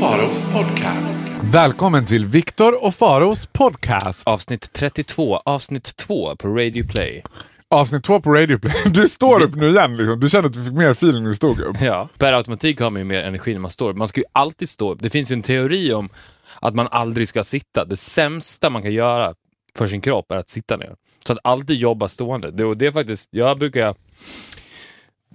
Faros 0.00 0.42
podcast. 0.52 1.14
Välkommen 1.52 2.06
till 2.06 2.26
Viktor 2.26 2.84
och 2.84 2.94
Faros 2.94 3.46
podcast. 3.46 4.28
Avsnitt 4.28 4.72
32, 4.72 5.36
avsnitt 5.36 5.96
2 5.96 6.36
på 6.36 6.48
Radio 6.48 6.86
Play. 6.86 7.22
Avsnitt 7.70 8.04
två 8.04 8.20
på 8.20 8.34
Radio 8.34 8.58
Play. 8.58 8.74
Du 8.86 9.08
står 9.08 9.42
upp 9.42 9.54
nu 9.54 9.68
igen 9.68 9.96
liksom. 9.96 10.20
Du 10.20 10.28
kände 10.28 10.46
att 10.46 10.54
du 10.54 10.64
fick 10.64 10.72
mer 10.72 10.90
feeling 10.90 11.22
när 11.22 11.28
du 11.28 11.34
stod 11.34 11.60
upp. 11.60 11.76
Ja. 11.80 12.08
Per 12.18 12.32
automatik 12.32 12.80
har 12.80 12.90
man 12.90 13.00
ju 13.00 13.04
mer 13.04 13.24
energi 13.24 13.52
när 13.52 13.60
man 13.60 13.70
står 13.70 13.90
upp. 13.90 13.96
Man 13.96 14.08
ska 14.08 14.20
ju 14.20 14.26
alltid 14.32 14.68
stå 14.68 14.92
upp. 14.92 15.02
Det 15.02 15.10
finns 15.10 15.30
ju 15.30 15.34
en 15.34 15.42
teori 15.42 15.92
om 15.92 16.08
att 16.60 16.74
man 16.74 16.88
aldrig 16.90 17.28
ska 17.28 17.44
sitta. 17.44 17.84
Det 17.84 17.96
sämsta 17.96 18.70
man 18.70 18.82
kan 18.82 18.92
göra 18.92 19.34
för 19.76 19.86
sin 19.86 20.00
kropp 20.00 20.32
är 20.32 20.36
att 20.36 20.50
sitta 20.50 20.76
ner. 20.76 20.94
Så 21.26 21.32
att 21.32 21.38
alltid 21.44 21.76
jobba 21.76 22.08
stående. 22.08 22.50
Det, 22.50 22.64
och 22.64 22.76
det 22.76 22.86
är 22.86 22.92
faktiskt, 22.92 23.28
jag 23.32 23.58
brukar 23.58 23.94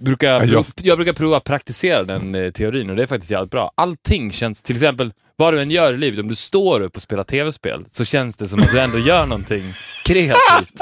brukar, 0.00 0.32
Ja, 0.32 0.38
prov, 0.40 0.50
just- 0.50 0.84
jag 0.84 0.98
brukar 0.98 1.12
prova 1.12 1.36
att 1.36 1.44
praktisera 1.44 2.02
den 2.02 2.34
eh, 2.34 2.50
teorin 2.50 2.90
och 2.90 2.96
det 2.96 3.02
är 3.02 3.06
faktiskt 3.06 3.30
jävligt 3.30 3.50
bra. 3.50 3.72
Allting 3.74 4.32
känns, 4.32 4.62
till 4.62 4.76
exempel 4.76 5.12
vad 5.36 5.54
du 5.54 5.60
än 5.62 5.70
gör 5.70 5.94
i 5.94 5.96
livet, 5.96 6.20
om 6.20 6.28
du 6.28 6.34
står 6.34 6.80
upp 6.80 6.96
och 6.96 7.02
spelar 7.02 7.24
tv-spel 7.24 7.84
så 7.90 8.04
känns 8.04 8.36
det 8.36 8.48
som 8.48 8.60
att 8.60 8.70
du 8.72 8.80
ändå 8.80 8.98
gör 8.98 9.26
någonting 9.26 9.62
kreativt. 10.06 10.72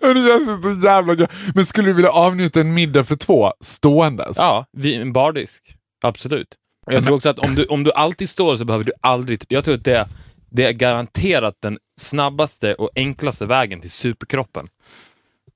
Det 0.00 0.26
känns 0.28 0.80
så 0.80 0.86
jävla 0.86 1.14
gött. 1.14 1.30
Men 1.54 1.66
skulle 1.66 1.88
du 1.88 1.92
vilja 1.92 2.10
avnjuta 2.10 2.60
en 2.60 2.74
middag 2.74 3.04
för 3.04 3.16
två 3.16 3.52
ståendes? 3.60 4.36
Ja, 4.38 4.66
vid 4.72 5.00
en 5.00 5.12
bardisk. 5.12 5.62
Absolut. 6.04 6.48
Jag 6.90 7.04
tror 7.04 7.16
också 7.16 7.28
att 7.28 7.38
om 7.38 7.54
du, 7.54 7.64
om 7.64 7.84
du 7.84 7.92
alltid 7.92 8.28
står 8.28 8.56
så 8.56 8.64
behöver 8.64 8.84
du 8.84 8.92
aldrig... 9.00 9.42
Jag 9.48 9.64
tror 9.64 9.74
att 9.74 9.84
det, 9.84 10.08
det 10.50 10.64
är 10.64 10.72
garanterat 10.72 11.54
den 11.62 11.78
snabbaste 12.00 12.74
och 12.74 12.90
enklaste 12.94 13.46
vägen 13.46 13.80
till 13.80 13.90
superkroppen. 13.90 14.66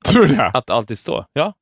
Tror 0.06 0.26
du 0.26 0.34
det? 0.34 0.46
Att 0.54 0.70
alltid 0.70 0.98
stå. 0.98 1.24
Ja. 1.32 1.52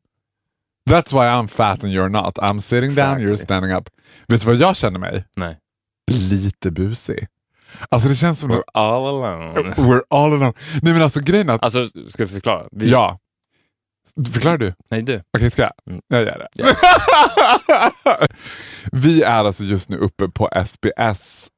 That's 0.91 1.13
why 1.13 1.27
I'm 1.27 1.49
fat 1.49 1.85
and 1.85 1.93
you're 1.93 2.09
not. 2.09 2.39
I'm 2.39 2.61
sitting 2.61 2.91
down, 2.91 3.07
Exactly. 3.21 3.27
you're 3.27 3.37
standing 3.37 3.73
up. 3.73 3.89
Vet 4.29 4.41
du 4.41 4.47
vad 4.47 4.57
jag 4.57 4.77
känner 4.77 4.99
mig? 4.99 5.25
Nej. 5.37 5.59
Lite 6.31 6.71
busig. 6.71 7.27
Alltså 7.89 8.09
det 8.09 8.15
känns 8.17 8.41
som... 8.41 8.51
We're 8.53 8.63
all 8.75 9.07
alone. 9.07 9.53
We're 9.77 10.03
all 10.11 10.33
alone. 10.33 10.53
Nej 10.83 10.93
men 10.93 11.03
alltså 11.03 11.21
grejen 11.21 11.49
är 11.49 11.55
att... 11.55 11.65
Alltså, 11.65 11.87
ska 12.09 12.25
vi 12.25 12.33
förklara? 12.33 12.67
Vi, 12.73 12.91
Ja. 12.91 13.19
Förklarar 14.33 14.59
du? 14.59 14.73
Nej, 14.91 15.03
du. 15.03 15.23
Okej, 15.37 15.51
ska 15.51 15.63
jag? 15.63 15.73
Mm. 15.91 16.01
Jag 16.09 16.21
gör 16.23 16.49
det. 16.55 16.77
vi 18.93 19.23
är 19.23 19.45
alltså 19.45 19.65
just 19.65 19.89
nu 19.89 19.97
uppe 19.97 20.29
på 20.29 20.49
SBS. 20.67 21.49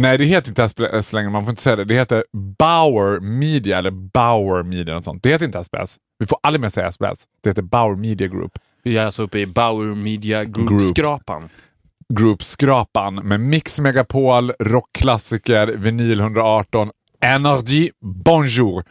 Nej, 0.00 0.18
det 0.18 0.24
heter 0.24 0.48
inte 0.48 0.68
SBS 0.68 1.12
längre, 1.12 1.30
man 1.30 1.44
får 1.44 1.50
inte 1.50 1.62
säga 1.62 1.76
det. 1.76 1.84
Det 1.84 1.94
heter 1.94 2.24
Bauer 2.58 3.20
Media, 3.20 3.78
eller 3.78 3.90
Bauer 3.90 4.62
Media, 4.62 4.94
något 4.94 5.04
sånt. 5.04 5.22
Det 5.22 5.30
heter 5.30 5.46
inte 5.46 5.64
SBS. 5.64 5.96
Vi 6.18 6.26
får 6.26 6.38
aldrig 6.42 6.60
mer 6.60 6.68
säga 6.68 6.90
SBS. 6.90 7.24
Det 7.42 7.50
heter 7.50 7.62
Bauer 7.62 7.96
Media 7.96 8.26
Group. 8.28 8.52
Vi 8.82 8.96
är 8.98 9.04
alltså 9.06 9.22
uppe 9.22 9.38
i 9.38 9.46
Bauer 9.46 9.94
Media 9.94 10.44
Group. 10.44 10.68
Group-skrapan. 10.68 11.48
Group-skrapan 12.14 13.14
med 13.14 13.40
Mix 13.40 13.80
Megapol, 13.80 14.52
rockklassiker, 14.60 15.66
vinyl 15.66 16.20
118, 16.20 16.90
Energy, 17.24 17.90
Bonjour, 18.24 18.84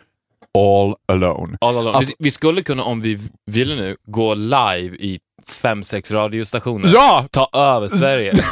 All 0.58 0.95
Alone. 1.12 1.58
All 1.62 1.78
alone. 1.78 1.98
Alltså- 1.98 2.14
vi, 2.20 2.23
vi 2.23 2.32
skulle 2.32 2.62
kunna, 2.62 2.84
om 2.84 3.02
vi 3.02 3.20
ville 3.52 3.76
nu, 3.76 3.95
gå 4.08 4.34
live 4.36 4.95
i 5.00 5.20
fem, 5.62 5.84
sex 5.84 6.12
radiostationer. 6.12 6.90
Ja! 6.94 7.26
Ta 7.32 7.50
över 7.54 7.88
Sverige. 7.88 8.34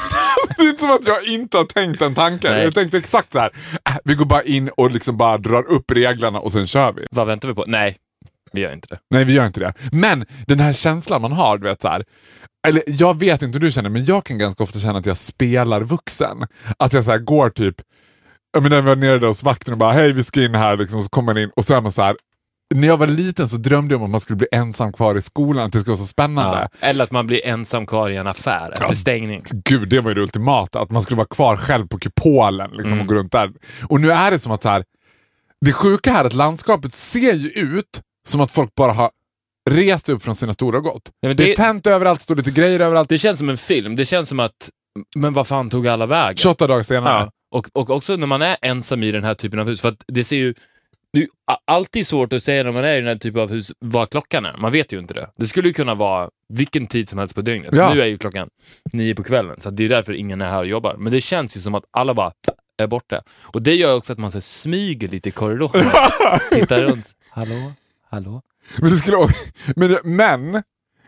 Det 0.58 0.64
är 0.64 0.70
inte 0.70 0.82
som 0.82 0.92
att 0.92 1.08
jag 1.08 1.28
inte 1.28 1.58
har 1.58 1.66
tänkt 1.66 2.00
den 2.00 2.16
tanken. 2.16 2.52
Nej. 2.52 2.64
Jag 2.64 2.74
tänkte 2.76 2.98
exakt 2.98 3.34
så 3.34 3.40
här. 3.40 3.52
äh, 3.90 3.96
vi 4.04 4.16
går 4.16 4.26
bara 4.26 4.42
in 4.44 4.70
och 4.78 4.92
liksom 4.92 5.18
bara 5.18 5.38
drar 5.38 5.72
upp 5.72 5.92
reglerna 5.92 6.40
och 6.40 6.52
sen 6.52 6.68
kör 6.68 6.92
vi. 6.94 7.06
Vad 7.12 7.28
väntar 7.28 7.48
vi 7.48 7.54
på? 7.56 7.64
Nej, 7.68 7.98
vi 8.54 8.62
gör 8.62 8.74
inte 8.74 8.88
det. 8.88 9.00
Nej, 9.10 9.26
vi 9.26 9.34
gör 9.34 9.46
inte 9.46 9.60
det. 9.60 9.74
Men 9.92 10.26
den 10.48 10.60
här 10.60 10.74
känslan 10.74 11.22
man 11.22 11.32
har, 11.32 11.58
du 11.58 11.64
vet 11.64 11.82
så 11.82 11.88
här. 11.88 12.04
Eller 12.68 12.84
jag 12.88 13.20
vet 13.20 13.42
inte 13.42 13.56
hur 13.56 13.66
du 13.66 13.72
känner, 13.72 13.90
men 13.90 14.06
jag 14.06 14.26
kan 14.26 14.38
ganska 14.38 14.64
ofta 14.64 14.80
känna 14.80 15.00
att 15.00 15.06
jag 15.06 15.18
spelar 15.18 15.82
vuxen. 15.82 16.38
Att 16.80 16.94
jag 16.94 17.04
så 17.04 17.12
här 17.12 17.18
går 17.18 17.50
typ, 17.50 17.76
jag 18.54 18.64
menar, 18.64 18.76
jag 18.76 18.84
var 18.84 18.96
nere 18.96 19.20
där 19.20 19.28
hos 19.28 19.44
vakten 19.44 19.74
och 19.74 19.78
bara 19.78 19.94
hej 19.94 20.14
vi 20.14 20.24
ska 20.24 20.44
in 20.44 20.56
här, 20.56 20.78
liksom, 20.78 21.04
så 21.04 21.10
kommer 21.10 21.34
man 21.34 21.44
in 21.44 21.50
och 21.56 21.66
så 21.66 21.74
är 21.74 21.82
man 21.82 21.92
så 21.92 22.02
här. 22.02 22.16
När 22.76 22.88
jag 22.88 22.98
var 22.98 23.08
liten 23.08 23.48
så 23.48 23.58
drömde 23.58 23.94
jag 23.94 24.02
om 24.02 24.06
att 24.06 24.12
man 24.12 24.22
skulle 24.22 24.38
bli 24.38 24.48
ensam 24.52 24.94
kvar 24.94 25.16
i 25.16 25.22
skolan, 25.22 25.66
att 25.66 25.74
det 25.74 25.80
skulle 25.80 25.96
vara 25.96 26.04
så 26.04 26.08
spännande. 26.08 26.70
Ja. 26.82 26.88
Eller 26.88 27.04
att 27.04 27.12
man 27.12 27.28
blir 27.28 27.46
ensam 27.46 27.86
kvar 27.86 28.10
i 28.10 28.16
en 28.16 28.28
affär 28.28 28.72
efter 28.72 28.96
stängning. 28.96 29.42
Gud, 29.70 29.90
det 29.90 30.02
var 30.02 30.10
ju 30.10 30.14
det 30.14 30.22
ultimata. 30.22 30.80
Att 30.80 30.92
man 30.92 31.02
skulle 31.02 31.18
vara 31.18 31.28
kvar 31.28 31.58
själv 31.58 31.88
på 31.88 31.98
kupolen 31.98 32.72
liksom, 32.74 33.02
och 33.02 33.08
gå 33.08 33.16
runt 33.16 33.32
där. 33.32 33.52
Och 33.90 34.02
nu 34.02 34.12
är 34.12 34.32
det 34.32 34.40
som 34.40 34.52
att 34.52 34.64
så 34.64 34.70
här, 34.70 34.84
det 35.66 35.74
sjuka 35.74 36.12
här 36.12 36.22
är 36.22 36.26
att 36.26 36.34
landskapet 36.34 36.94
ser 36.94 37.34
ju 37.34 37.50
ut 37.50 38.02
som 38.28 38.42
att 38.42 38.52
folk 38.52 38.76
bara 38.76 38.94
har 38.94 39.12
rest 39.70 40.10
upp 40.10 40.24
från 40.24 40.36
sina 40.36 40.54
stolar 40.54 40.78
och 40.78 40.84
gått. 40.84 41.12
Ja, 41.20 41.28
det... 41.28 41.34
det- 41.34 41.52
är 41.52 41.56
tänt 41.56 41.88
överallt, 41.88 42.22
står 42.22 42.36
lite 42.36 42.52
grejer 42.52 42.80
överallt. 42.80 43.10
Det 43.10 43.18
känns 43.18 43.40
som 43.40 43.50
en 43.50 43.58
film. 43.58 43.96
Det 43.96 44.06
känns 44.06 44.30
som 44.30 44.40
att, 44.40 44.70
men 45.16 45.34
vad 45.34 45.48
fan 45.48 45.70
tog 45.70 45.88
alla 45.88 46.06
vägen? 46.06 46.38
28 46.38 46.68
dagar 46.68 46.84
senare. 46.84 47.20
Ja. 47.20 47.32
Och, 47.52 47.68
och 47.74 47.90
också 47.90 48.16
när 48.16 48.28
man 48.28 48.42
är 48.42 48.58
ensam 48.62 49.04
i 49.04 49.12
den 49.12 49.24
här 49.24 49.34
typen 49.34 49.60
av 49.60 49.68
hus, 49.68 49.82
för 49.82 49.90
att 49.90 50.04
det 50.08 50.24
ser 50.24 50.38
ju 50.38 50.54
det 51.14 51.20
är 51.22 51.28
alltid 51.66 52.08
svårt 52.08 52.34
att 52.34 52.44
säga 52.44 52.64
när 52.64 52.72
man 52.72 52.84
är 52.86 52.94
i 52.94 52.98
den 52.98 53.08
här 53.08 53.16
typen 53.16 53.42
av 53.42 53.50
hus 53.50 53.72
vad 53.80 54.10
klockan 54.10 54.46
är. 54.46 54.58
Man 54.58 54.72
vet 54.72 54.94
ju 54.94 55.00
inte 55.00 55.14
det. 55.14 55.30
Det 55.38 55.46
skulle 55.46 55.68
ju 55.68 55.74
kunna 55.74 55.96
vara 55.96 56.30
vilken 56.54 56.88
tid 56.88 57.10
som 57.10 57.20
helst 57.20 57.36
på 57.36 57.42
dygnet. 57.42 57.74
Ja. 57.74 57.94
Nu 57.94 58.02
är 58.02 58.06
ju 58.06 58.18
klockan 58.18 58.50
nio 58.94 59.16
på 59.16 59.24
kvällen, 59.24 59.60
så 59.60 59.70
det 59.70 59.86
är 59.86 59.90
därför 59.90 60.14
ingen 60.14 60.42
är 60.42 60.50
här 60.50 60.60
och 60.60 60.68
jobbar. 60.68 60.96
Men 60.98 61.12
det 61.12 61.22
känns 61.22 61.58
ju 61.58 61.62
som 61.62 61.76
att 61.76 61.84
alla 61.92 62.14
bara 62.14 62.32
är 62.82 62.88
borta. 62.88 63.22
Och 63.42 63.64
det 63.64 63.76
gör 63.76 63.96
också 63.96 64.14
att 64.14 64.20
man 64.20 64.32
så 64.32 64.42
smyger 64.42 65.08
lite 65.08 65.30
i 65.30 65.32
korridoren. 65.32 65.86
Tittar 66.52 66.84
runt. 66.84 67.12
Hallå? 67.32 67.72
Hallå? 68.10 68.42
Men, 68.78 68.90
det 68.90 68.96
skulle... 68.98 69.18
men, 69.76 69.98
men 70.04 70.64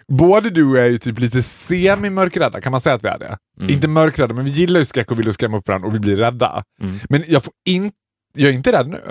både 0.07 0.49
du 0.49 0.69
och 0.71 0.77
jag 0.77 0.85
är 0.85 0.89
ju 0.89 0.97
typ 0.97 1.19
lite 1.19 1.43
semi-mörkrädda, 1.43 2.61
kan 2.61 2.71
man 2.71 2.81
säga 2.81 2.95
att 2.95 3.03
vi 3.03 3.07
är 3.07 3.19
det? 3.19 3.37
Mm. 3.59 3.73
Inte 3.73 3.87
mörkrädda, 3.87 4.33
men 4.33 4.45
vi 4.45 4.51
gillar 4.51 4.79
ju 4.79 4.85
skräck 4.85 5.11
och 5.11 5.19
vill 5.19 5.33
skrämma 5.33 5.57
upp 5.57 5.67
varandra 5.67 5.88
och 5.88 5.95
vi 5.95 5.99
blir 5.99 6.15
rädda. 6.15 6.63
Mm. 6.81 6.99
Men 7.09 7.23
jag, 7.27 7.43
får 7.43 7.53
in... 7.65 7.91
jag 8.38 8.49
är 8.49 8.53
inte 8.53 8.71
rädd 8.71 8.88
nu. 8.88 9.01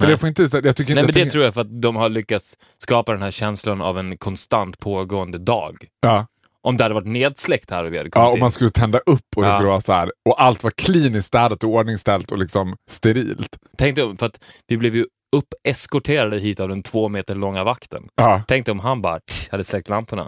Nej. 0.00 0.10
jag 0.10 0.20
får 0.20 0.28
inte, 0.28 0.42
jag 0.42 0.50
tycker 0.52 0.62
inte, 0.62 0.74
Nej, 0.74 0.88
jag 0.88 0.96
men 0.96 1.06
det 1.06 1.12
tänker- 1.12 1.30
tror 1.30 1.44
jag 1.44 1.54
för 1.54 1.60
att 1.60 1.82
de 1.82 1.96
har 1.96 2.08
lyckats 2.08 2.56
skapa 2.78 3.12
den 3.12 3.22
här 3.22 3.30
känslan 3.30 3.82
av 3.82 3.98
en 3.98 4.16
konstant 4.18 4.78
pågående 4.78 5.38
dag. 5.38 5.76
Ja. 6.00 6.26
Om 6.62 6.76
det 6.76 6.84
hade 6.84 6.94
varit 6.94 7.06
nedsläckt 7.06 7.70
här 7.70 7.84
och 7.84 7.92
vi 7.92 7.98
hade 7.98 8.10
kommit 8.10 8.24
Ja, 8.26 8.32
och 8.32 8.38
man 8.38 8.50
skulle 8.52 8.70
tända 8.70 8.98
upp 8.98 9.20
och, 9.36 9.42
det 9.42 9.48
Ja. 9.48 9.54
skulle 9.56 9.68
vara 9.68 9.80
så 9.80 9.92
här, 9.92 10.12
och 10.28 10.42
allt 10.42 10.62
var 10.62 10.70
kliniskt 10.70 11.26
städat 11.28 11.64
och 11.64 11.70
ordningställt 11.70 12.30
och 12.32 12.38
liksom 12.38 12.74
sterilt. 12.90 13.58
Tänk 13.78 13.96
dig, 13.96 14.16
för 14.16 14.26
att 14.26 14.44
vi 14.66 14.76
blev 14.76 14.96
ju 14.96 15.06
uppeskorterade 15.36 16.38
hit 16.38 16.60
av 16.60 16.68
den 16.68 16.82
två 16.82 17.08
meter 17.08 17.34
långa 17.34 17.64
vakten. 17.64 18.02
Ja. 18.14 18.42
Tänk 18.48 18.66
dig 18.66 18.72
om 18.72 18.80
han 18.80 19.02
bara 19.02 19.20
hade 19.50 19.64
släckt 19.64 19.88
lamporna. 19.88 20.26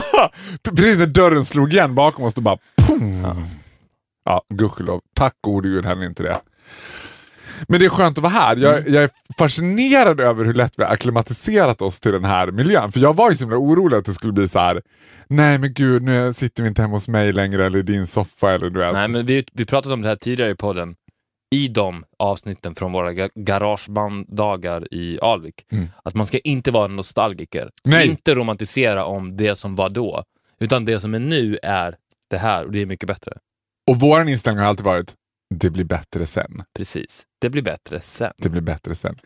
Precis 0.76 0.98
när 0.98 1.06
dörren 1.06 1.44
slog 1.44 1.72
igen 1.72 1.94
bakom 1.94 2.24
oss, 2.24 2.34
då 2.34 2.42
bara 2.42 2.58
pum. 2.86 3.26
Ja, 4.24 4.42
gudskelov. 4.54 5.00
Tack 5.16 5.34
gode 5.40 5.68
gud 5.68 5.84
hände 5.86 6.06
inte 6.06 6.22
det. 6.22 6.40
Men 7.68 7.80
det 7.80 7.86
är 7.86 7.90
skönt 7.90 8.18
att 8.18 8.22
vara 8.22 8.32
här. 8.32 8.56
Jag, 8.56 8.78
Mm. 8.78 8.94
jag 8.94 9.02
är 9.04 9.10
fascinerad 9.38 10.20
över 10.20 10.44
hur 10.44 10.54
lätt 10.54 10.72
vi 10.78 10.84
har 10.84 10.90
akklimatiserat 10.92 11.82
oss 11.82 12.00
till 12.00 12.12
den 12.12 12.24
här 12.24 12.50
miljön. 12.50 12.92
För 12.92 13.00
jag 13.00 13.16
var 13.16 13.30
ju 13.30 13.36
så 13.36 13.44
himla 13.44 13.56
orolig 13.56 13.96
att 13.96 14.04
det 14.04 14.12
skulle 14.14 14.32
bli 14.32 14.48
så 14.48 14.58
här. 14.58 14.82
nej 15.28 15.58
men 15.58 15.74
gud 15.74 16.02
nu 16.02 16.32
sitter 16.32 16.62
vi 16.62 16.68
inte 16.68 16.82
hemma 16.82 16.94
hos 16.94 17.08
mig 17.08 17.32
längre 17.32 17.66
eller 17.66 17.78
i 17.78 17.82
din 17.82 18.06
soffa 18.06 18.50
eller 18.52 18.70
du 18.70 18.80
vet. 18.80 18.92
Nej, 18.92 19.08
men 19.08 19.26
vi, 19.26 19.44
vi 19.52 19.66
pratade 19.66 19.94
om 19.94 20.02
det 20.02 20.08
här 20.08 20.16
tidigare 20.16 20.50
i 20.50 20.54
podden. 20.54 20.94
I 21.52 21.68
de 21.68 22.04
avsnitten 22.18 22.74
från 22.74 22.92
våra 22.92 23.12
ga- 23.12 23.30
garagebanddagar 23.34 24.94
i 24.94 25.18
Alvik. 25.22 25.54
Att 26.04 26.14
man 26.14 26.26
ska 26.26 26.38
inte 26.38 26.70
vara 26.70 26.84
en 26.84 26.96
nostalgiker. 26.96 27.70
Nej. 27.84 28.08
Inte 28.08 28.34
romantisera 28.34 29.04
om 29.04 29.36
det 29.36 29.56
som 29.56 29.74
var 29.74 29.90
då. 29.90 30.24
Utan 30.60 30.84
det 30.84 31.00
som 31.00 31.14
är 31.14 31.18
nu 31.18 31.58
är 31.62 31.96
det 32.30 32.38
här 32.38 32.64
och 32.64 32.72
det 32.72 32.82
är 32.82 32.86
mycket 32.86 33.06
bättre. 33.06 33.32
Och 33.90 34.00
vår 34.00 34.28
inställning 34.28 34.60
har 34.60 34.68
alltid 34.68 34.84
varit, 34.84 35.14
det 35.54 35.70
blir 35.70 35.84
bättre 35.84 36.26
sen. 36.26 36.62
Precis. 36.76 37.22
Det 37.40 37.50
blir 37.50 37.62
bättre 37.62 38.00
sen. 38.00 38.32
Det 38.38 38.48
blir 38.48 38.60
bättre 38.62 38.94
sen. 38.94 39.16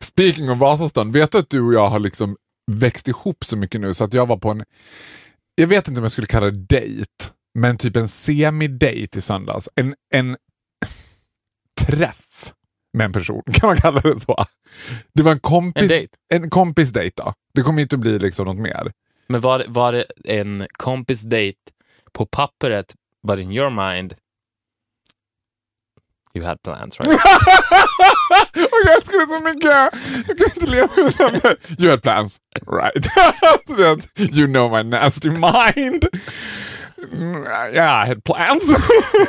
Speaking 0.00 0.50
of 0.50 0.58
Vasastan, 0.58 1.12
vet 1.12 1.32
du 1.32 1.38
att 1.38 1.50
du 1.50 1.60
och 1.60 1.74
jag 1.74 1.88
har 1.88 1.98
liksom 1.98 2.36
växt 2.72 3.08
ihop 3.08 3.44
så 3.44 3.56
mycket 3.56 3.80
nu 3.80 3.94
så 3.94 4.04
att 4.04 4.12
jag 4.14 4.26
var 4.26 4.36
på 4.36 4.50
en, 4.50 4.64
jag 5.54 5.66
vet 5.66 5.88
inte 5.88 5.98
om 6.00 6.04
jag 6.04 6.12
skulle 6.12 6.26
kalla 6.26 6.46
det 6.46 6.66
dejt, 6.68 7.10
men 7.58 7.76
typ 7.78 7.96
en 7.96 8.08
semi-date 8.08 9.18
i 9.18 9.20
söndags. 9.20 9.68
En, 9.74 9.94
en 10.14 10.36
träff 11.80 12.52
med 12.92 13.04
en 13.04 13.12
person, 13.12 13.42
kan 13.52 13.66
man 13.68 13.76
kalla 13.76 14.00
det 14.00 14.20
så? 14.20 14.44
Det 15.14 15.22
var 15.22 15.32
en 15.32 15.40
kompis, 15.40 15.82
En 15.82 15.88
dejt? 15.88 16.12
en 16.34 16.50
kompis 16.50 16.90
dejt 16.90 17.22
då. 17.22 17.32
Det 17.54 17.62
kommer 17.62 17.82
inte 17.82 17.96
att 17.96 18.00
bli 18.00 18.18
liksom 18.18 18.46
något 18.46 18.58
mer. 18.58 18.92
Men 19.28 19.40
var, 19.40 19.64
var 19.68 19.92
det 19.92 20.04
en 20.24 20.66
kompis 20.78 21.22
dejt 21.22 21.58
på 22.12 22.26
pappret, 22.26 22.94
but 23.28 23.38
in 23.38 23.52
your 23.52 23.70
mind 23.70 24.14
you 26.36 26.44
had 26.44 26.62
plans 26.62 27.00
right? 27.00 27.08
Och 28.56 28.80
jag 28.86 29.02
det 29.04 29.34
så 29.34 29.40
mycket! 29.40 29.92
Jag 30.28 30.38
kan 30.38 30.46
inte 30.54 30.66
leva 30.66 31.08
utan 31.08 31.32
det. 31.32 31.56
You 31.82 31.90
had 31.90 32.02
plans, 32.02 32.38
right? 32.66 33.06
You 34.36 34.46
know 34.46 34.70
my 34.70 34.82
nasty 34.82 35.30
mind. 35.30 36.08
Yeah, 37.74 38.04
I 38.04 38.08
had 38.08 38.24
plans. 38.24 38.62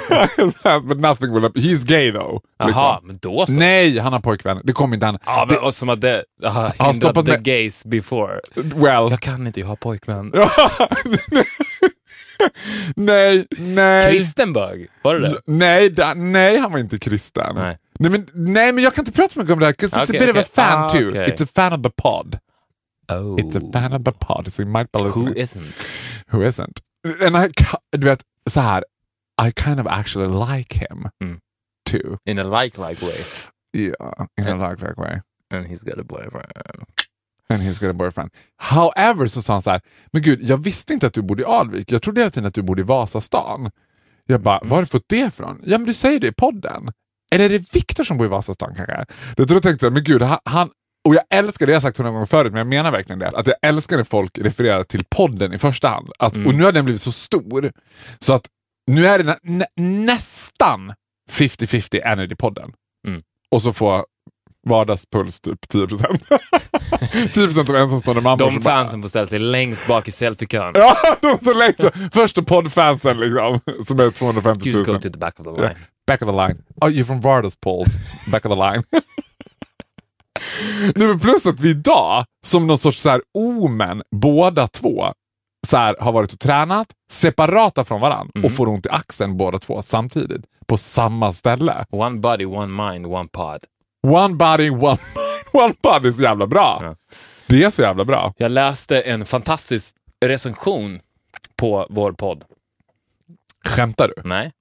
I 0.10 0.42
had 0.42 0.62
plans 0.62 0.86
but 0.86 0.98
nothing 1.00 1.34
will 1.34 1.42
happen. 1.44 1.62
He's 1.62 1.84
gay 1.86 2.12
though. 2.12 2.42
Jaha, 2.60 2.68
liksom. 2.68 3.08
men 3.08 3.18
då 3.22 3.46
så. 3.46 3.52
Nej, 3.52 4.00
han 4.00 4.14
har 4.14 4.20
pojkvän. 4.20 4.62
Det 4.64 4.74
kommer 4.74 4.94
inte 4.96 5.06
han. 5.06 5.18
Ja, 5.26 5.46
men, 5.50 5.58
och 5.60 5.76
som 5.76 6.00
det 6.00 6.24
har 6.44 6.52
har 6.80 6.94
hindrat 6.94 7.16
the 7.16 7.22
med- 7.32 7.44
gays 7.44 7.86
before. 7.86 8.40
Well, 8.56 9.08
Jag 9.12 9.20
kan 9.20 9.48
inte, 9.48 9.60
jag 9.60 9.68
har 9.68 9.76
pojkvän. 9.76 10.32
nej, 12.96 13.46
nej. 13.58 14.12
Kristen 14.12 14.54
bög? 14.54 14.88
Var 15.02 15.16
det 15.16 15.22
det? 15.28 15.40
Nej, 15.46 15.90
da, 15.90 16.14
nej, 16.14 16.58
han 16.60 16.72
var 16.72 16.80
inte 16.80 16.98
kristen. 17.00 17.56
Nej. 17.56 17.78
Nej, 18.00 18.12
men, 18.12 18.28
nej, 18.34 18.74
men 18.74 18.84
jag 18.84 18.94
kan 18.96 19.02
inte 19.02 19.12
prata 19.12 19.30
så 19.34 19.40
mycket 19.40 19.54
om 19.54 19.60
det 19.60 19.66
här, 19.66 19.74
'cause 19.74 19.96
it's 20.00 20.04
Okej, 20.04 20.18
a 20.18 20.20
bit 20.20 20.30
okej. 20.30 20.42
of 20.42 20.48
a 20.48 20.52
fan 20.54 20.84
Ah, 20.84 20.90
too. 20.90 21.10
okej. 21.10 21.28
It's 21.30 21.44
a 21.44 21.48
fan 21.56 21.74
of 21.74 21.82
the 21.84 21.90
pod. 22.02 22.38
Oh. 23.12 23.36
It's 23.36 23.58
a 23.58 23.62
fan 23.74 23.94
of 23.94 24.04
the 24.04 24.12
pod, 24.12 24.54
so 24.54 24.62
you 24.64 24.72
might 24.72 24.92
be 24.92 25.00
Who 25.00 25.34
isn't? 25.36 25.88
Who 26.32 26.44
isn't? 26.44 26.74
And 27.26 27.38
I, 27.46 27.52
du 27.98 28.06
vet, 28.08 28.24
så 28.50 28.60
här, 28.62 28.84
I 29.48 29.52
kind 29.52 29.80
of 29.80 29.88
actually 29.88 30.54
like 30.56 30.80
him 30.80 31.10
Mm. 31.24 31.40
too. 31.90 32.18
In 32.26 32.40
a 32.40 32.44
like-like 32.44 33.06
way. 33.06 33.16
Yeah, 33.78 34.28
in 34.42 34.48
a 34.48 34.70
like 34.70 34.86
like 34.88 35.02
way. 35.02 35.22
And 35.54 35.66
he's 35.68 35.84
got 35.84 36.00
a 36.00 36.04
boyfriend. 36.04 36.86
And 37.50 37.62
he's 37.62 37.80
got 37.80 37.90
a 37.90 37.94
boyfriend. 37.94 38.32
However 38.58 39.28
så 39.28 39.42
sa 39.42 39.54
han 39.54 39.62
så 39.62 39.70
här, 39.72 39.82
men 40.12 40.22
gud, 40.22 40.40
jag 40.44 40.58
visste 40.58 40.94
inte 40.94 41.08
att 41.08 41.14
du 41.14 41.22
bodde 41.22 41.42
i 41.42 41.46
Alvik. 41.46 41.92
Jag 41.92 42.02
trodde 42.02 42.22
hela 42.22 42.32
tiden 42.32 42.48
att 42.48 42.54
du 42.54 42.62
bodde 42.62 42.82
i 42.82 42.86
Vasastan. 42.86 43.72
Jag 44.26 44.42
bara, 44.42 44.60
var 44.64 44.70
har 44.70 44.80
du 44.82 44.86
fått 44.86 45.10
det 45.10 45.18
ifrån? 45.20 45.62
Ja, 45.66 45.78
men 45.78 45.88
du 45.88 45.94
säger 45.94 46.20
det 46.20 46.28
i 46.28 46.32
podden. 46.34 46.90
Eller 47.34 47.46
är 47.46 47.50
det 47.50 47.74
Viktor 47.74 48.04
som 48.04 48.18
bor 48.18 48.26
i 48.26 48.30
Vasastan 48.30 48.76
kanske? 48.76 49.06
Då 49.36 49.60
tänkte 49.60 49.86
jag, 49.86 49.94
men 49.94 50.04
gud, 50.04 50.22
han... 50.46 50.70
Och 51.08 51.16
jag 51.16 51.24
älskar 51.30 51.66
det, 51.66 51.72
jag 51.72 51.76
har 51.76 51.82
sagt 51.82 51.98
hundra 51.98 52.12
gånger 52.12 52.26
förut, 52.26 52.52
men 52.54 52.58
jag 52.58 52.68
menar 52.68 52.92
verkligen 52.92 53.20
det. 53.20 53.28
Att 53.28 53.48
jag 53.48 53.56
älskar 53.62 53.98
när 53.98 54.04
folk 54.04 54.38
refererar 54.38 54.84
till 54.84 55.04
podden 55.16 55.54
i 55.54 55.58
första 55.58 55.88
hand. 55.90 56.10
Att, 56.20 56.34
Och 56.38 56.54
nu 56.54 56.64
har 56.64 56.72
den 56.72 56.86
blivit 56.86 57.02
så 57.02 57.12
stor, 57.12 57.72
så 58.20 58.34
att 58.34 58.46
nu 58.92 59.06
är 59.06 59.18
det 59.18 59.24
nä, 59.24 59.38
nä, 59.44 59.66
nästan 60.06 60.94
50-50 61.32 62.02
Energy-podden. 62.06 62.70
Mm. 63.08 63.22
Och 63.52 63.62
så 63.62 63.74
får 63.74 64.06
vardagspuls 64.68 65.40
typ 65.42 65.60
10%. 65.74 66.18
10% 67.12 67.60
av 67.70 67.76
ensamstående 67.76 68.22
mammor 68.22 68.38
De 68.38 68.52
som 68.54 68.64
bara- 68.64 68.76
fansen 68.84 69.02
får 69.02 69.10
ställa 69.10 69.28
sig 69.28 69.40
längst 69.40 69.88
bak 69.88 70.08
i 70.08 70.12
selfiekön. 70.12 70.72
Ja, 70.76 70.98
de 71.22 71.38
står 71.38 71.56
längst 71.56 72.14
Första 72.14 72.42
poddfansen 72.42 73.20
liksom, 73.20 73.60
som 73.86 74.00
är 74.00 74.12
250 74.12 74.70
Just 74.70 74.88
000. 74.88 74.96
go 74.96 75.02
to 75.02 75.10
the 75.10 75.18
back 75.20 75.40
of 75.40 75.46
the 75.56 75.62
line. 75.62 75.76
Back 76.08 76.22
of 76.22 76.30
the 76.30 76.36
line. 76.36 76.64
Oh, 76.82 76.90
you're 76.90 77.06
from 77.06 77.22
Vardaspols. 77.22 77.98
Back 78.32 78.46
of 78.46 78.52
the 78.52 78.58
line. 78.58 78.84
Nej, 80.96 81.20
plus 81.20 81.46
att 81.46 81.60
vi 81.60 81.70
idag, 81.70 82.26
som 82.46 82.68
någon 82.68 82.78
sorts 82.78 83.02
så 83.02 83.10
här 83.10 83.22
omen, 83.34 84.02
båda 84.16 84.68
två 84.68 85.06
så 85.68 85.78
här, 85.78 85.96
har 86.00 86.12
varit 86.12 86.34
och 86.34 86.40
tränat 86.40 86.88
separata 87.12 87.86
från 87.86 88.02
varandra 88.02 88.32
Mm. 88.36 88.46
och 88.46 88.52
får 88.52 88.68
ont 88.70 88.86
i 88.86 88.90
axeln 88.90 89.38
båda 89.38 89.60
två 89.60 89.82
samtidigt 89.82 90.42
på 90.68 90.78
samma 90.78 91.34
ställe. 91.34 91.86
One 91.90 92.20
body, 92.20 92.46
one 92.46 92.90
mind, 92.92 93.06
one 93.06 93.30
pod. 93.32 93.60
One 94.08 94.36
body, 94.36 94.70
one 94.70 94.80
mind, 95.16 95.64
one 95.64 95.74
body 95.84 96.08
är 96.08 96.12
så 96.12 96.22
jävla 96.22 96.48
bra. 96.48 96.80
Ja. 96.84 96.96
Det 97.48 97.64
är 97.64 97.70
så 97.70 97.82
jävla 97.82 98.06
bra. 98.06 98.34
Jag 98.38 98.52
läste 98.52 99.02
en 99.02 99.26
fantastisk 99.26 99.96
recension 100.26 101.00
på 101.56 101.88
vår 101.90 102.12
podd. 102.12 102.44
Skämtar 103.66 104.12
du? 104.16 104.22
Nej. 104.30 104.52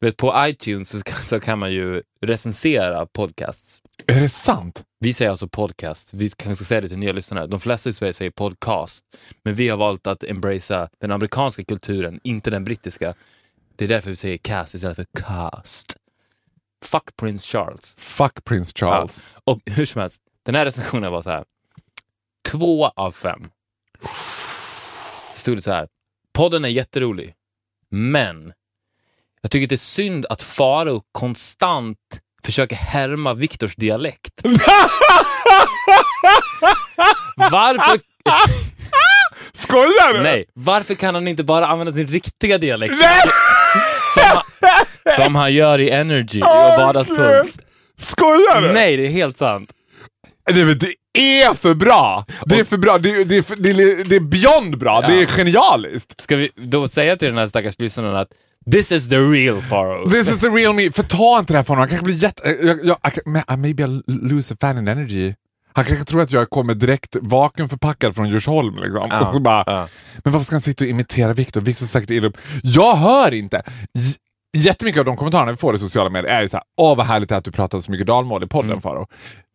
Du 0.00 0.06
vet, 0.06 0.16
på 0.16 0.34
iTunes 0.38 0.88
så 0.88 1.00
kan, 1.02 1.22
så 1.22 1.40
kan 1.40 1.58
man 1.58 1.72
ju 1.72 2.02
recensera 2.26 3.06
podcasts. 3.06 3.78
Är 4.06 4.20
det 4.20 4.28
sant? 4.28 4.82
Vi 5.02 5.14
säger 5.14 5.30
alltså 5.30 5.48
podcast. 5.48 6.14
Vi 6.14 6.30
kanske 6.30 6.64
ska 6.64 6.68
säga 6.68 6.80
det 6.80 6.88
till 6.88 6.98
nya 6.98 7.12
lyssnare. 7.12 7.46
De 7.46 7.60
flesta 7.60 7.90
i 7.90 7.92
Sverige 7.92 8.12
säger 8.12 8.30
podcast. 8.30 9.04
Men 9.42 9.54
vi 9.54 9.68
har 9.68 9.76
valt 9.76 10.06
att 10.06 10.24
embracea 10.24 10.88
den 10.98 11.10
amerikanska 11.12 11.64
kulturen, 11.64 12.20
inte 12.24 12.50
den 12.50 12.64
brittiska. 12.64 13.14
Det 13.76 13.84
är 13.84 13.88
därför 13.88 14.10
vi 14.10 14.16
säger 14.16 14.36
cast 14.36 14.74
istället 14.74 14.96
för 14.96 15.06
cast. 15.14 15.96
Fuck 16.84 17.16
Prince 17.16 17.46
Charles. 17.46 17.96
Fuck 17.98 18.44
Prince 18.44 18.72
Charles. 18.76 19.24
Ja. 19.34 19.52
Och 19.52 19.60
hur 19.66 19.86
som 19.86 20.00
helst, 20.00 20.22
den 20.42 20.54
här 20.54 20.64
recensionen 20.64 21.12
var 21.12 21.22
så 21.22 21.30
här. 21.30 21.44
Två 22.50 22.86
av 22.86 23.12
fem. 23.12 23.50
Så 25.32 25.40
stod 25.40 25.56
det 25.56 25.62
så 25.62 25.72
här. 25.72 25.88
Podden 26.32 26.64
är 26.64 26.68
jätterolig, 26.68 27.34
men 27.90 28.52
jag 29.40 29.50
tycker 29.50 29.66
det 29.66 29.74
är 29.74 29.76
synd 29.76 30.26
att 30.30 30.42
Faro 30.42 31.02
konstant 31.12 31.98
försöker 32.46 32.76
härma 32.76 33.34
Viktors 33.34 33.76
dialekt. 33.76 34.32
Varför, 37.50 38.00
Skojar 39.54 40.14
du? 40.14 40.22
nej, 40.22 40.44
varför 40.54 40.94
kan 40.94 41.14
han 41.14 41.28
inte 41.28 41.44
bara 41.44 41.66
använda 41.66 41.92
sin 41.92 42.08
riktiga 42.08 42.58
dialekt? 42.58 42.94
Nej! 43.00 43.22
Som, 44.14 44.22
han, 44.24 44.44
som 45.16 45.34
han 45.34 45.54
gör 45.54 45.78
i 45.80 45.90
Energy 45.90 46.40
och 46.40 46.46
Vardagspuls. 46.80 47.58
Skojar 48.00 48.62
du? 48.62 48.72
Nej, 48.72 48.96
det 48.96 49.06
är 49.06 49.10
helt 49.10 49.36
sant. 49.36 49.72
Nej, 50.50 50.64
men 50.64 50.78
det 50.78 50.94
är 51.42 51.54
för 51.54 51.74
bra! 51.74 52.24
Det 52.46 52.58
är 52.60 52.64
för 52.64 52.76
bra. 52.76 52.98
Det 52.98 53.10
är, 53.10 53.24
det 53.24 53.36
är, 53.36 53.62
det 53.62 53.70
är, 53.70 54.04
det 54.04 54.16
är 54.16 54.20
beyond 54.20 54.78
bra. 54.78 55.00
Det 55.00 55.22
är 55.22 55.26
genialiskt. 55.26 56.20
Ska 56.22 56.36
vi 56.36 56.50
då 56.56 56.88
säga 56.88 57.16
till 57.16 57.28
den 57.28 57.38
här 57.38 57.48
stackars 57.48 57.78
lyssnaren 57.78 58.16
att 58.16 58.28
this 58.70 58.92
is 58.92 59.08
the 59.08 59.18
real 59.18 59.60
Faro? 59.60 60.10
This 60.10 60.28
is 60.28 60.38
the 60.38 60.48
real 60.48 60.74
me. 60.74 60.90
För 60.90 61.02
ta 61.02 61.38
inte 61.38 61.52
det 61.52 61.56
här 61.56 61.64
från 61.64 61.76
honom. 61.76 61.80
Han 61.80 61.88
kanske 61.88 62.04
blir 62.04 62.22
jätte... 62.22 62.56
Jag, 62.62 62.78
jag, 62.84 63.48
uh, 63.50 63.56
maybe 63.56 63.82
I'll 63.82 64.02
lose 64.06 64.54
a 64.54 64.56
fan 64.60 64.78
in 64.78 64.88
energy. 64.88 65.34
Han 65.72 65.84
kanske 65.84 66.04
tror 66.04 66.22
att 66.22 66.30
jag 66.30 66.50
kommer 66.50 66.74
direkt 66.74 67.16
vakuumförpackad 67.20 68.14
från 68.14 68.28
Djursholm. 68.28 68.76
Liksom. 68.76 69.42
Bara, 69.42 69.64
ja. 69.66 69.88
Men 70.24 70.32
varför 70.32 70.44
ska 70.44 70.54
han 70.54 70.60
sitta 70.60 70.84
och 70.84 70.88
imitera 70.88 71.32
Viktor? 71.32 71.60
Viktor 71.60 71.86
säkert 71.86 72.10
illa 72.10 72.26
upp. 72.26 72.36
Jag 72.62 72.96
hör 72.96 73.34
inte. 73.34 73.62
Jättemycket 74.56 74.98
av 74.98 75.04
de 75.04 75.16
kommentarerna 75.16 75.50
vi 75.52 75.56
får 75.56 75.74
i 75.74 75.78
sociala 75.78 76.10
medier 76.10 76.32
är 76.32 76.42
ju 76.42 76.48
såhär, 76.48 76.64
åh 76.80 76.96
vad 76.96 77.06
härligt 77.06 77.32
att 77.32 77.44
du 77.44 77.52
pratar 77.52 77.80
så 77.80 77.90
mycket 77.90 78.06
dalmål 78.06 78.44
i 78.44 78.46
podden 78.46 78.80
Faro. 78.80 79.06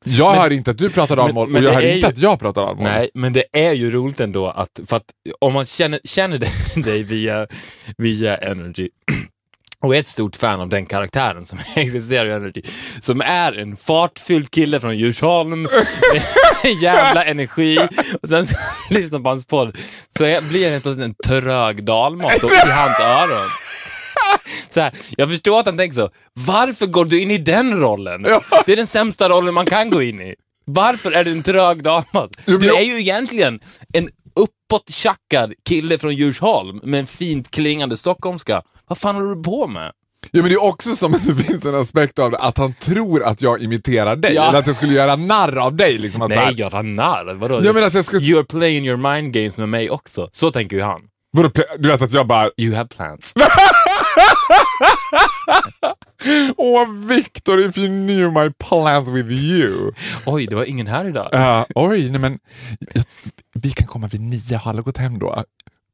Jag 0.05 0.33
hör 0.35 0.51
inte 0.51 0.71
att 0.71 0.77
du 0.77 0.89
pratar 0.89 1.15
dalmål 1.15 1.49
men 1.49 1.61
och 1.63 1.69
jag 1.69 1.73
hör 1.73 1.81
inte 1.81 2.07
ju- 2.07 2.13
att 2.13 2.17
jag 2.17 2.39
pratar 2.39 2.61
dalmål. 2.65 2.83
Nej, 2.83 3.09
men 3.13 3.33
det 3.33 3.43
är 3.53 3.73
ju 3.73 3.91
roligt 3.91 4.19
ändå 4.19 4.47
att, 4.47 4.79
för 4.87 4.97
att 4.97 5.03
om 5.39 5.53
man 5.53 5.65
känner, 5.65 5.99
känner 6.03 6.37
dig 6.83 7.03
via, 7.03 7.47
via 7.97 8.37
Energy 8.37 8.89
och 9.81 9.95
är 9.95 9.99
ett 9.99 10.07
stort 10.07 10.35
fan 10.35 10.61
av 10.61 10.69
den 10.69 10.85
karaktären 10.85 11.45
som 11.45 11.59
existerar 11.75 12.29
i 12.29 12.33
Energy, 12.33 12.61
som 13.01 13.21
är 13.21 13.53
en 13.59 13.75
fartfylld 13.77 14.51
kille 14.51 14.79
från 14.79 14.97
Djursholm 14.97 15.61
med 15.61 15.71
jävla 16.81 17.23
energi 17.23 17.77
och 18.21 18.29
sen 18.29 18.45
så 18.47 18.55
lyssnar 18.89 19.19
på 19.19 19.29
hans 19.29 19.45
podd 19.45 19.77
så 20.17 20.23
blir 20.49 20.71
han 20.71 20.81
plötsligt 20.81 21.05
en 21.05 21.15
trög 21.25 21.83
dalmat 21.85 22.33
då 22.41 22.47
i 22.47 22.69
hans 22.71 22.99
öron. 22.99 23.49
Så 24.69 24.81
här, 24.81 24.91
jag 25.17 25.29
förstår 25.29 25.59
att 25.59 25.65
han 25.65 25.77
tänker 25.77 25.95
så. 25.95 26.09
Varför 26.33 26.85
går 26.85 27.05
du 27.05 27.21
in 27.21 27.31
i 27.31 27.37
den 27.37 27.79
rollen? 27.79 28.21
Det 28.65 28.71
är 28.71 28.75
den 28.75 28.87
sämsta 28.87 29.29
rollen 29.29 29.53
man 29.53 29.65
kan 29.65 29.89
gå 29.89 30.01
in 30.01 30.21
i. 30.21 30.35
Varför 30.65 31.11
är 31.11 31.23
du 31.23 31.31
en 31.31 31.43
trög 31.43 31.83
dalmas? 31.83 32.29
men 32.45 32.59
Du 32.59 32.75
är 32.75 32.81
ju 32.81 32.99
egentligen 32.99 33.59
en 33.93 34.09
uppåttjackad 34.35 35.53
kille 35.69 35.97
från 35.97 36.15
Djursholm 36.15 36.79
med 36.83 36.99
en 36.99 37.05
fint 37.05 37.51
klingande 37.51 37.97
stockholmska. 37.97 38.61
Vad 38.87 38.97
fan 38.97 39.15
håller 39.15 39.35
du 39.35 39.43
på 39.43 39.67
med? 39.67 39.91
Ja, 40.31 40.41
men 40.41 40.49
det 40.49 40.55
är 40.55 40.63
också 40.63 40.95
som 40.95 41.13
att 41.13 41.27
det 41.27 41.35
finns 41.35 41.65
en 41.65 41.75
aspekt 41.75 42.19
av 42.19 42.31
det, 42.31 42.37
att 42.37 42.57
han 42.57 42.73
tror 42.73 43.23
att 43.23 43.41
jag 43.41 43.61
imiterar 43.61 44.15
dig. 44.15 44.33
Ja. 44.33 44.49
Eller 44.49 44.59
att 44.59 44.67
jag 44.67 44.75
skulle 44.75 44.93
göra 44.93 45.15
narr 45.15 45.57
av 45.57 45.75
dig. 45.75 45.97
Liksom, 45.97 46.21
att 46.21 46.29
Nej, 46.29 46.53
göra 46.53 46.81
narr. 46.81 47.33
Vadå? 47.33 47.59
Jag 47.63 47.73
menar 47.73 47.87
att 47.87 47.93
jag 47.93 48.05
ska... 48.05 48.17
You're 48.17 48.43
playing 48.43 48.87
your 48.87 48.97
mind 48.97 49.33
games 49.33 49.57
med 49.57 49.69
mig 49.69 49.89
också. 49.89 50.29
Så 50.31 50.51
tänker 50.51 50.75
ju 50.77 50.83
han. 50.83 51.01
Vadå, 51.35 51.49
du 51.77 51.89
vet 51.89 52.01
att 52.01 52.13
jag 52.13 52.27
bara, 52.27 52.49
You 52.57 52.75
have 52.75 52.87
plans. 52.87 53.33
åh 56.57 56.89
Victor 57.07 57.59
if 57.59 57.77
you 57.77 57.87
knew 57.87 58.31
my 58.31 58.53
plans 58.59 59.09
with 59.09 59.31
you. 59.31 59.91
Oj, 60.25 60.45
det 60.47 60.55
var 60.55 60.63
ingen 60.63 60.87
här 60.87 61.05
idag. 61.05 61.33
Uh, 61.33 61.65
oj, 61.75 62.09
nej 62.09 62.21
men 62.21 62.39
vi 63.53 63.71
kan 63.71 63.87
komma 63.87 64.07
vid 64.07 64.21
nio, 64.21 64.57
har 64.57 64.71
alla 64.71 64.81
gått 64.81 64.97
hem 64.97 65.19
då? 65.19 65.43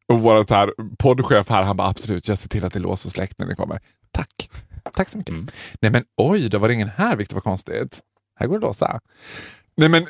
Och 0.08 0.20
vår 0.20 0.54
här, 0.54 0.72
poddchef 1.00 1.50
här, 1.50 1.64
han 1.64 1.78
bara 1.78 1.90
absolut, 1.90 2.28
jag 2.28 2.38
ser 2.38 2.50
till 2.50 2.66
att 2.66 2.74
det 2.74 2.80
är 2.80 2.82
lås 2.82 3.06
och 3.06 3.12
släkt 3.12 3.40
när 3.40 3.46
ni 3.46 3.56
kommer. 3.56 3.80
Tack. 4.12 4.50
Tack 4.94 5.10
så 5.10 5.18
mycket. 5.18 5.34
Mm. 5.34 5.48
Nej 5.82 5.92
men 5.92 6.04
oj, 6.18 6.50
det 6.50 6.58
var 6.58 6.70
ingen 6.70 6.90
här 6.90 7.16
Victor, 7.16 7.36
vad 7.36 7.44
konstigt. 7.44 8.00
Här 8.40 8.48
går 8.48 8.60
det 8.60 8.66
att 8.66 8.70
låsa. 8.70 9.00
Nej 9.78 9.90
men, 9.90 10.08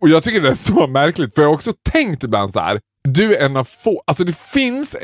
och 0.00 0.08
jag 0.08 0.22
tycker 0.22 0.40
det 0.40 0.48
är 0.48 0.54
så 0.54 0.86
märkligt, 0.86 1.34
för 1.34 1.42
jag 1.42 1.48
har 1.48 1.54
också 1.54 1.72
tänkt 1.92 2.24
ibland 2.24 2.52
så 2.52 2.60
här. 2.60 2.80
Du 3.08 3.36
är 3.36 3.46
en 3.46 3.56
av 3.56 3.64
få, 3.64 4.02
alltså 4.06 4.24
det 4.24 4.36
finns, 4.38 4.96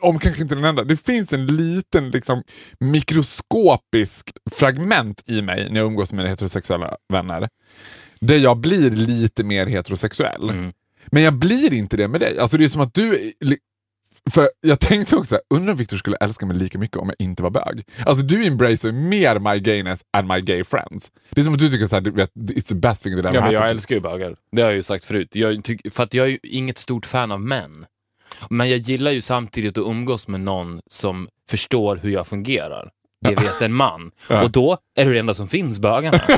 om 0.00 0.18
kanske 0.18 0.42
inte 0.42 0.54
den 0.54 0.64
enda, 0.64 0.84
det 0.84 0.96
finns 0.96 1.32
en 1.32 1.46
liten 1.46 2.10
liksom 2.10 2.42
mikroskopisk 2.80 4.30
fragment 4.50 5.22
i 5.26 5.42
mig 5.42 5.70
när 5.70 5.80
jag 5.80 5.86
umgås 5.86 6.12
med 6.12 6.16
mina 6.16 6.28
heterosexuella 6.28 6.96
vänner. 7.12 7.48
Där 8.20 8.38
jag 8.38 8.56
blir 8.56 8.90
lite 8.90 9.44
mer 9.44 9.66
heterosexuell. 9.66 10.50
Mm. 10.50 10.72
Men 11.06 11.22
jag 11.22 11.34
blir 11.34 11.74
inte 11.74 11.96
det 11.96 12.08
med 12.08 12.20
dig. 12.20 12.38
Alltså 12.38 12.56
det 12.56 12.64
är 12.64 12.68
som 12.68 12.80
att 12.80 12.94
du... 12.94 13.32
För 14.30 14.50
jag 14.60 14.80
tänkte 14.80 15.16
också, 15.16 15.38
undrar 15.54 15.72
om 15.72 15.78
Victor 15.78 15.96
skulle 15.96 16.16
älska 16.16 16.46
mig 16.46 16.56
lika 16.56 16.78
mycket 16.78 16.96
om 16.96 17.08
jag 17.08 17.16
inte 17.18 17.42
var 17.42 17.50
bög. 17.50 17.84
Alltså 18.06 18.24
du 18.24 18.46
embracear 18.46 18.92
mer 18.92 19.38
my 19.38 19.60
gayness 19.60 20.00
and 20.16 20.28
my 20.28 20.40
gay 20.40 20.64
friends. 20.64 21.10
Det 21.30 21.40
är 21.40 21.44
som 21.44 21.54
att 21.54 21.60
du 21.60 21.70
tycker 21.70 21.86
såhär, 21.86 22.02
it's 22.02 22.68
the 22.68 22.74
best 22.74 23.02
thing 23.02 23.16
that 23.16 23.24
ever 23.24 23.34
Ja, 23.34 23.40
men 23.42 23.52
jag 23.52 23.70
älskar 23.70 23.94
ju 23.94 24.00
bögar. 24.00 24.36
Det 24.52 24.62
har 24.62 24.68
jag 24.68 24.76
ju 24.76 24.82
sagt 24.82 25.04
förut. 25.04 25.34
Jag 25.34 25.64
tyck, 25.64 25.94
för 25.94 26.02
att 26.02 26.14
jag 26.14 26.26
är 26.26 26.30
ju 26.30 26.38
inget 26.42 26.78
stort 26.78 27.06
fan 27.06 27.32
av 27.32 27.40
män. 27.40 27.86
Men 28.50 28.70
jag 28.70 28.78
gillar 28.78 29.10
ju 29.10 29.20
samtidigt 29.20 29.78
att 29.78 29.86
umgås 29.86 30.28
med 30.28 30.40
någon 30.40 30.80
som 30.90 31.28
förstår 31.50 31.96
hur 31.96 32.10
jag 32.10 32.26
fungerar. 32.26 32.90
GVs 33.26 33.62
en 33.62 33.72
man. 33.72 34.10
Ja. 34.28 34.42
Och 34.42 34.50
då 34.50 34.78
är 34.96 35.04
det 35.04 35.12
det 35.12 35.18
enda 35.18 35.34
som 35.34 35.48
finns, 35.48 35.78
bögarna. 35.78 36.18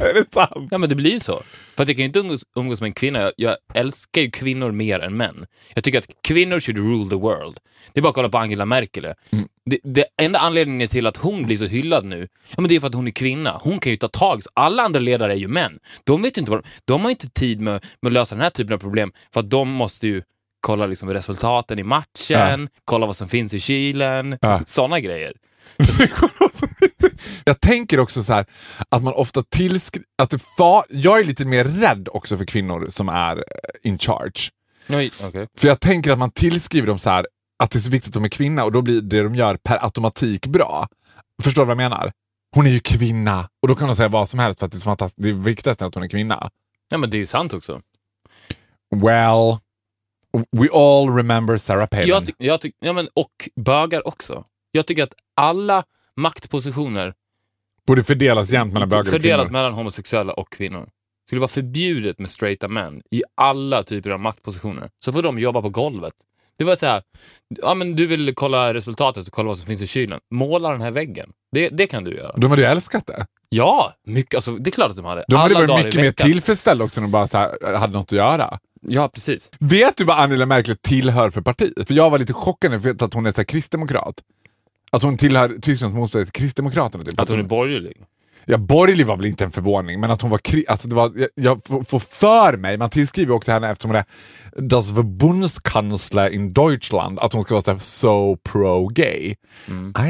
Är 0.00 0.14
det 0.14 0.32
sant? 0.34 0.68
Ja, 0.70 0.78
men 0.78 0.88
det 0.88 0.94
blir 0.94 1.10
ju 1.10 1.20
så. 1.20 1.42
För 1.76 1.82
att 1.82 1.88
jag 1.88 1.96
kan 1.96 2.02
ju 2.02 2.04
inte 2.04 2.18
umgås, 2.18 2.44
umgås 2.56 2.80
med 2.80 2.88
en 2.88 2.92
kvinna. 2.92 3.20
Jag, 3.20 3.32
jag 3.36 3.56
älskar 3.74 4.20
ju 4.22 4.30
kvinnor 4.30 4.70
mer 4.70 5.00
än 5.00 5.16
män. 5.16 5.46
Jag 5.74 5.84
tycker 5.84 5.98
att 5.98 6.08
kvinnor 6.22 6.60
should 6.60 6.78
rule 6.78 7.10
the 7.10 7.16
world. 7.16 7.58
Det 7.92 8.00
är 8.00 8.02
bara 8.02 8.08
att 8.08 8.14
kolla 8.14 8.28
på 8.28 8.38
Angela 8.38 8.66
Merkel. 8.66 9.04
Mm. 9.04 9.48
Det, 9.64 9.78
det 9.84 10.04
enda 10.22 10.38
anledningen 10.38 10.88
till 10.88 11.06
att 11.06 11.16
hon 11.16 11.42
blir 11.42 11.56
så 11.56 11.64
hyllad 11.64 12.04
nu, 12.04 12.28
ja, 12.48 12.54
men 12.60 12.68
det 12.68 12.76
är 12.76 12.80
för 12.80 12.86
att 12.86 12.94
hon 12.94 13.06
är 13.06 13.10
kvinna. 13.10 13.60
Hon 13.62 13.78
kan 13.78 13.92
ju 13.92 13.96
ta 13.96 14.08
tag. 14.08 14.42
Alla 14.54 14.82
andra 14.82 15.00
ledare 15.00 15.32
är 15.32 15.36
ju 15.36 15.48
män. 15.48 15.78
De 16.04 16.22
vet 16.22 16.36
inte 16.36 16.50
vad 16.50 16.62
de, 16.62 16.68
de 16.84 17.02
har 17.02 17.10
inte 17.10 17.30
tid 17.30 17.60
med, 17.60 17.84
med 18.02 18.10
att 18.10 18.12
lösa 18.12 18.34
den 18.34 18.42
här 18.42 18.50
typen 18.50 18.74
av 18.74 18.78
problem, 18.78 19.12
för 19.32 19.40
att 19.40 19.50
de 19.50 19.70
måste 19.70 20.06
ju 20.06 20.22
kolla 20.60 20.86
liksom 20.86 21.08
resultaten 21.10 21.78
i 21.78 21.82
matchen, 21.82 22.68
kolla 22.84 23.06
vad 23.06 23.16
som 23.16 23.28
finns 23.28 23.54
i 23.54 23.60
kylen, 23.60 24.38
Ja. 24.40 24.60
sådana 24.66 25.00
grejer. 25.00 25.32
Jag 27.44 27.60
tänker 27.60 28.00
också 28.00 28.22
så 28.22 28.32
här 28.32 28.46
att 28.88 29.02
man 29.02 29.12
ofta 29.14 29.42
tillskriver... 29.42 30.06
Jag 30.88 31.20
är 31.20 31.24
lite 31.24 31.44
mer 31.44 31.64
rädd 31.64 32.08
också 32.12 32.36
för 32.38 32.44
kvinnor 32.44 32.86
som 32.88 33.08
är 33.08 33.36
eh, 33.36 33.42
in 33.82 33.98
charge. 33.98 34.50
Oj, 34.88 35.10
okej. 35.24 35.46
För 35.58 35.68
jag 35.68 35.80
tänker 35.80 36.12
att 36.12 36.18
man 36.18 36.30
tillskriver 36.30 36.86
dem 36.86 36.98
så 36.98 37.10
här 37.10 37.26
att 37.62 37.70
det 37.70 37.78
är 37.78 37.80
så 37.80 37.90
viktigt 37.90 38.08
att 38.10 38.14
de 38.14 38.24
är 38.24 38.28
kvinna 38.28 38.64
och 38.64 38.72
då 38.72 38.82
blir 38.82 39.00
det 39.00 39.22
de 39.22 39.34
gör 39.34 39.56
per 39.56 39.84
automatik 39.84 40.46
bra. 40.46 40.88
Förstår 41.42 41.62
du 41.62 41.66
vad 41.66 41.72
jag 41.82 41.90
menar? 41.90 42.12
Hon 42.54 42.66
är 42.66 42.70
ju 42.70 42.80
kvinna 42.80 43.48
och 43.62 43.68
då 43.68 43.74
kan 43.74 43.86
de 43.88 43.96
säga 43.96 44.08
vad 44.08 44.28
som 44.28 44.40
helst 44.40 44.58
för 44.58 44.66
att 44.66 44.72
det 44.72 44.78
är, 44.78 44.80
fantastiskt. 44.80 45.22
det 45.22 45.28
är 45.28 45.32
viktigast 45.32 45.82
att 45.82 45.94
hon 45.94 46.04
är 46.04 46.08
kvinna. 46.08 46.50
Ja, 46.90 46.98
men 46.98 47.10
det 47.10 47.16
är 47.16 47.18
ju 47.18 47.26
sant 47.26 47.52
också. 47.54 47.80
Well, 48.96 49.58
we 50.56 50.68
all 50.72 51.08
remember 51.16 51.56
Sarah 51.56 51.86
Palin. 51.86 52.08
Jag 52.08 52.26
ty- 52.26 52.32
jag 52.38 52.60
ty- 52.60 52.72
ja, 52.80 52.92
men, 52.92 53.08
och 53.14 53.30
bögar 53.56 54.08
också. 54.08 54.44
Jag 54.72 54.86
tycker 54.86 55.02
att 55.02 55.14
alla 55.36 55.84
maktpositioner 56.16 57.14
Borde 57.86 58.04
fördelas 58.04 58.50
jämnt 58.50 58.72
mellan 58.72 58.88
bögar 58.88 59.00
och 59.00 59.06
fördelas 59.06 59.46
kvinnor. 59.46 59.52
mellan 59.52 59.72
homosexuella 59.72 60.32
och 60.32 60.52
kvinnor. 60.52 60.80
Det 60.80 61.28
skulle 61.30 61.40
vara 61.40 61.48
förbjudet 61.48 62.18
med 62.18 62.30
straighta 62.30 62.68
män 62.68 63.02
i 63.10 63.22
alla 63.36 63.82
typer 63.82 64.10
av 64.10 64.20
maktpositioner. 64.20 64.90
Så 65.04 65.12
får 65.12 65.22
de 65.22 65.38
jobba 65.38 65.62
på 65.62 65.68
golvet. 65.68 66.14
Det 66.58 66.64
var 66.64 66.76
så 66.76 66.86
här, 66.86 67.02
ja 67.62 67.74
men 67.74 67.96
du 67.96 68.06
vill 68.06 68.34
kolla 68.34 68.74
resultatet 68.74 69.26
och 69.26 69.32
kolla 69.32 69.48
vad 69.48 69.58
som 69.58 69.66
finns 69.66 69.82
i 69.82 69.86
kylen. 69.86 70.20
Måla 70.34 70.70
den 70.70 70.80
här 70.80 70.90
väggen. 70.90 71.30
Det, 71.52 71.68
det 71.68 71.86
kan 71.86 72.04
du 72.04 72.14
göra. 72.14 72.32
De 72.36 72.50
hade 72.50 72.62
ju 72.62 72.68
älskat 72.68 73.06
det. 73.06 73.26
Ja, 73.48 73.92
mycket, 74.06 74.34
alltså, 74.34 74.52
det 74.56 74.70
är 74.70 74.72
klart 74.72 74.90
att 74.90 74.96
de 74.96 75.04
hade. 75.04 75.24
De 75.28 75.36
hade 75.36 75.54
varit 75.54 75.84
mycket 75.84 76.00
mer 76.00 76.10
tillfredsställda 76.10 76.84
också 76.84 77.00
när 77.00 77.08
de 77.08 77.12
bara 77.12 77.26
så 77.26 77.38
här, 77.38 77.74
hade 77.74 77.92
något 77.92 78.06
att 78.06 78.12
göra. 78.12 78.58
Ja, 78.86 79.08
precis. 79.08 79.50
Vet 79.58 79.96
du 79.96 80.04
vad 80.04 80.18
Angela 80.18 80.46
Merkel 80.46 80.76
tillhör 80.76 81.30
för 81.30 81.40
parti? 81.40 81.72
För 81.86 81.94
jag 81.94 82.10
var 82.10 82.18
lite 82.18 82.32
chockad 82.32 82.82
för 82.82 83.04
att 83.04 83.14
hon 83.14 83.26
är 83.26 83.32
så 83.32 83.44
kristdemokrat. 83.44 84.14
Att 84.92 85.02
hon 85.02 85.16
tillhör 85.16 85.48
Tysklands 85.62 85.96
motståndare 85.96 86.24
till 86.30 86.40
Kristdemokraterna. 86.42 87.04
Typ. 87.04 87.20
Att 87.20 87.28
hon 87.28 87.38
är 87.38 87.42
borgerlig. 87.42 87.96
Ja, 88.44 88.58
borgerlig 88.58 89.06
var 89.06 89.16
väl 89.16 89.26
inte 89.26 89.44
en 89.44 89.50
förvåning, 89.50 90.00
men 90.00 90.10
att 90.10 90.22
hon 90.22 90.30
var... 90.30 90.40
Alltså 90.68 90.88
det 90.88 90.94
var 90.94 91.12
jag, 91.16 91.28
jag 91.34 91.64
får- 91.88 91.98
för 91.98 92.56
mig, 92.56 92.78
man 92.78 92.90
tillskriver 92.90 93.34
också 93.34 93.52
henne 93.52 93.70
eftersom 93.70 93.90
hon 93.90 93.96
är 93.98 94.04
das 94.56 94.90
Verbundskansler 94.90 96.30
in 96.30 96.52
Deutschland, 96.52 97.18
att 97.18 97.32
hon 97.32 97.42
ska 97.42 97.54
vara 97.54 97.62
så, 97.62 97.78
so 97.78 98.36
pro-gay. 98.36 99.34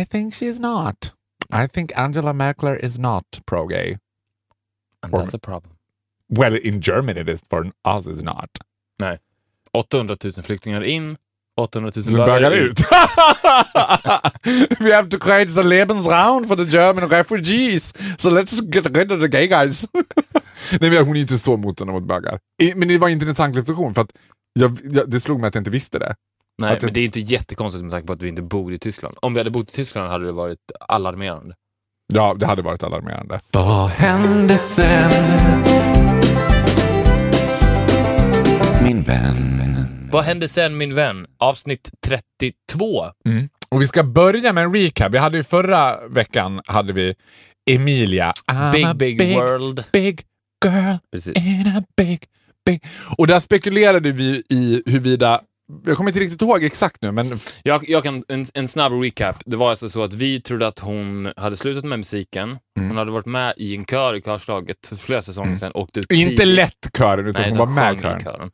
I 0.00 0.06
think 0.10 0.34
she's 0.34 0.60
not. 0.60 1.12
I 1.64 1.68
think 1.68 1.92
Angela 1.96 2.32
Merkel 2.32 2.76
is 2.84 2.98
not 2.98 3.24
pro-gay. 3.46 3.96
And 5.02 5.14
that's 5.14 5.36
a 5.36 5.38
problem. 5.42 5.72
Well, 6.36 6.56
in 6.62 6.80
Germany 6.82 7.20
it 7.20 7.28
is, 7.28 7.42
for 7.50 7.70
us 7.84 8.06
it's 8.06 8.24
not. 8.24 8.50
Nej. 9.02 9.18
800 9.72 10.24
000 10.24 10.32
flyktingar 10.42 10.82
in, 10.84 11.16
800 11.56 11.92
000 11.96 12.04
Så 12.04 12.16
bögar 12.16 12.50
ut. 12.50 12.80
We 14.80 14.94
have 14.94 15.08
to 15.10 15.18
create 15.18 15.60
a 15.60 15.62
Lebensraum 15.62 16.48
for 16.48 16.56
the 16.56 16.64
German 16.64 17.08
refugees. 17.08 17.94
So 18.18 18.30
let's 18.30 18.74
get 18.74 18.96
rid 18.96 19.12
of 19.12 19.20
the 19.20 19.28
gay 19.28 19.46
guys. 19.46 19.86
Nej, 20.80 20.90
men 20.90 21.06
hon 21.06 21.16
är 21.16 21.20
inte 21.20 21.38
så 21.38 21.56
motståndare 21.56 22.00
mot 22.00 22.08
bögar. 22.08 22.38
Men 22.76 22.88
det 22.88 22.98
var 22.98 23.08
en 23.08 23.14
intressant 23.14 23.56
reflektion 23.56 23.94
för 23.94 24.02
att 24.02 24.12
jag, 24.52 24.78
jag, 24.84 25.10
det 25.10 25.20
slog 25.20 25.40
mig 25.40 25.48
att 25.48 25.54
jag 25.54 25.60
inte 25.60 25.70
visste 25.70 25.98
det. 25.98 26.14
Nej, 26.58 26.72
Att 26.72 26.82
men 26.82 26.92
det 26.92 27.00
är 27.00 27.04
inte 27.04 27.20
jättekonstigt 27.20 27.84
med 27.84 27.92
tanke 27.92 28.06
på 28.06 28.12
att 28.12 28.22
vi 28.22 28.28
inte 28.28 28.42
bor 28.42 28.72
i 28.72 28.78
Tyskland. 28.78 29.16
Om 29.22 29.34
vi 29.34 29.40
hade 29.40 29.50
bott 29.50 29.70
i 29.70 29.72
Tyskland 29.72 30.10
hade 30.10 30.24
det 30.26 30.32
varit 30.32 30.58
alarmerande. 30.88 31.54
Ja, 32.12 32.36
det 32.38 32.46
hade 32.46 32.62
varit 32.62 32.82
alarmerande. 32.82 33.40
Vad 33.52 33.90
hände 33.90 34.58
sen? 34.58 36.09
Min 38.90 39.02
vän. 39.02 40.08
Vad 40.12 40.24
hände 40.24 40.48
sen 40.48 40.76
min 40.76 40.94
vän? 40.94 41.26
Avsnitt 41.38 41.90
32. 42.06 43.06
Och 43.68 43.82
vi 43.82 43.86
ska 43.86 44.02
börja 44.02 44.52
med 44.52 44.64
en 44.64 44.74
recap. 44.74 45.14
Vi 45.14 45.18
hade 45.18 45.36
ju 45.36 45.44
förra 45.44 46.08
veckan 46.08 46.60
hade 46.66 46.92
vi 46.92 47.14
Emilia. 47.70 48.32
I'm 48.52 48.72
Big, 48.72 48.84
a 48.84 48.94
big, 48.94 49.34
world. 49.34 49.84
Big 49.92 50.22
girl 50.64 50.96
Precis. 51.12 51.36
in 51.36 51.66
a 51.76 51.82
big, 51.96 52.24
big... 52.66 52.84
Och 53.18 53.26
där 53.26 53.40
spekulerade 53.40 54.12
vi 54.12 54.42
i 54.50 54.82
huruvida... 54.86 55.40
Jag 55.86 55.96
kommer 55.96 56.10
inte 56.10 56.20
riktigt 56.20 56.42
ihåg 56.42 56.64
exakt 56.64 57.02
nu, 57.02 57.12
men 57.12 57.38
Jag, 57.62 57.88
jag 57.88 58.02
kan, 58.02 58.24
en, 58.28 58.46
en 58.54 58.68
snabb 58.68 58.92
recap. 58.92 59.36
Det 59.46 59.56
var 59.56 59.70
alltså 59.70 59.90
så 59.90 60.02
att 60.02 60.12
vi 60.12 60.40
trodde 60.40 60.66
att 60.66 60.78
hon 60.78 61.32
hade 61.36 61.56
slutat 61.56 61.84
med 61.84 61.98
musiken. 61.98 62.58
Hon 62.78 62.96
hade 62.96 63.10
varit 63.10 63.26
med 63.26 63.54
i 63.56 63.76
en 63.76 63.84
kör 63.84 64.14
i 64.16 64.22
körslaget 64.22 64.76
för 64.86 64.96
flera 64.96 65.22
säsonger 65.22 65.56
sedan. 65.56 65.72
Åkte 65.74 66.00
ut 66.00 66.12
inte 66.12 66.44
lätt 66.44 66.96
kören, 66.98 67.26
utan 67.26 67.42
Nej, 67.42 67.50
hon 67.50 67.58
var 67.58 67.66
med 67.66 67.96
i 67.98 68.00
kören. 68.00 68.20
kören. 68.24 68.50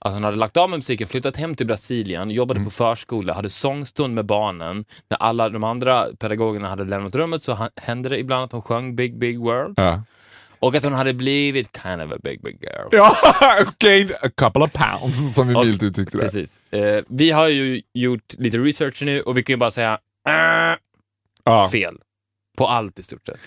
Alltså 0.00 0.16
hon 0.16 0.24
hade 0.24 0.36
lagt 0.36 0.56
av 0.56 0.70
med 0.70 0.78
musiken, 0.78 1.08
flyttat 1.08 1.36
hem 1.36 1.54
till 1.54 1.66
Brasilien, 1.66 2.30
jobbade 2.30 2.60
på 2.64 2.70
förskola, 2.70 3.32
hade 3.32 3.50
sångstund 3.50 4.14
med 4.14 4.26
barnen. 4.26 4.84
När 5.10 5.18
alla 5.18 5.48
de 5.48 5.64
andra 5.64 6.06
pedagogerna 6.18 6.68
hade 6.68 6.84
lämnat 6.84 7.14
rummet 7.14 7.42
så 7.42 7.68
hände 7.76 8.08
det 8.08 8.18
ibland 8.18 8.44
att 8.44 8.52
hon 8.52 8.62
sjöng 8.62 8.96
Big 8.96 9.18
Big 9.18 9.38
World. 9.38 9.74
Ja. 9.76 10.02
Och 10.60 10.74
att 10.74 10.84
hon 10.84 10.92
hade 10.92 11.14
blivit 11.14 11.80
kind 11.82 12.02
of 12.02 12.12
a 12.12 12.16
big 12.22 12.42
big 12.42 12.58
girl. 12.62 12.88
Ja, 12.92 13.16
gained 13.78 14.12
a 14.22 14.28
couple 14.36 14.64
of 14.64 14.72
pounds, 14.72 15.34
som 15.34 15.48
vi 15.48 15.54
Och- 15.54 15.66
milt 15.66 15.82
uttryckte 15.82 16.16
det. 16.18 16.22
Precis. 16.22 16.60
Eh, 16.70 17.04
vi 17.08 17.30
har 17.30 17.48
ju 17.48 17.80
gjort 17.94 18.34
lite 18.38 18.58
research 18.58 19.02
nu 19.02 19.20
och 19.20 19.36
vi 19.36 19.42
kan 19.42 19.52
ju 19.52 19.56
bara 19.56 19.70
säga 19.70 19.98
äh, 20.28 20.76
Ja. 21.44 21.68
fel. 21.72 21.94
På 22.58 22.66
allt 22.66 22.98
i 22.98 23.02
stort 23.02 23.26
sett. 23.26 23.38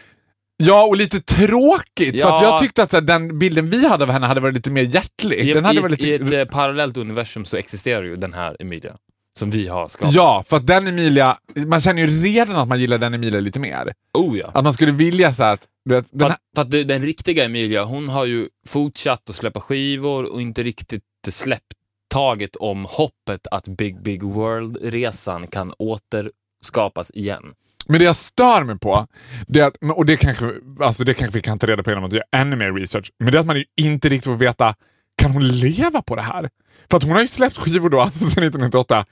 ja, 0.58 0.86
och 0.86 0.96
lite 0.98 1.20
tråkigt. 1.22 2.12
För 2.22 2.30
Ja. 2.30 2.36
att 2.38 2.44
jag 2.44 2.60
tyckte 2.60 2.84
att 2.84 2.94
här, 2.94 3.02
den 3.02 3.40
bilden 3.40 3.70
vi 3.70 3.88
hade 3.88 4.04
av 4.04 4.12
henne 4.12 4.28
hade 4.28 4.42
varit 4.42 4.56
lite 4.56 4.72
mer 4.72 4.84
hjärtlig. 4.84 5.50
I, 5.50 5.54
den 5.54 5.66
hade 5.66 5.80
i, 5.80 5.82
varit 5.82 6.02
lite... 6.02 6.10
I 6.10 6.14
ett 6.42 6.48
eh, 6.48 6.54
parallellt 6.56 6.98
universum 6.98 7.46
så 7.46 7.58
existerar 7.58 8.04
ju 8.04 8.16
den 8.16 8.34
här 8.34 8.56
Emilia. 8.60 8.96
Som 9.40 9.50
vi 9.50 9.68
har 9.68 9.88
skapat. 9.88 10.14
Ja, 10.16 10.44
för 10.48 10.58
att 10.58 10.68
den 10.68 10.88
Emilia, 10.88 11.38
man 11.68 11.82
känner 11.82 12.02
ju 12.08 12.24
redan 12.24 12.56
att 12.56 12.68
man 12.68 12.80
gillar 12.80 12.98
den 12.98 13.14
Emilia 13.14 13.40
lite 13.40 13.60
mer. 13.60 13.94
Oh 14.14 14.38
ja. 14.40 14.52
Att 14.54 14.64
man 14.64 14.74
skulle 14.74 14.92
vilja 14.92 15.34
så 15.34 15.44
att... 15.44 15.68
Vet, 15.90 16.10
För 16.10 16.18
den 16.18 16.28
här, 16.28 16.34
att, 16.34 16.40
för 16.56 16.62
att 16.62 16.88
den 16.88 17.02
riktiga 17.02 17.46
Emilia, 17.46 17.84
hon 17.84 18.10
har 18.10 18.26
ju 18.26 18.48
fortsatt 18.68 19.30
att 19.30 19.36
släppa 19.36 19.60
skivor 19.60 20.34
och 20.34 20.42
inte 20.42 20.64
riktigt 20.64 21.04
släppt 21.30 21.74
taget 22.14 22.56
om 22.56 22.86
hoppet 22.90 23.48
att 23.52 23.68
Big 23.68 24.02
Big 24.02 24.24
World-resan 24.24 25.48
kan 25.48 25.74
återskapas 25.78 27.12
igen. 27.12 27.54
men 27.88 28.00
det 28.00 28.06
jag 28.06 28.16
stör 28.16 28.64
mig 28.64 28.80
på, 28.80 29.08
det 29.48 29.60
är 29.60 29.66
att, 29.68 29.78
och 29.96 30.06
det 30.06 30.18
kanske, 30.18 30.52
alltså 30.80 31.04
det 31.04 31.14
kanske 31.14 31.38
vi 31.38 31.42
kan 31.42 31.60
ta 31.60 31.68
reda 31.68 31.84
på 31.84 31.90
genom 31.92 32.04
att 32.04 32.14
göra 32.14 32.24
ännu 32.36 32.56
mer 32.56 32.72
research, 32.74 33.12
men 33.20 33.32
det 33.32 33.38
är 33.38 33.40
att 33.40 33.46
man 33.46 33.58
ju 33.58 33.66
inte 33.78 34.10
riktigt 34.10 34.26
får 34.26 34.36
veta, 34.36 34.76
kan 35.18 35.32
hon 35.32 35.48
leva 35.48 36.02
på 36.02 36.16
det 36.16 36.22
här? 36.22 36.50
För 36.90 36.98
att 36.98 37.04
hon 37.04 37.12
har 37.12 37.22
ju 37.22 37.28
släppt 37.28 37.58
skivor 37.58 37.90
då, 37.90 38.02
alltså 38.02 38.20
sedan 38.20 38.44
1998, 38.44 39.06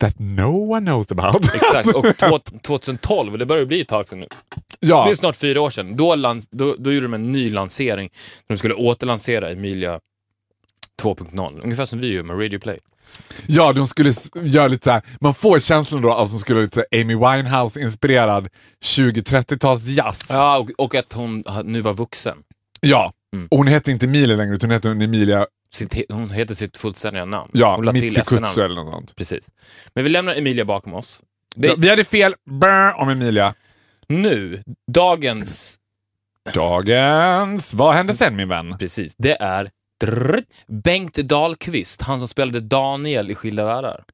that 0.00 0.14
no 0.18 0.72
one 0.76 0.86
knows 0.90 1.12
about. 1.12 1.54
Exakt, 1.54 1.94
och 1.94 2.04
två- 2.18 2.38
2012, 2.62 3.38
det 3.38 3.46
börjar 3.46 3.64
bli 3.66 3.80
ett 3.80 3.88
tag 3.88 4.08
sedan 4.08 4.20
nu. 4.20 4.26
Ja, 4.82 5.04
Det 5.04 5.10
är 5.10 5.14
snart 5.14 5.36
fyra 5.36 5.60
år 5.60 5.70
sedan. 5.70 5.96
Då, 5.96 6.14
lans, 6.14 6.48
då, 6.50 6.76
då 6.78 6.92
gjorde 6.92 7.04
de 7.04 7.14
en 7.14 7.32
ny 7.32 7.50
lansering. 7.50 8.10
De 8.48 8.56
skulle 8.58 8.74
återlansera 8.74 9.50
Emilia 9.50 10.00
2.0. 11.02 11.60
Ungefär 11.64 11.86
som 11.86 12.00
vi 12.00 12.12
gör 12.12 12.22
med 12.22 12.36
Radio 12.40 12.58
Play. 12.58 12.78
ja, 13.46 13.72
de 13.72 13.88
skulle 13.88 14.12
göra 14.34 14.68
lite 14.68 14.84
så 14.84 14.90
här, 14.90 15.02
man 15.20 15.34
får 15.34 15.58
känslan 15.58 16.02
då 16.02 16.12
av 16.12 16.24
att 16.24 16.30
de 16.30 16.38
skulle 16.38 16.60
lite 16.62 16.84
Amy 16.92 17.14
Winehouse-inspirerad 17.14 18.48
20-30-tals 18.84 19.86
jazz. 19.86 20.26
Ja, 20.30 20.58
och, 20.58 20.70
och 20.84 20.94
att 20.94 21.12
hon 21.12 21.44
nu 21.64 21.80
var 21.80 21.94
vuxen. 21.94 22.36
Ja. 22.80 23.12
Mm. 23.34 23.48
Och 23.50 23.58
hon 23.58 23.66
heter 23.66 23.92
inte 23.92 24.06
Emilia 24.06 24.36
längre, 24.36 24.54
utan 24.54 24.70
hon 24.70 24.74
heter 24.74 24.90
Emilia 24.90 25.46
Sitt, 25.70 26.10
hon 26.10 26.30
heter 26.30 26.54
sitt 26.54 26.76
fullständiga 26.76 27.24
namn. 27.24 27.50
ja, 27.52 27.78
Mitsikutsu 27.92 28.62
eller 28.62 28.74
något 28.74 28.92
sånt. 28.92 29.16
Precis. 29.16 29.48
Men 29.94 30.04
vi 30.04 30.10
lämnar 30.10 30.34
Emilia 30.34 30.64
bakom 30.64 30.94
oss. 30.94 31.22
Det, 31.56 31.68
Ja, 31.68 31.74
vi 31.78 31.88
hade 31.88 32.04
fel 32.04 32.34
brr, 32.50 33.00
om 33.00 33.08
Emilia. 33.08 33.54
Nu, 34.12 34.62
dagens, 34.92 35.78
Dagens... 36.54 37.74
Vad 37.74 37.94
hände 37.94 38.14
sen 38.14 38.36
min 38.36 38.48
vän? 38.48 38.76
precis, 38.78 39.14
det 39.18 39.36
är 39.42 39.70
drrrt, 40.00 40.44
Bengt 40.66 41.14
Dahlqvist, 41.14 42.02
han 42.02 42.18
som 42.18 42.28
spelade 42.28 42.60
Daniel 42.60 43.30
i 43.30 43.34
Skilda 43.34 43.64
världar. 43.64 44.04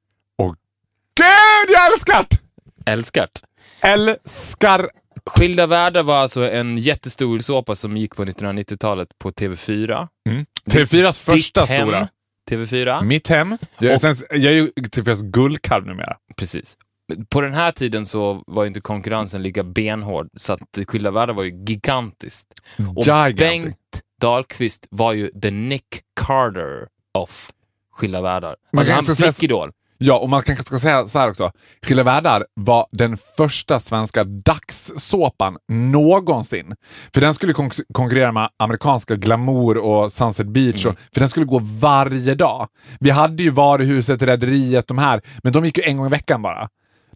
Gud, 1.17 1.75
jag 1.75 1.93
älskar 1.93 2.27
det! 2.31 2.91
Älskat. 2.93 3.31
Älskar... 3.81 4.91
Skilda 5.27 5.67
världar 5.67 6.03
var 6.03 6.17
alltså 6.17 6.51
en 6.51 6.79
jättestor 6.79 7.39
såpa 7.39 7.75
som 7.77 7.97
gick 7.97 8.17
på 8.17 8.25
1990-talet 8.25 9.09
på 9.19 9.31
TV4. 9.31 10.09
TV4s 10.71 11.25
första 11.25 11.65
hem, 11.65 11.89
stora. 11.89 12.09
TV4. 12.51 13.05
Mitt 13.05 13.29
hem. 13.29 13.59
Jag, 13.79 13.95
Och- 13.95 14.01
sen, 14.01 14.15
jag 14.31 14.53
är 14.53 14.57
ju 14.57 14.67
TV4s 14.77 15.23
guldkalv 15.31 15.87
numera. 15.87 16.17
Precis. 16.37 16.77
På 17.29 17.41
den 17.41 17.55
här 17.55 17.71
tiden 17.73 18.07
så 18.07 18.43
var 18.47 18.67
inte 18.67 18.81
konkurrensen 18.81 19.43
lika 19.43 19.65
benhård, 19.65 20.29
så 20.37 20.53
att 20.53 20.61
Skilda 20.87 21.11
världar 21.11 21.35
var 21.35 21.43
ju 21.45 21.65
gigantiskt. 21.67 22.49
Och 22.97 23.03
Gigantic. 23.03 23.39
Bengt 23.39 23.77
Dahlqvist 24.21 24.87
var 24.91 25.13
ju 25.13 25.29
the 25.29 25.51
Nick 25.51 25.85
Carter 26.21 26.87
of 27.19 27.51
Skilda 27.93 28.21
världar. 28.23 28.57
Alltså 28.77 28.93
han 28.93 29.01
inte 29.03 29.15
säga-. 29.15 29.27
Ja, 30.01 30.19
och 30.19 30.29
man 30.29 30.43
kanske 30.43 30.65
ska 30.65 30.79
säga 30.79 31.07
så 31.07 31.19
här 31.19 31.31
också. 31.31 31.51
Skilda 31.83 32.03
världar 32.03 32.47
var 32.55 32.87
den 32.93 33.17
första 33.37 33.81
svenska 33.81 34.25
dagssåpan 34.25 35.57
någonsin. 35.69 36.75
För 37.15 37.21
den 37.21 37.35
skulle 37.35 37.53
kon- 37.53 37.71
konkurrera 37.93 38.33
med 38.33 38.49
amerikanska 38.57 39.17
Glamour 39.17 39.79
och 39.79 40.13
Sunset 40.13 40.47
Beach. 40.47 40.87
Och, 40.87 40.95
för 41.13 41.21
den 41.21 41.29
skulle 41.29 41.47
gå 41.47 41.59
varje 41.81 42.35
dag. 42.35 42.69
Vi 43.01 43.11
hade 43.11 43.43
ju 43.43 43.51
Varuhuset, 43.51 44.23
Rederiet, 44.23 44.87
de 44.87 44.99
här. 44.99 45.21
Men 45.43 45.53
de 45.53 45.65
gick 45.65 45.79
ju 45.79 45.85
en 45.85 45.97
gång 45.97 46.07
i 46.07 46.11
veckan 46.11 46.43
bara. 46.43 46.69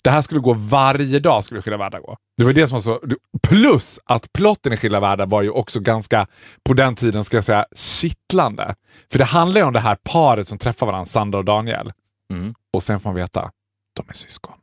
Det 0.04 0.10
här 0.10 0.22
skulle 0.22 0.40
gå 0.40 0.52
varje 0.52 1.18
dag, 1.18 1.44
skulle 1.44 1.62
Skilda 1.62 1.76
världar 1.76 2.00
gå. 2.00 2.16
Det 2.38 2.44
var 2.44 2.52
det 2.52 2.66
som 2.66 2.74
var 2.76 2.82
så... 2.82 3.00
Plus 3.48 4.00
att 4.04 4.32
plotten 4.32 4.72
i 4.72 4.76
Skilda 4.76 5.00
världar 5.00 5.26
var 5.26 5.42
ju 5.42 5.50
också 5.50 5.80
ganska, 5.80 6.26
på 6.64 6.72
den 6.74 6.94
tiden 6.94 7.24
ska 7.24 7.36
jag 7.36 7.44
säga, 7.44 7.66
kittlande. 7.76 8.74
För 9.12 9.18
det 9.18 9.24
handlar 9.24 9.60
ju 9.60 9.66
om 9.66 9.72
det 9.72 9.80
här 9.80 9.96
paret 10.04 10.48
som 10.48 10.58
träffar 10.58 10.86
varandra, 10.86 11.04
Sandra 11.04 11.38
och 11.38 11.44
Daniel. 11.44 11.92
Mm. 12.32 12.54
Och 12.72 12.82
sen 12.82 13.00
får 13.00 13.08
man 13.10 13.16
veta, 13.16 13.50
de 13.96 14.04
är 14.08 14.12
syskon. 14.12 14.54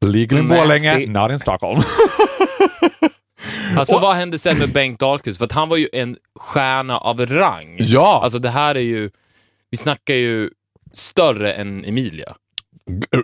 Legal 0.00 0.38
in. 0.38 0.48
Borlänge, 0.48 1.06
not 1.06 1.30
in 1.30 1.40
Stockholm. 1.40 1.80
Alltså 3.76 3.94
Och- 3.96 4.02
vad 4.02 4.16
hände 4.16 4.38
sen 4.38 4.58
med 4.58 4.72
Bengt 4.72 5.00
Dahlqvist? 5.00 5.38
För 5.38 5.44
att 5.44 5.52
han 5.52 5.68
var 5.68 5.76
ju 5.76 5.88
en 5.92 6.16
stjärna 6.38 6.98
av 6.98 7.26
rang. 7.26 7.76
ja, 7.78 8.20
Alltså 8.24 8.38
det 8.38 8.50
här 8.50 8.74
är 8.74 8.80
ju, 8.80 9.10
vi 9.70 9.76
snackar 9.76 10.14
ju 10.14 10.50
större 10.92 11.52
än 11.52 11.84
Emilia. 11.84 12.34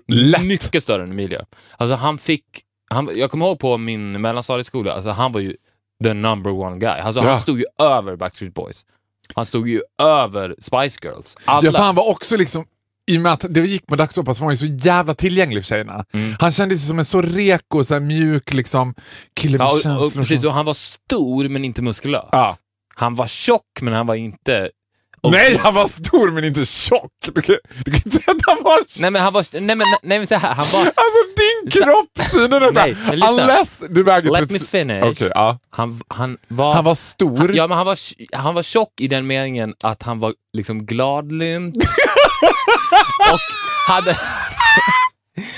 Lätt. 0.08 0.44
Mycket 0.46 0.82
större 0.82 1.02
än 1.02 1.10
Emilia. 1.10 1.44
Alltså 1.76 1.96
han 1.96 2.18
fick, 2.18 2.44
han, 2.90 3.10
jag 3.14 3.30
kommer 3.30 3.46
ihåg 3.46 3.58
på 3.58 3.78
min 3.78 4.20
mellanstadieskola, 4.20 4.92
alltså 4.92 5.10
han 5.10 5.32
var 5.32 5.40
ju 5.40 5.56
the 6.04 6.14
number 6.14 6.50
one 6.52 6.76
guy. 6.78 6.88
Alltså 7.00 7.20
Ja. 7.22 7.28
han 7.28 7.38
stod 7.38 7.58
ju 7.58 7.64
över 7.78 8.16
Backstreet 8.16 8.54
Boys. 8.54 8.86
Han 9.34 9.46
stod 9.46 9.68
ju 9.68 9.82
över 10.02 10.54
Spice 10.58 10.98
Girls. 11.02 11.36
Alla. 11.44 11.66
Ja, 11.66 11.72
för 11.72 11.78
han 11.82 11.94
var 11.94 12.08
också 12.08 12.36
liksom, 12.36 12.64
i 13.10 13.18
och 13.18 13.22
med 13.22 13.32
att 13.32 13.44
det 13.48 13.60
gick 13.60 13.88
med 13.90 13.98
dagssåpa 13.98 14.34
så 14.34 14.40
var 14.44 14.46
han 14.50 14.56
ju 14.56 14.68
så 14.68 14.86
jävla 14.86 15.14
tillgänglig 15.14 15.62
för 15.62 15.68
tjejerna. 15.68 16.04
Mm. 16.12 16.36
Han 16.40 16.52
kändes 16.52 16.88
som 16.88 16.98
en 16.98 17.04
så 17.04 17.22
reko, 17.22 17.84
så 17.84 18.00
mjuk 18.00 18.52
liksom, 18.52 18.94
kille 19.36 19.58
med 19.58 19.64
Ja, 19.64 19.72
och, 19.72 19.80
känslor. 19.80 20.06
och, 20.06 20.12
precis, 20.14 20.44
och 20.44 20.52
han 20.52 20.64
var 20.66 20.74
stor 20.74 21.48
men 21.48 21.64
inte 21.64 21.82
muskulös. 21.82 22.24
Ja. 22.32 22.56
Han 22.94 23.14
var 23.14 23.26
tjock 23.26 23.62
men 23.80 23.94
han 23.94 24.06
var 24.06 24.14
inte... 24.14 24.70
Nej, 25.22 25.46
obese. 25.48 25.60
han 25.62 25.74
var 25.74 25.86
stor 25.86 26.30
men 26.30 26.44
inte 26.44 26.66
tjock. 26.66 27.10
Du 27.34 27.42
kan, 27.42 27.54
du 27.84 27.90
kan 27.90 27.94
inte 28.04 28.10
säga 28.10 28.22
att 28.26 28.56
han 28.56 28.64
var. 28.64 28.78
Nej 29.00 29.10
men 29.10 29.22
han 29.22 29.32
var... 29.32 29.60
Nej 29.60 29.76
men, 29.76 29.86
nej, 30.02 30.18
men 30.18 30.26
så 30.26 30.34
här, 30.34 30.54
han 30.54 30.66
var... 30.72 30.80
Alltså 30.80 31.22
din 31.36 31.70
Så- 31.70 31.84
kroppssyn 31.84 32.52
är 32.52 32.72
Nej, 32.72 32.96
men 33.06 33.18
lyssna. 33.18 33.30
Unless 33.32 33.82
du 33.90 34.02
väger 34.02 34.30
Let 34.30 34.50
me 34.50 34.58
30 34.58 34.64
finish. 34.70 35.02
Okej, 35.04 35.30
ja. 35.34 35.58
Han, 35.70 36.00
han 36.08 36.38
var... 36.48 36.74
Han 36.74 36.84
var 36.84 36.94
stor. 36.94 37.54
Ja, 37.56 37.66
men 37.66 37.76
han 37.76 37.86
var, 37.86 37.98
han 38.36 38.54
var 38.54 38.62
tjock 38.62 39.00
i 39.00 39.08
den 39.08 39.26
meningen 39.26 39.74
att 39.84 40.02
han 40.02 40.18
var 40.18 40.34
liksom 40.52 40.86
gladlynt 40.86 41.76
och 43.32 43.40
hade, 43.88 44.16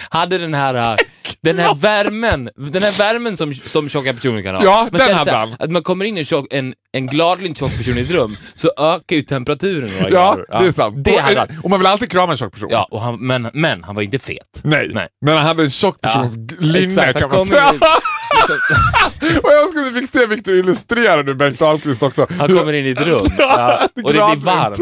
hade 0.09 0.38
den 0.38 0.55
här, 0.55 0.75
äh, 0.75 0.97
den 1.42 1.59
här 1.59 1.75
värmen, 1.75 2.50
den 2.56 2.82
här 2.82 2.99
värmen 2.99 3.37
som, 3.37 3.54
som 3.54 3.88
tjocka 3.88 4.12
personer 4.14 4.42
kan 4.42 4.54
ha. 4.54 4.64
Ja, 4.64 4.88
den 4.92 5.00
sen 5.00 5.16
hade 5.16 5.30
han. 5.32 5.56
Att 5.59 5.70
man 5.70 5.82
kommer 5.82 6.04
in 6.04 6.16
i 6.16 6.20
en, 6.20 6.25
tjock, 6.25 6.47
en, 6.50 6.75
en 6.92 7.06
gladlynt 7.06 7.59
tjock 7.59 7.76
person 7.76 7.99
i 7.99 8.00
ett 8.00 8.11
rum 8.11 8.37
så 8.54 8.70
ökar 8.78 9.16
ju 9.16 9.23
temperaturen 9.23 9.90
några 10.00 10.11
Ja, 10.11 10.35
grader. 10.35 10.62
det 10.62 10.68
är 10.68 10.73
sant. 10.73 11.04
Det 11.04 11.40
och, 11.59 11.64
och 11.64 11.70
man 11.70 11.78
vill 11.78 11.87
alltid 11.87 12.11
krama 12.11 12.32
en 12.32 12.38
tjock 12.38 12.52
person. 12.52 12.68
Ja, 12.73 12.88
och 12.90 13.00
han, 13.02 13.18
men, 13.26 13.50
men 13.52 13.85
han 13.85 13.94
var 13.94 14.02
inte 14.02 14.18
fet. 14.18 14.61
Nej. 14.62 14.90
Nej. 14.94 15.08
men 15.25 15.36
han 15.36 15.47
hade 15.47 15.62
en 15.62 15.71
tjock 15.71 16.00
persons 16.00 16.36
Ja, 16.36 16.56
linne 16.60 17.12
kan 17.12 17.30
man 17.30 17.47
säga. 17.47 17.73
Liksom, 18.34 18.56
och 19.43 19.50
jag 19.52 19.69
skulle 19.71 20.00
fick 20.00 20.10
se 20.12 20.26
Victor 20.26 20.54
illustrera 20.54 21.23
nu, 21.23 21.34
Bengt 21.34 21.58
Dahlqvist 21.58 22.02
också. 22.02 22.26
han 22.38 22.49
kommer 22.56 22.73
in 22.73 22.86
i 22.86 22.90
ett 22.90 23.00
rum 23.00 23.26
ja, 23.38 23.88
och 24.04 24.12
det 24.12 24.12
blir 24.12 24.36
varmt 24.45 24.78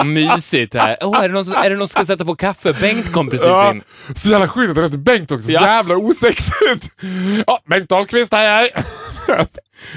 och 0.00 0.06
mysigt 0.06 0.74
här. 0.74 0.96
Oh, 1.00 1.18
är, 1.24 1.28
det 1.28 1.34
någon 1.34 1.44
som, 1.44 1.54
är 1.54 1.70
det 1.70 1.76
någon 1.76 1.88
som 1.88 2.04
ska 2.04 2.12
sätta 2.12 2.24
på 2.24 2.34
kaffe? 2.36 2.72
Bengt 2.80 3.12
kom 3.12 3.30
precis 3.30 3.46
Ja, 3.46 3.70
in. 3.70 3.82
så 4.14 4.28
jävla 4.30 4.48
sjukt 4.48 4.70
att 4.70 4.76
det 4.76 4.82
heter 4.82 4.98
Bengt 4.98 5.30
också. 5.30 5.46
Så 5.46 5.52
Ja. 5.52 5.60
jävla 5.66 5.96
osexigt. 5.96 6.96
Ja, 7.46 7.60
Bengt 7.68 7.88
Dahlqvist, 7.88 8.32
hej 8.32 8.46
hej. 8.46 8.84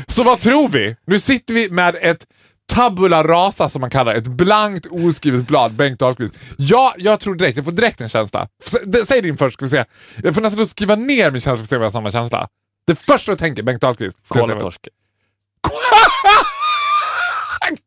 Så 0.07 0.23
vad 0.23 0.39
tror 0.39 0.69
vi? 0.69 0.95
Nu 1.07 1.19
sitter 1.19 1.53
vi 1.53 1.69
med 1.69 1.95
ett 2.01 2.25
tabula 2.73 3.23
rasa 3.23 3.69
som 3.69 3.81
man 3.81 3.89
kallar 3.89 4.13
det. 4.13 4.17
Ett 4.19 4.27
blankt 4.27 4.85
oskrivet 4.91 5.47
blad, 5.47 5.71
Bengt 5.73 5.99
Dahlqvist. 5.99 6.33
Ja, 6.57 6.93
jag 6.97 7.19
tror 7.19 7.35
direkt, 7.35 7.55
jag 7.57 7.65
får 7.65 7.71
direkt 7.71 8.01
en 8.01 8.09
känsla. 8.09 8.47
S- 8.65 9.07
Säg 9.07 9.21
din 9.21 9.37
först 9.37 9.53
ska 9.53 9.65
vi 9.65 9.69
se. 9.71 9.85
Jag 10.23 10.35
får 10.35 10.41
nästan 10.41 10.67
skriva 10.67 10.95
ner 10.95 11.31
min 11.31 11.41
känsla 11.41 11.55
för 11.55 11.63
att 11.63 11.69
se 11.69 11.75
om 11.75 11.81
jag 11.81 11.87
har 11.87 11.91
samma 11.91 12.11
känsla. 12.11 12.47
Det 12.87 12.95
första 12.95 13.31
jag 13.31 13.39
tänker, 13.39 13.63
Bengt 13.63 13.81
Dahlqvist. 13.81 14.29
Kolatorsk. 14.29 14.87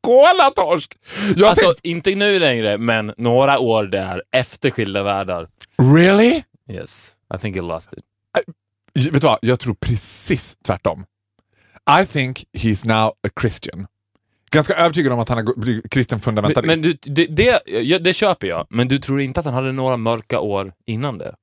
Kolatorsk! 0.01 0.93
Jag 1.37 1.49
Alltså, 1.49 1.67
tänkte, 1.67 1.89
inte 1.89 2.15
nu 2.15 2.39
längre, 2.39 2.79
men 2.79 3.15
några 3.17 3.59
år 3.59 3.85
där 3.85 4.23
efter 4.33 4.71
Skilda 4.71 5.03
världar. 5.03 5.49
really? 5.95 6.43
Yes, 6.71 7.13
I 7.35 7.39
think 7.39 7.57
I 7.57 7.61
lost 7.61 7.93
it. 7.93 7.99
Vet 9.13 9.13
du 9.13 9.19
vad? 9.27 9.39
Jag 9.43 9.61
tror 9.61 9.75
precis 9.75 10.57
tvärtom. 10.67 11.05
I 12.03 12.07
think 12.07 12.45
he's 12.53 12.87
now 12.87 13.09
a 13.09 13.29
Christian. 13.41 13.87
Ganska 14.51 14.75
övertygad 14.75 15.13
om 15.13 15.19
att 15.19 15.29
han 15.29 15.39
har 15.47 15.61
blivit 15.61 15.91
kristen 15.91 16.17
Men, 16.17 16.21
fundamentalist. 16.23 16.69
men 16.69 16.83
du, 16.83 16.93
det, 17.27 17.27
det, 17.27 17.99
det 17.99 18.13
köper 18.13 18.47
jag, 18.47 18.67
men 18.71 18.89
du 18.89 18.99
tror 18.99 19.21
inte 19.21 19.41
att 19.41 19.47
han 19.47 19.55
hade 19.55 19.73
några 19.73 19.97
mörka 19.97 20.41
år 20.41 20.73
innan 20.87 21.19
det? 21.19 21.35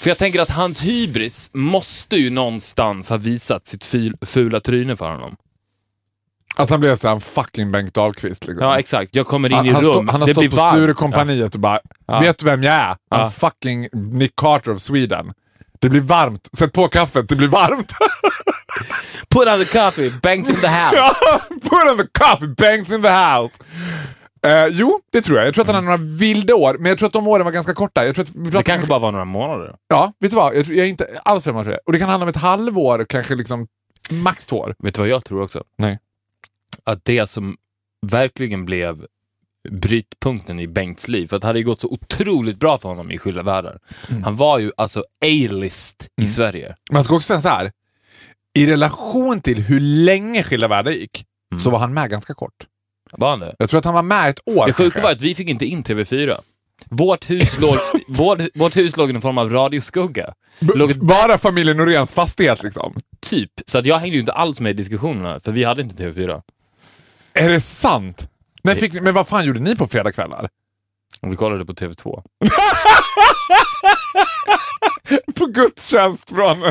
För 0.00 0.10
jag 0.10 0.18
tänker 0.18 0.40
att 0.40 0.50
hans 0.50 0.82
hybris 0.82 1.50
måste 1.54 2.16
ju 2.16 2.30
någonstans 2.30 3.10
ha 3.10 3.16
visat 3.16 3.66
sitt 3.66 3.84
ful, 3.84 4.16
fula 4.22 4.60
tryne 4.60 4.96
för 4.96 5.10
honom. 5.10 5.36
Att 6.56 6.70
han 6.70 6.80
blev 6.80 6.96
så 6.96 7.08
en 7.08 7.20
fucking 7.20 7.70
Bengt 7.72 7.94
Dahlqvist. 7.94 8.46
Liksom. 8.46 8.66
Ja, 8.66 8.78
exakt. 8.78 9.14
Jag 9.14 9.26
kommer 9.26 9.48
in 9.48 9.54
han, 9.56 9.66
i 9.66 9.70
han, 9.70 9.82
rum, 9.82 9.92
stå, 9.92 10.12
han 10.12 10.20
har 10.20 10.28
det 10.28 10.34
stått 10.34 10.50
på. 10.50 10.68
Sturecompagniet 10.70 11.54
och 11.54 11.60
bara, 11.60 11.80
Ja. 12.06 12.20
vet 12.20 12.38
du 12.38 12.44
vem 12.44 12.62
jag 12.62 12.74
är? 12.74 12.90
I'm 12.92 12.96
Ja. 13.10 13.30
fucking 13.30 13.88
Nick 13.92 14.36
Carter 14.36 14.72
of 14.74 14.80
Sweden. 14.80 15.32
Det 15.80 15.88
blir 15.88 16.00
varmt. 16.00 16.48
Sätt 16.58 16.72
på 16.72 16.88
kaffet, 16.88 17.28
det 17.28 17.36
blir 17.36 17.48
varmt. 17.48 17.92
Put 19.30 19.48
on 19.48 19.58
the 19.58 19.78
coffee, 19.78 20.12
bangs 20.22 20.50
in 20.50 20.56
the 20.56 20.66
house. 20.68 20.96
Ja, 20.96 21.40
Put 21.48 21.90
on 21.90 21.96
the 21.98 22.06
coffee, 22.24 22.48
bangs 22.48 22.92
in 22.92 23.02
the 23.02 23.08
house. 23.10 23.54
Eh, 24.46 24.66
jo, 24.70 25.00
det 25.12 25.20
tror 25.22 25.38
jag. 25.38 25.46
Jag 25.46 25.54
tror 25.54 25.62
att 25.62 25.66
han 25.68 25.74
hade 25.74 25.86
några 25.98 26.16
vilda 26.18 26.54
år, 26.54 26.76
men 26.80 26.88
jag 26.88 26.98
tror 26.98 27.06
att 27.06 27.12
de 27.12 27.26
åren 27.26 27.44
var 27.44 27.52
ganska 27.52 27.74
korta. 27.74 28.06
Jag 28.06 28.14
tror 28.14 28.22
att 28.24 28.34
vi 28.34 28.50
Det 28.50 28.62
kanske 28.62 28.86
bara 28.86 28.98
var 28.98 29.12
några 29.12 29.24
månader. 29.24 29.76
Ja, 29.88 30.12
vet 30.18 30.30
du 30.30 30.36
vad? 30.36 30.56
Jag, 30.56 30.64
tror, 30.64 30.76
jag 30.76 30.86
är 30.86 30.90
inte 30.90 31.08
alls 31.24 31.44
främmande 31.44 31.64
för 31.64 31.70
det. 31.70 31.78
Och 31.86 31.92
det 31.92 31.98
kan 31.98 32.08
handla 32.08 32.24
om 32.24 32.28
ett 32.28 32.36
halvår, 32.36 33.06
kanske 33.08 33.34
liksom 33.34 33.66
max 34.10 34.46
två 34.46 34.56
år. 34.56 34.74
Vet 34.78 34.94
du 34.94 35.00
vad 35.00 35.08
jag 35.08 35.24
tror 35.24 35.42
också? 35.42 35.64
Nej. 35.78 35.98
Att 36.84 37.04
det 37.04 37.26
som 37.26 37.56
verkligen 38.06 38.64
blev 38.64 39.06
brytpunkten 39.70 40.60
i 40.60 40.68
Bengts 40.68 41.08
liv, 41.08 41.26
för 41.26 41.36
att 41.36 41.42
det 41.42 41.46
hade 41.46 41.58
ju 41.58 41.64
gått 41.64 41.80
så 41.80 41.88
otroligt 41.88 42.58
bra 42.58 42.78
för 42.78 42.88
honom 42.88 43.10
i 43.10 43.18
Skilda 43.18 43.42
världar. 43.42 43.78
Mm. 44.10 44.22
Han 44.22 44.36
var 44.36 44.58
ju 44.58 44.72
alltså 44.76 45.00
A-list 45.24 46.08
i 46.22 46.26
Sverige. 46.26 46.76
Man 46.92 47.04
ska 47.04 47.16
också 47.16 47.26
säga 47.26 47.40
så 47.40 47.48
här. 47.48 47.72
I 48.58 48.66
relation 48.70 49.40
till 49.40 49.62
hur 49.62 49.80
länge 49.80 50.42
Skilda 50.42 50.68
världar 50.68 50.92
gick, 50.92 51.24
Mm. 51.52 51.58
så 51.58 51.70
var 51.70 51.78
han 51.78 51.94
med 51.94 52.10
ganska 52.10 52.34
kort. 52.34 52.52
Var 53.18 53.30
han 53.30 53.40
det? 53.40 53.54
Jag 53.58 53.70
tror 53.70 53.78
att 53.78 53.84
han 53.84 53.94
var 53.94 54.02
med 54.02 54.30
ett 54.30 54.40
år 54.48 54.66
Det 54.66 54.72
sjuka 54.72 55.02
var 55.02 55.10
att 55.10 55.20
vi 55.20 55.34
fick 55.34 55.48
inte 55.48 55.66
in 55.66 55.82
TV4. 55.82 56.36
Vårt 56.90 57.30
hus 57.30 57.58
låg, 57.60 57.76
vårt, 58.08 58.40
vårt 58.54 58.76
hus 58.76 58.96
låg 58.96 59.10
i 59.10 59.14
en 59.14 59.20
form 59.22 59.38
av 59.38 59.50
radioskugga. 59.50 60.34
B- 60.60 60.72
låg 60.74 60.98
Bara 61.06 61.38
familjen 61.38 61.76
Noréns 61.76 62.14
fastighet 62.14 62.62
liksom. 62.62 62.94
Typ. 63.20 63.50
Så 63.66 63.78
att 63.78 63.86
jag 63.86 63.98
hängde 63.98 64.14
ju 64.14 64.20
inte 64.20 64.32
alls 64.32 64.60
med 64.60 64.70
i 64.70 64.72
diskussionerna, 64.72 65.40
för 65.44 65.52
vi 65.52 65.64
hade 65.64 65.82
inte 65.82 66.04
TV4. 66.04 66.42
Är 67.34 67.48
det 67.48 67.60
sant? 67.60 68.28
När 68.62 68.74
fick 68.74 68.92
ni, 68.92 69.00
men 69.00 69.14
vad 69.14 69.28
fan 69.28 69.46
gjorde 69.46 69.60
ni 69.60 69.76
på 69.76 69.86
fredagskvällar? 69.86 70.48
Och 71.22 71.32
vi 71.32 71.36
kollade 71.36 71.64
på 71.64 71.72
TV2. 71.72 72.22
På 75.34 75.46
gudstjänst 75.46 76.30
från... 76.30 76.62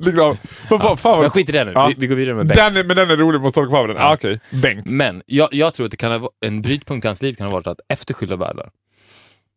Liksom, 0.00 0.36
vad, 0.70 0.82
vad, 0.82 1.00
fan, 1.00 1.20
Men 1.20 1.30
skit 1.30 1.48
i 1.48 1.52
det 1.52 1.64
nu, 1.64 1.72
Ja. 1.74 1.86
vi, 1.86 1.94
vi 1.98 2.06
går 2.06 2.16
vidare 2.16 2.34
med 2.34 2.46
Bengt. 2.46 2.58
den 2.58 2.76
är, 2.76 2.84
men 2.84 2.96
den 2.96 3.10
är 3.10 3.16
rolig, 3.16 3.40
måste 3.40 3.60
hålla 3.60 3.70
kvar 3.70 3.88
den. 3.88 3.96
Ja. 3.96 4.02
Ah, 4.02 4.14
Okej, 4.14 4.40
Bengt. 4.62 4.86
Men 4.86 5.22
jag, 5.26 5.48
jag 5.54 5.74
tror 5.74 5.84
att 5.84 5.90
det 5.90 5.96
kan 5.96 6.20
ha, 6.20 6.30
en 6.46 6.62
brytpunkt 6.62 7.04
i 7.04 7.08
hans 7.08 7.22
liv 7.22 7.34
kan 7.34 7.46
ha 7.46 7.52
varit 7.52 7.66
att 7.66 7.80
efter 7.88 8.14
Skilda 8.14 8.36
världar, 8.36 8.70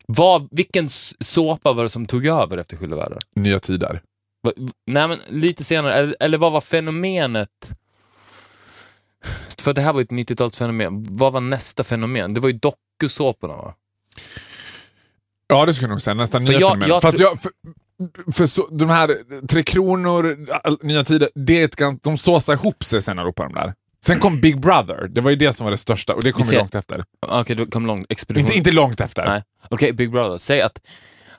vad, 0.08 0.48
vilken 0.52 0.90
såpa 1.20 1.74
var 1.74 1.84
det 1.84 1.90
som 1.90 2.06
tog 2.06 2.26
över 2.26 2.58
efter 2.58 2.78
Skilda 2.78 2.96
världar? 2.96 3.20
Nya 3.36 3.60
tider. 3.60 4.02
Va- 4.44 4.52
Nej 4.88 5.08
men 5.08 5.20
lite 5.30 5.64
senare, 5.64 5.94
eller, 5.94 6.16
eller 6.20 6.38
vad 6.38 6.52
var 6.52 6.62
fenomenet? 6.62 7.50
För 9.62 9.74
det 9.74 9.82
här 9.82 9.94
var 9.94 10.00
ju 10.00 10.04
ett 10.04 10.10
90-talsfenomen. 10.30 11.06
Vad 11.10 11.34
var 11.34 11.42
nästa 11.42 11.84
fenomen? 11.84 12.34
Det 12.34 12.40
var 12.40 12.50
ju 12.50 12.60
dokusåporna 12.60 13.54
va? 13.54 13.74
Ja, 15.48 15.66
det 15.66 15.74
skulle 15.74 15.86
jag 15.88 15.92
nog 15.92 16.02
säga. 16.02 16.14
Nästan 16.14 16.44
nya 16.44 16.60
jag- 16.60 16.72
fenomen. 16.72 16.90
jag 16.90 17.14
jag, 17.20 17.42
för, 17.42 17.52
för 18.32 18.48
så, 18.48 18.68
de 18.72 18.90
här 18.90 19.16
Tre 19.48 19.64
Kronor, 19.64 20.38
Nya 20.86 21.04
Tider, 21.04 21.30
det 21.36 21.62
är 21.62 21.66
ett, 21.66 21.76
gans- 21.76 22.00
de 22.04 22.18
såsar 22.18 22.54
ihop 22.54 22.84
sig 22.84 23.02
sen 23.02 23.20
allihopa 23.20 23.44
de 23.44 23.54
där. 23.54 23.74
Sen 24.06 24.20
kom 24.20 24.42
Big 24.42 24.60
Brother, 24.62 25.08
det 25.08 25.22
var 25.22 25.30
ju 25.30 25.36
det 25.36 25.54
som 25.54 25.64
var 25.66 25.72
det 25.72 25.78
största 25.78 26.14
och 26.16 26.24
det 26.24 26.32
kom 26.32 26.44
ju 26.44 26.58
långt 26.60 26.76
efter. 26.76 27.04
Okej, 27.28 27.56
då 27.56 27.66
kom 27.66 27.86
långt. 27.88 28.06
Expedition. 28.12 28.46
Inte, 28.46 28.58
inte 28.58 28.72
långt 28.72 29.02
efter. 29.02 29.44
Okej, 29.70 29.94
Big 29.94 30.12
Brother. 30.12 30.38
Säg 30.38 30.62
att 30.62 30.82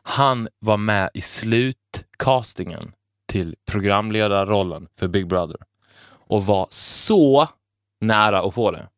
han 0.03 0.49
var 0.59 0.77
med 0.77 1.11
i 1.15 1.21
slutcastingen 1.21 2.93
till 3.29 3.57
programledarrollen 3.71 4.87
för 4.99 5.09
Big 5.09 5.27
Brother 5.29 5.57
och 6.29 6.47
var 6.47 6.67
så 6.71 7.49
nära 8.01 8.41
att 8.41 8.55
få 8.55 8.71
det. 8.71 8.89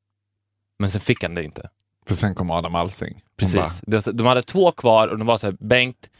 Men 0.79 0.91
sen 0.91 1.01
fick 1.01 1.23
han 1.23 1.35
det 1.35 1.45
inte. 1.45 1.69
För 2.07 2.15
sen 2.15 2.35
kom 2.35 2.51
Adam 2.51 2.75
Alsing. 2.75 3.23
Precis. 3.37 3.81
Det- 3.87 4.13
De 4.13 4.27
hade 4.27 4.43
två 4.43 4.73
kvar 4.73 5.09
och 5.09 5.19
de 5.19 5.27
var 5.27 5.39
så 5.39 5.47
här, 5.47 5.57
Bengt, 5.61 6.11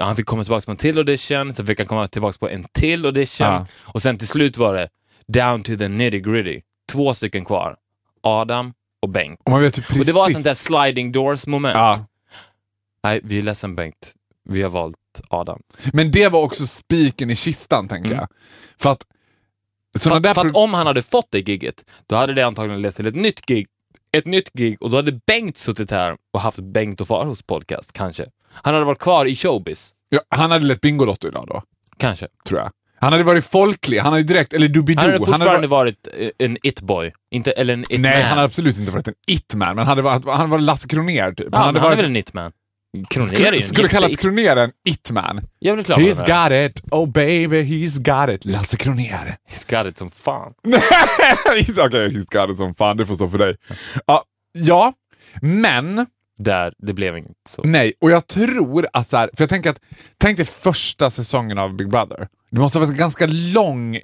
han 0.00 0.16
fick 0.16 0.26
komma 0.26 0.44
tillbaka 0.44 0.64
på 0.64 0.70
en 0.70 0.76
till 0.76 0.98
audition, 0.98 1.54
sen 1.54 1.66
fick 1.66 1.78
han 1.78 1.86
komma 1.86 2.08
tillbaka 2.08 2.38
på 2.38 2.48
en 2.48 2.64
till 2.72 3.06
audition 3.06 3.46
Ja. 3.46 3.66
och 3.82 4.02
sen 4.02 4.18
till 4.18 4.28
slut 4.28 4.56
var 4.56 4.74
det 4.74 4.88
down 5.28 5.62
to 5.62 5.76
the 5.76 5.88
nitty 5.88 6.20
gritty. 6.20 6.60
Två 6.92 7.14
stycken 7.14 7.44
kvar. 7.44 7.76
Adam 8.22 8.72
och 9.02 9.08
Bengt. 9.08 9.40
Och 9.44 9.50
man 9.52 9.62
vet 9.62 9.74
precis... 9.74 9.98
Och 10.00 10.06
det 10.06 10.12
var 10.12 10.30
sånt 10.30 10.44
där 10.44 10.54
sliding 10.54 11.12
doors 11.12 11.46
moment. 11.46 11.74
Ja. 11.74 12.06
Nej, 13.04 13.20
vi 13.24 13.38
är 13.38 13.42
ledsen 13.42 13.74
Bengt. 13.74 14.14
Vi 14.48 14.62
har 14.62 14.70
valt 14.70 14.96
Adam. 15.28 15.62
Men 15.92 16.10
det 16.10 16.28
var 16.28 16.42
också 16.42 16.66
spiken 16.66 17.30
i 17.30 17.36
kistan, 17.36 17.88
tänker 17.88 18.10
Mm. 18.10 18.18
jag. 18.18 18.28
För 18.78 18.92
att... 18.92 19.02
För, 19.98 20.34
för 20.34 20.46
att 20.46 20.56
om 20.56 20.74
han 20.74 20.86
hade 20.86 21.02
fått 21.02 21.26
det 21.30 21.48
giget, 21.48 21.84
då 22.06 22.16
hade 22.16 22.34
det 22.34 22.42
antagligen 22.46 22.82
lett 22.82 22.96
till 22.96 23.06
ett 23.06 23.14
nytt 23.14 23.46
gig. 23.46 23.66
Ett 24.12 24.26
nytt 24.26 24.52
gig 24.52 24.82
och 24.82 24.90
då 24.90 24.96
hade 24.96 25.20
Bengt 25.26 25.56
suttit 25.56 25.90
här 25.90 26.16
och 26.32 26.40
haft 26.40 26.60
Bengt 26.60 27.00
och 27.00 27.08
Farhos 27.08 27.42
podcast, 27.42 27.92
kanske. 27.92 28.26
Han 28.52 28.74
hade 28.74 28.86
varit 28.86 28.98
kvar 28.98 29.26
i 29.26 29.36
showbiz, 29.36 29.92
ja, 30.08 30.20
han 30.28 30.50
hade 30.50 30.64
lett 30.66 30.80
Bingolotto 30.80 31.28
idag 31.28 31.44
då, 31.48 31.62
kanske. 31.98 32.26
tror 32.48 32.60
jag. 32.60 32.70
Han 33.00 33.12
hade 33.12 33.24
varit 33.24 33.44
folklig, 33.44 33.98
han 33.98 34.06
hade 34.06 34.18
ju 34.18 34.24
direkt, 34.26 34.52
eller 34.52 34.68
Doobidoo. 34.68 35.00
Han 35.00 35.10
hade 35.12 35.26
fortfarande 35.26 35.66
varit, 35.66 36.08
eh, 36.18 36.28
en 36.38 36.56
it-boy, 36.62 37.12
inte, 37.30 37.50
eller 37.50 37.74
en 37.74 37.80
it-man. 37.82 38.00
Nej, 38.00 38.22
han 38.22 38.30
hade 38.30 38.42
absolut 38.44 38.78
inte 38.78 38.92
varit 38.92 39.08
en 39.08 39.14
it-man, 39.26 39.68
men 39.68 39.78
han 39.78 39.86
hade 39.86 40.02
varit, 40.02 40.24
han 40.26 40.50
var 40.50 40.58
Lasse 40.58 40.88
Kronér 40.88 41.32
typ. 41.32 41.46
ja, 41.52 41.58
han 41.58 41.66
hade 41.66 41.66
hade 41.66 41.80
han 41.80 41.88
varit, 41.88 41.98
är 41.98 42.02
väl 42.02 42.10
en 42.10 42.16
it-man? 42.16 42.52
Kronér 43.10 43.30
är 43.30 43.36
ju 43.36 43.40
skulle, 43.40 43.56
en 43.56 43.62
skulle 43.62 43.88
kallat 43.88 44.10
jätte- 44.10 44.22
Kronér 44.22 44.56
en 44.56 44.70
it-man. 44.88 45.40
Ja, 45.58 45.70
men 45.72 45.76
det 45.76 45.82
är 45.82 45.84
klart 45.84 45.98
He's 45.98 46.32
han 46.32 46.52
är. 46.52 46.60
got 46.64 46.70
it, 46.70 46.82
oh 46.90 47.06
baby, 47.08 47.62
he's 47.62 47.98
got 48.26 48.34
it. 48.34 48.44
Lasse 48.44 48.76
Kronér. 48.76 49.36
He's 49.50 49.78
got 49.82 49.90
it 49.90 49.98
som 49.98 50.10
fan. 50.10 50.52
Okej, 50.66 51.84
okay, 51.86 52.08
he's 52.08 52.40
got 52.40 52.50
it 52.50 52.58
som 52.58 52.74
fan, 52.74 52.96
det 52.96 53.06
får 53.06 53.14
stå 53.14 53.28
för 53.28 53.38
dig. 53.38 53.56
Ja, 54.06 54.24
ja 54.52 54.92
men 55.40 56.06
Där, 56.38 56.72
det 56.78 56.92
blev 56.92 57.16
inget 57.16 57.32
så. 57.48 57.62
nej. 57.64 57.92
Och 58.00 58.10
jag 58.10 58.26
tror 58.26 58.86
att 58.92 59.06
så 59.06 59.16
här, 59.16 59.30
för 59.36 59.42
jag 59.42 59.48
tänker 59.48 59.70
att, 59.70 59.80
tänk 60.18 60.36
dig 60.36 60.46
första 60.46 61.10
säsongen 61.10 61.58
av 61.58 61.76
Big 61.76 61.90
Brother. 61.90 62.28
Det 62.50 62.60
måste 62.60 62.78
ha 62.78 62.86
varit 62.86 62.92
en 62.92 62.98
ganska 62.98 63.26
lång 63.26 63.98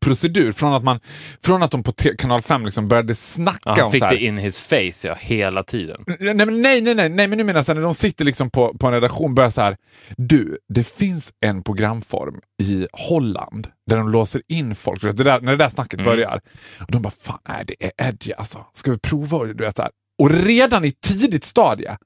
procedur 0.00 0.52
från 0.52 0.74
att, 0.74 0.84
man, 0.84 1.00
från 1.44 1.62
att 1.62 1.70
de 1.70 1.82
på 1.82 1.92
kanal 2.18 2.42
5 2.42 2.64
liksom 2.64 2.88
började 2.88 3.14
snacka 3.14 3.58
Ja, 3.64 3.72
han 3.74 3.84
om 3.84 3.92
fick 3.92 3.98
så 3.98 4.04
här, 4.04 4.14
det 4.14 4.24
in 4.24 4.38
his 4.38 4.68
face 4.68 5.08
ja, 5.08 5.14
hela 5.20 5.62
tiden. 5.62 6.04
Nej, 6.06 6.34
nej, 6.34 6.46
nej, 6.46 6.94
nej, 6.94 7.08
nej, 7.08 7.28
men 7.28 7.38
nu 7.38 7.44
menar 7.44 7.64
jag 7.66 7.76
när 7.76 7.82
de 7.82 7.94
sitter 7.94 8.24
liksom 8.24 8.50
på, 8.50 8.78
på 8.78 8.86
en 8.86 8.92
redaktion 8.92 9.24
och 9.30 9.34
börjar 9.34 9.50
så 9.50 9.60
här. 9.60 9.76
Du, 10.16 10.58
det 10.74 10.88
finns 10.88 11.32
en 11.40 11.62
programform 11.62 12.40
i 12.62 12.86
Holland 12.92 13.68
där 13.90 13.96
de 13.96 14.08
låser 14.08 14.42
in 14.48 14.74
folk. 14.74 15.02
Det 15.02 15.12
där, 15.12 15.40
när 15.40 15.52
det 15.52 15.58
där 15.58 15.68
snacket 15.68 16.00
Mm. 16.00 16.04
börjar. 16.04 16.40
Och 16.80 16.92
de 16.92 17.02
bara, 17.02 17.12
fan, 17.22 17.38
nej, 17.48 17.64
det 17.66 17.84
är 17.84 18.08
edgy 18.08 18.32
alltså. 18.32 18.58
Ska 18.72 18.90
vi 18.90 18.98
prova? 18.98 19.38
Och 19.38 19.46
Du 19.46 19.64
vet, 19.64 19.76
så 19.76 19.82
här. 19.82 19.90
Och 20.18 20.30
redan 20.30 20.84
i 20.84 20.92
tidigt 20.92 21.44
stadie, 21.44 21.96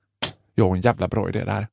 jag 0.55 0.69
har 0.69 0.77
en 0.77 0.81
jävla 0.81 1.09
bra 1.09 1.29
idé 1.29 1.45
där. 1.45 1.69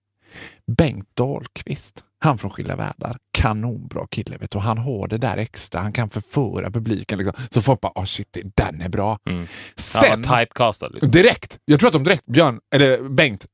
Bengt 0.78 1.08
Dahlqvist, 1.14 2.04
han 2.20 2.38
från 2.38 2.52
Skilda 2.52 2.76
Världar, 2.76 3.18
kanonbra 3.38 4.08
kille 4.12 4.38
vet 4.38 4.52
du. 4.52 4.58
Och 4.58 4.64
han 4.64 4.78
har 4.78 5.08
det 5.08 5.18
där 5.18 5.38
extra, 5.38 5.82
han 5.82 5.94
kan 5.94 6.10
förföra 6.10 6.72
publiken. 6.72 7.18
Liksom. 7.18 7.34
Så 7.50 7.62
folk 7.62 7.82
bara, 7.82 7.92
oh 7.96 8.06
shit, 8.06 8.38
den 8.56 8.82
är 8.82 8.90
bra. 8.90 9.20
Mm. 9.30 9.48
Sen, 9.76 10.12
Han 10.12 10.22
var 10.30 10.40
typecastad 10.40 10.88
liksom. 10.88 11.12
Direkt. 11.12 11.58
Jag 11.66 11.80
tror 11.80 11.88
att 11.88 11.94
de 11.94 12.04
direkt, 12.04 12.26
Björn, 12.26 12.60
eller 12.76 13.10
Bengt, 13.10 13.46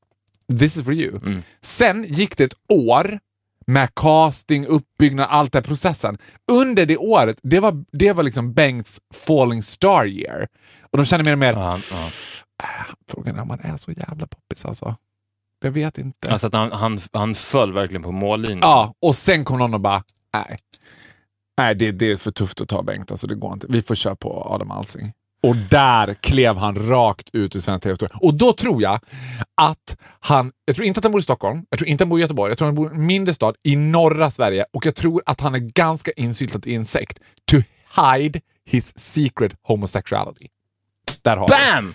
this 0.60 0.78
is 0.78 0.84
for 0.86 0.94
you. 0.94 1.18
Mm. 1.18 1.44
Sen 1.62 2.04
gick 2.04 2.38
det 2.38 2.44
ett 2.44 2.58
år 2.70 3.20
med 3.68 3.96
casting, 3.96 4.66
uppbyggnad, 4.66 5.28
allt 5.30 5.54
den 5.54 5.64
processen. 5.64 6.18
Under 6.52 6.86
det 6.86 6.98
året, 6.98 7.40
det 7.44 7.60
var, 7.60 7.84
det 7.92 8.14
var 8.14 8.24
liksom 8.24 8.54
Bengts 8.54 9.00
falling 9.14 9.64
star 9.64 10.06
year. 10.06 10.48
Och 10.92 10.98
de 10.98 11.06
kände 11.06 11.24
mer 11.24 11.32
och 11.34 11.40
mer, 11.40 11.54
Ja, 11.54 11.70
han- 11.70 11.80
ja. 12.62 12.96
frågan 13.08 13.36
är 13.36 13.42
om 13.42 13.48
man 13.48 13.60
är 13.60 13.78
så 13.78 13.92
jävla 13.92 14.28
poppis 14.28 14.66
alltså. 14.66 14.96
Jag 15.64 15.72
vet 15.72 15.98
inte. 15.98 16.32
Alltså 16.32 16.48
att 16.48 16.54
han, 16.54 16.72
han, 16.72 17.02
han 17.14 17.36
föll 17.36 17.74
verkligen 17.74 18.04
på 18.04 18.12
mållinjen. 18.12 18.60
Ja, 18.62 18.94
och 19.02 19.16
sen 19.16 19.46
kom 19.46 19.60
någon 19.60 19.74
och 19.74 19.82
bara, 19.82 20.04
nej. 20.34 20.58
Nej, 21.58 21.76
det, 21.76 21.92
det 21.92 22.12
är 22.12 22.16
för 22.16 22.32
tufft 22.32 22.62
att 22.62 22.70
ta 22.70 22.84
Bengt. 22.84 23.12
Alltså, 23.12 23.28
det 23.28 23.36
går 23.36 23.54
inte. 23.54 23.68
Vi 23.70 23.82
får 23.82 23.96
köra 23.96 24.16
på 24.16 24.48
Adam 24.50 24.72
Alsing. 24.72 25.14
Och 25.44 25.56
där 25.56 26.14
klev 26.14 26.58
han 26.58 26.90
rakt 26.90 27.30
ut 27.34 27.56
ur 27.56 27.60
svensk 27.60 27.84
tv-historia. 27.84 28.18
Och 28.22 28.34
då 28.34 28.54
tror 28.54 28.82
jag 28.82 29.00
att 29.56 29.98
han, 30.20 30.52
jag 30.66 30.76
tror 30.76 30.88
inte 30.88 30.98
att 30.98 31.04
han 31.04 31.12
bor 31.12 31.22
i 31.22 31.24
Stockholm, 31.24 31.66
jag 31.70 31.80
tror 31.80 31.90
inte 31.90 32.04
att 32.04 32.06
han 32.06 32.10
bor 32.10 32.20
i 32.20 32.22
Göteborg, 32.22 32.52
jag 32.52 32.58
tror 32.58 32.68
att 32.68 32.70
han 32.70 32.76
bor 32.76 32.92
i 32.92 32.96
en 32.96 33.06
mindre 33.06 33.34
stad 33.34 33.56
i 33.64 33.76
norra 33.76 34.32
Sverige 34.32 34.66
och 34.74 34.86
jag 34.86 34.96
tror 34.96 35.24
att 35.26 35.40
han 35.42 35.56
är 35.56 35.60
ganska 35.60 36.12
insyltad 36.12 36.62
i 36.66 36.76
en 36.76 36.86
sekt 36.86 37.20
to 37.52 37.58
hide 38.02 38.40
his 38.66 39.00
secret 39.00 39.56
homosexuality. 39.62 40.48
Där 41.22 41.38
har. 41.38 41.48
Bam! 41.48 41.94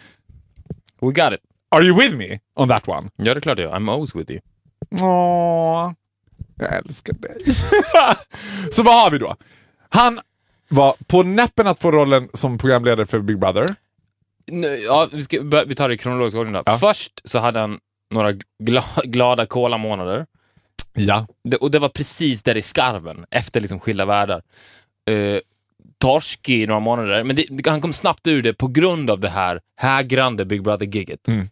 We 1.00 1.12
got 1.12 1.32
it. 1.32 1.40
Are 1.70 1.82
you 1.84 2.00
with 2.00 2.16
me 2.16 2.38
on 2.54 2.68
that 2.68 2.88
one? 2.88 3.10
Ja, 3.16 3.34
det 3.34 3.38
är 3.38 3.40
klart 3.40 3.58
jag. 3.58 3.74
I'm 3.74 3.92
always 3.92 4.14
with 4.14 4.30
you. 4.30 4.40
Åh, 5.02 5.92
jag 6.58 6.74
älskar 6.76 7.12
dig. 7.12 7.36
Så 8.70 8.82
vad 8.82 8.94
har 9.02 9.10
vi 9.10 9.18
då? 9.18 9.36
Han 9.88 10.20
var 10.68 10.96
på 11.06 11.22
näppen 11.22 11.66
att 11.66 11.82
få 11.82 11.90
rollen 11.90 12.28
som 12.34 12.58
programledare 12.58 13.06
för 13.06 13.18
Big 13.20 13.38
Brother. 13.38 13.74
Nu, 14.46 14.66
ja, 14.68 15.08
vi, 15.12 15.22
ska, 15.22 15.42
bör- 15.42 15.64
vi 15.66 15.74
tar 15.74 15.88
det 15.88 15.94
i 15.94 15.98
kronologisk 15.98 16.36
ordning 16.36 16.52
då. 16.54 16.62
Ja. 16.66 16.76
Först 16.76 17.28
så 17.28 17.38
hade 17.38 17.58
han 17.60 17.78
några 18.10 18.32
gla, 18.62 18.84
glada 19.04 19.46
kola-månader. 19.46 20.26
Ja. 20.94 21.26
Det, 21.44 21.56
och 21.56 21.70
det 21.70 21.78
var 21.78 21.88
precis 21.88 22.42
där 22.42 22.56
i 22.56 22.62
skarven, 22.62 23.24
efter 23.30 23.60
liksom 23.60 23.80
skilda 23.80 24.04
världar. 24.06 24.42
Uh, 25.10 25.38
torsk 26.00 26.48
i 26.48 26.66
några 26.66 26.80
månader, 26.80 27.24
men 27.24 27.36
det, 27.36 27.66
han 27.66 27.80
kom 27.80 27.92
snabbt 27.92 28.26
ur 28.26 28.42
det 28.42 28.54
på 28.54 28.68
grund 28.68 29.10
av 29.10 29.20
det 29.20 29.28
här 29.28 29.60
hägrande 29.80 30.44
Big 30.44 30.62
Brother-giget. 30.62 31.28
Mm. 31.28 31.48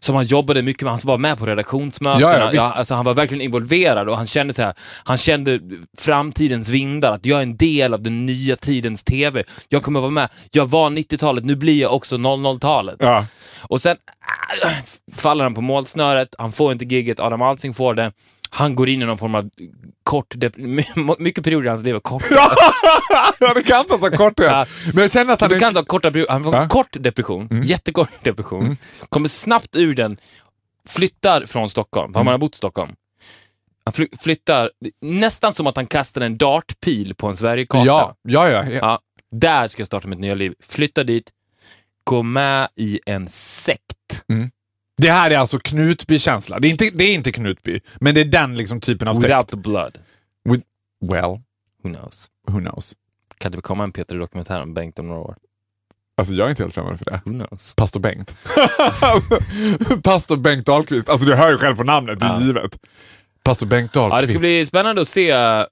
Som 0.00 0.14
han 0.16 0.24
jobbade 0.24 0.62
mycket 0.62 0.82
med, 0.82 0.92
han 0.92 1.00
var 1.04 1.18
med 1.18 1.38
på 1.38 1.46
redaktionsmötena, 1.46 2.20
Ja, 2.20 2.38
ja, 2.38 2.50
visst. 2.50 2.78
alltså 2.78 2.94
han 2.94 3.04
var 3.04 3.14
verkligen 3.14 3.42
involverad 3.42 4.08
och 4.08 4.16
han 4.16 4.26
kände 4.26 4.54
så 4.54 4.62
här, 4.62 4.74
han 5.04 5.18
kände 5.18 5.60
framtidens 5.98 6.68
vindar, 6.68 7.12
att 7.12 7.26
jag 7.26 7.38
är 7.38 7.42
en 7.42 7.56
del 7.56 7.94
av 7.94 8.02
den 8.02 8.26
nya 8.26 8.56
tidens 8.56 9.04
TV. 9.04 9.42
Jag 9.68 9.82
kommer 9.82 10.00
vara 10.00 10.10
med, 10.10 10.28
jag 10.50 10.66
var 10.66 10.90
90-talet, 10.90 11.44
nu 11.44 11.56
blir 11.56 11.80
jag 11.80 11.94
också 11.94 12.16
00-talet. 12.16 12.96
ja. 12.98 13.26
Och 13.60 13.80
sen 13.82 13.96
äh, 14.64 14.70
faller 15.16 15.44
han 15.44 15.54
på 15.54 15.60
målsnöret, 15.60 16.28
han 16.38 16.52
får 16.52 16.72
inte 16.72 16.84
gigget, 16.84 17.20
Adam 17.20 17.42
Alsing 17.42 17.74
får 17.74 17.94
det. 17.94 18.12
Han 18.58 18.74
går 18.74 18.88
in 18.88 19.02
i 19.02 19.04
någon 19.04 19.18
form 19.18 19.34
av 19.34 19.50
kort... 20.02 20.34
Mycket 21.18 21.44
perioder 21.44 21.66
i 21.66 21.68
hans 21.70 21.84
liv 21.84 21.94
är 21.96 22.00
korta. 22.00 22.26
ja, 23.40 23.54
det 23.54 23.62
kan 23.62 23.84
ta 23.84 23.98
kort 23.98 24.34
Ja. 24.36 24.66
Men 24.94 25.02
jag 25.02 25.12
känner 25.12 25.34
att 25.34 25.40
han 25.40 25.52
är... 25.52 25.58
kan 25.60 25.74
ta 25.74 25.84
korta 25.84 26.10
perioder. 26.10 26.32
Han 26.32 26.42
får 26.44 26.54
en 26.54 26.62
Ja. 26.62 26.68
kort 26.68 26.96
depression, 27.00 27.62
jättekort 27.64 28.08
depression, 28.22 28.76
kommer 29.08 29.28
snabbt 29.28 29.76
ur 29.76 29.94
den, 29.94 30.16
flyttar 30.88 31.46
från 31.46 31.68
Stockholm, 31.70 32.12
för 32.12 32.20
han 32.20 32.26
har 32.26 32.38
bott 32.38 32.54
i 32.54 32.56
Stockholm. 32.56 32.92
Han 33.84 33.92
fly- 33.92 34.08
flyttar, 34.18 34.70
nästan 35.00 35.54
som 35.54 35.66
att 35.66 35.76
han 35.76 35.86
kastar 35.86 36.20
en 36.20 36.36
dartpil 36.38 37.14
på 37.14 37.26
en 37.28 37.36
Sverigekarta. 37.36 37.84
Ja, 37.86 38.14
ja, 38.28 38.48
ja. 38.50 38.64
ja. 38.64 38.70
Ja, 38.80 38.98
där 39.30 39.68
ska 39.68 39.80
jag 39.80 39.86
starta 39.86 40.08
mitt 40.08 40.18
nya 40.18 40.34
liv. 40.34 40.54
Flytta 40.60 41.04
dit, 41.04 41.30
gå 42.04 42.22
med 42.22 42.68
i 42.76 43.00
en 43.06 43.28
sekt. 43.28 43.82
Det 44.98 45.10
här 45.10 45.30
är 45.30 45.38
alltså 45.38 45.58
Knutby-känsla. 45.58 46.58
Det 46.58 46.68
är, 46.68 46.70
inte, 46.70 46.90
det 46.94 47.04
är 47.04 47.14
inte 47.14 47.32
Knutby, 47.32 47.80
men 48.00 48.14
det 48.14 48.20
är 48.20 48.24
den 48.24 48.56
liksom 48.56 48.80
typen 48.80 49.08
av 49.08 49.14
sekt. 49.14 49.24
Without 49.28 49.48
the 49.48 49.56
blood. 49.56 49.98
With, 50.44 50.62
well, 51.10 51.40
Who 51.82 51.88
knows? 51.94 52.26
who 52.48 52.58
knows? 52.60 52.94
Kan 53.38 53.52
det 53.52 53.60
komma 53.60 53.84
en 53.84 53.92
Peter-dokumentär 53.92 54.62
om 54.62 54.74
Bengt 54.74 54.98
om 54.98 55.08
några 55.08 55.20
år? 55.20 55.36
Alltså 56.16 56.34
jag 56.34 56.46
är 56.46 56.50
inte 56.50 56.62
helt 56.62 56.74
främmande 56.74 56.98
för 56.98 57.04
det. 57.04 57.20
Who 57.24 57.30
knows? 57.32 57.74
Pastor 57.74 58.00
Bengt. 58.00 58.34
Pastor 60.02 60.36
Bengt 60.36 60.66
Dahlqvist. 60.66 61.08
Alltså 61.08 61.26
du 61.26 61.34
hör 61.34 61.50
ju 61.50 61.58
själv 61.58 61.76
på 61.76 61.84
namnet, 61.84 62.20
det 62.20 62.26
är 62.26 62.30
Ja. 62.30 62.40
givet. 62.40 62.78
Pastor 63.44 63.66
Bengt 63.66 63.90
Ja, 63.94 64.00
Dahlqvist. 64.08 64.32
det 64.32 64.38
ska 64.38 64.46
bli 64.46 64.66
spännande 64.66 65.02
att 65.02 65.08
se 65.08 65.32
vad, 65.32 65.66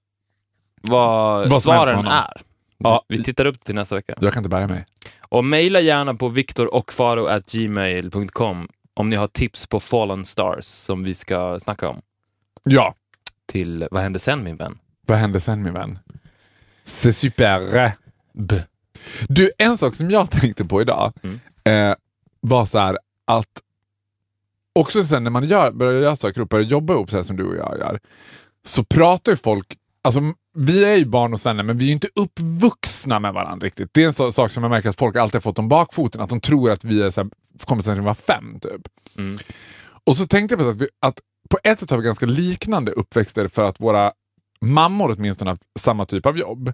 Vad 0.82 1.40
händer 1.42 1.58
svaren 1.58 2.06
är. 2.06 2.40
Ja. 2.78 3.04
Vi 3.08 3.22
tittar 3.22 3.46
upp 3.46 3.64
till 3.64 3.74
nästa 3.74 3.94
vecka. 3.94 4.14
Jag 4.20 4.32
kan 4.32 4.40
inte 4.40 4.48
bära 4.50 4.66
mig. 4.66 4.86
Och 5.28 5.44
mejla 5.44 5.80
gärna 5.80 6.14
på 6.14 6.28
viktorochfaro.gmail.com 6.28 8.68
om 8.96 9.10
ni 9.10 9.16
har 9.16 9.28
tips 9.28 9.66
på 9.66 9.80
Fallen 9.80 10.24
Stars 10.24 10.64
som 10.64 11.02
vi 11.04 11.14
ska 11.14 11.60
snacka 11.60 11.88
om. 11.88 12.00
Ja. 12.64 12.94
Till 13.46 13.88
Vad 13.90 14.02
hände 14.02 14.18
sen 14.18 14.44
min 14.44 14.56
vän? 14.56 14.78
Vad 15.06 15.18
hände 15.18 15.40
sen 15.40 15.62
min 15.62 15.72
vän? 15.72 15.98
C'est 16.84 17.12
super. 17.12 17.92
B. 18.32 18.60
Du, 19.28 19.50
en 19.58 19.78
sak 19.78 19.94
som 19.94 20.10
jag 20.10 20.30
tänkte 20.40 20.64
på 20.64 20.80
idag 20.80 21.12
Mm. 21.22 21.40
eh, 21.90 21.96
var 22.40 22.66
så 22.66 22.78
här 22.78 22.98
att 23.24 23.62
också 24.74 25.04
sen 25.04 25.24
när 25.24 25.30
man 25.30 25.44
gör, 25.48 25.72
börjar 25.72 26.00
göra 26.00 26.16
saker 26.16 26.40
och 26.40 26.48
börjar 26.48 26.64
jobba 26.66 26.94
ihop 26.94 27.10
så 27.10 27.16
här 27.16 27.22
som 27.22 27.36
du 27.36 27.44
och 27.44 27.56
jag 27.56 27.78
gör, 27.78 28.00
så 28.64 28.84
pratar 28.84 29.32
ju 29.32 29.36
folk, 29.36 29.76
alltså 30.02 30.20
vi 30.56 30.84
är 30.84 30.96
ju 30.96 31.04
barndomsvänner 31.04 31.62
men 31.62 31.78
vi 31.78 31.84
är 31.84 31.86
ju 31.86 31.92
inte 31.92 32.08
uppvuxna 32.14 33.20
med 33.20 33.32
varandra 33.32 33.66
riktigt. 33.66 33.90
Det 33.92 34.02
är 34.02 34.06
en 34.06 34.12
så, 34.12 34.32
sak 34.32 34.52
som 34.52 34.62
jag 34.62 34.70
märker 34.70 34.88
att 34.88 34.98
folk 34.98 35.16
alltid 35.16 35.34
har 35.34 35.40
fått 35.40 35.58
om 35.58 35.68
bakfoten, 35.68 36.20
att 36.20 36.30
de 36.30 36.40
tror 36.40 36.70
att 36.70 36.84
vi 36.84 37.02
är 37.02 37.10
så 37.10 37.20
här, 37.20 37.30
kommer 37.64 37.82
sedan 37.82 37.94
vi 37.94 38.00
var 38.00 38.14
fem 38.14 38.60
typ. 38.60 38.82
Mm. 39.18 39.38
Och 40.04 40.16
så 40.16 40.26
tänkte 40.26 40.54
jag 40.54 40.64
på 40.64 40.68
att, 40.68 40.76
vi, 40.76 40.88
att 41.00 41.20
på 41.50 41.58
ett 41.64 41.80
sätt 41.80 41.90
har 41.90 41.98
vi 41.98 42.04
ganska 42.04 42.26
liknande 42.26 42.92
uppväxter 42.92 43.48
för 43.48 43.64
att 43.64 43.80
våra 43.80 44.12
mammor 44.60 45.14
åtminstone 45.18 45.50
har 45.50 45.58
samma 45.78 46.06
typ 46.06 46.26
av 46.26 46.38
jobb. 46.38 46.72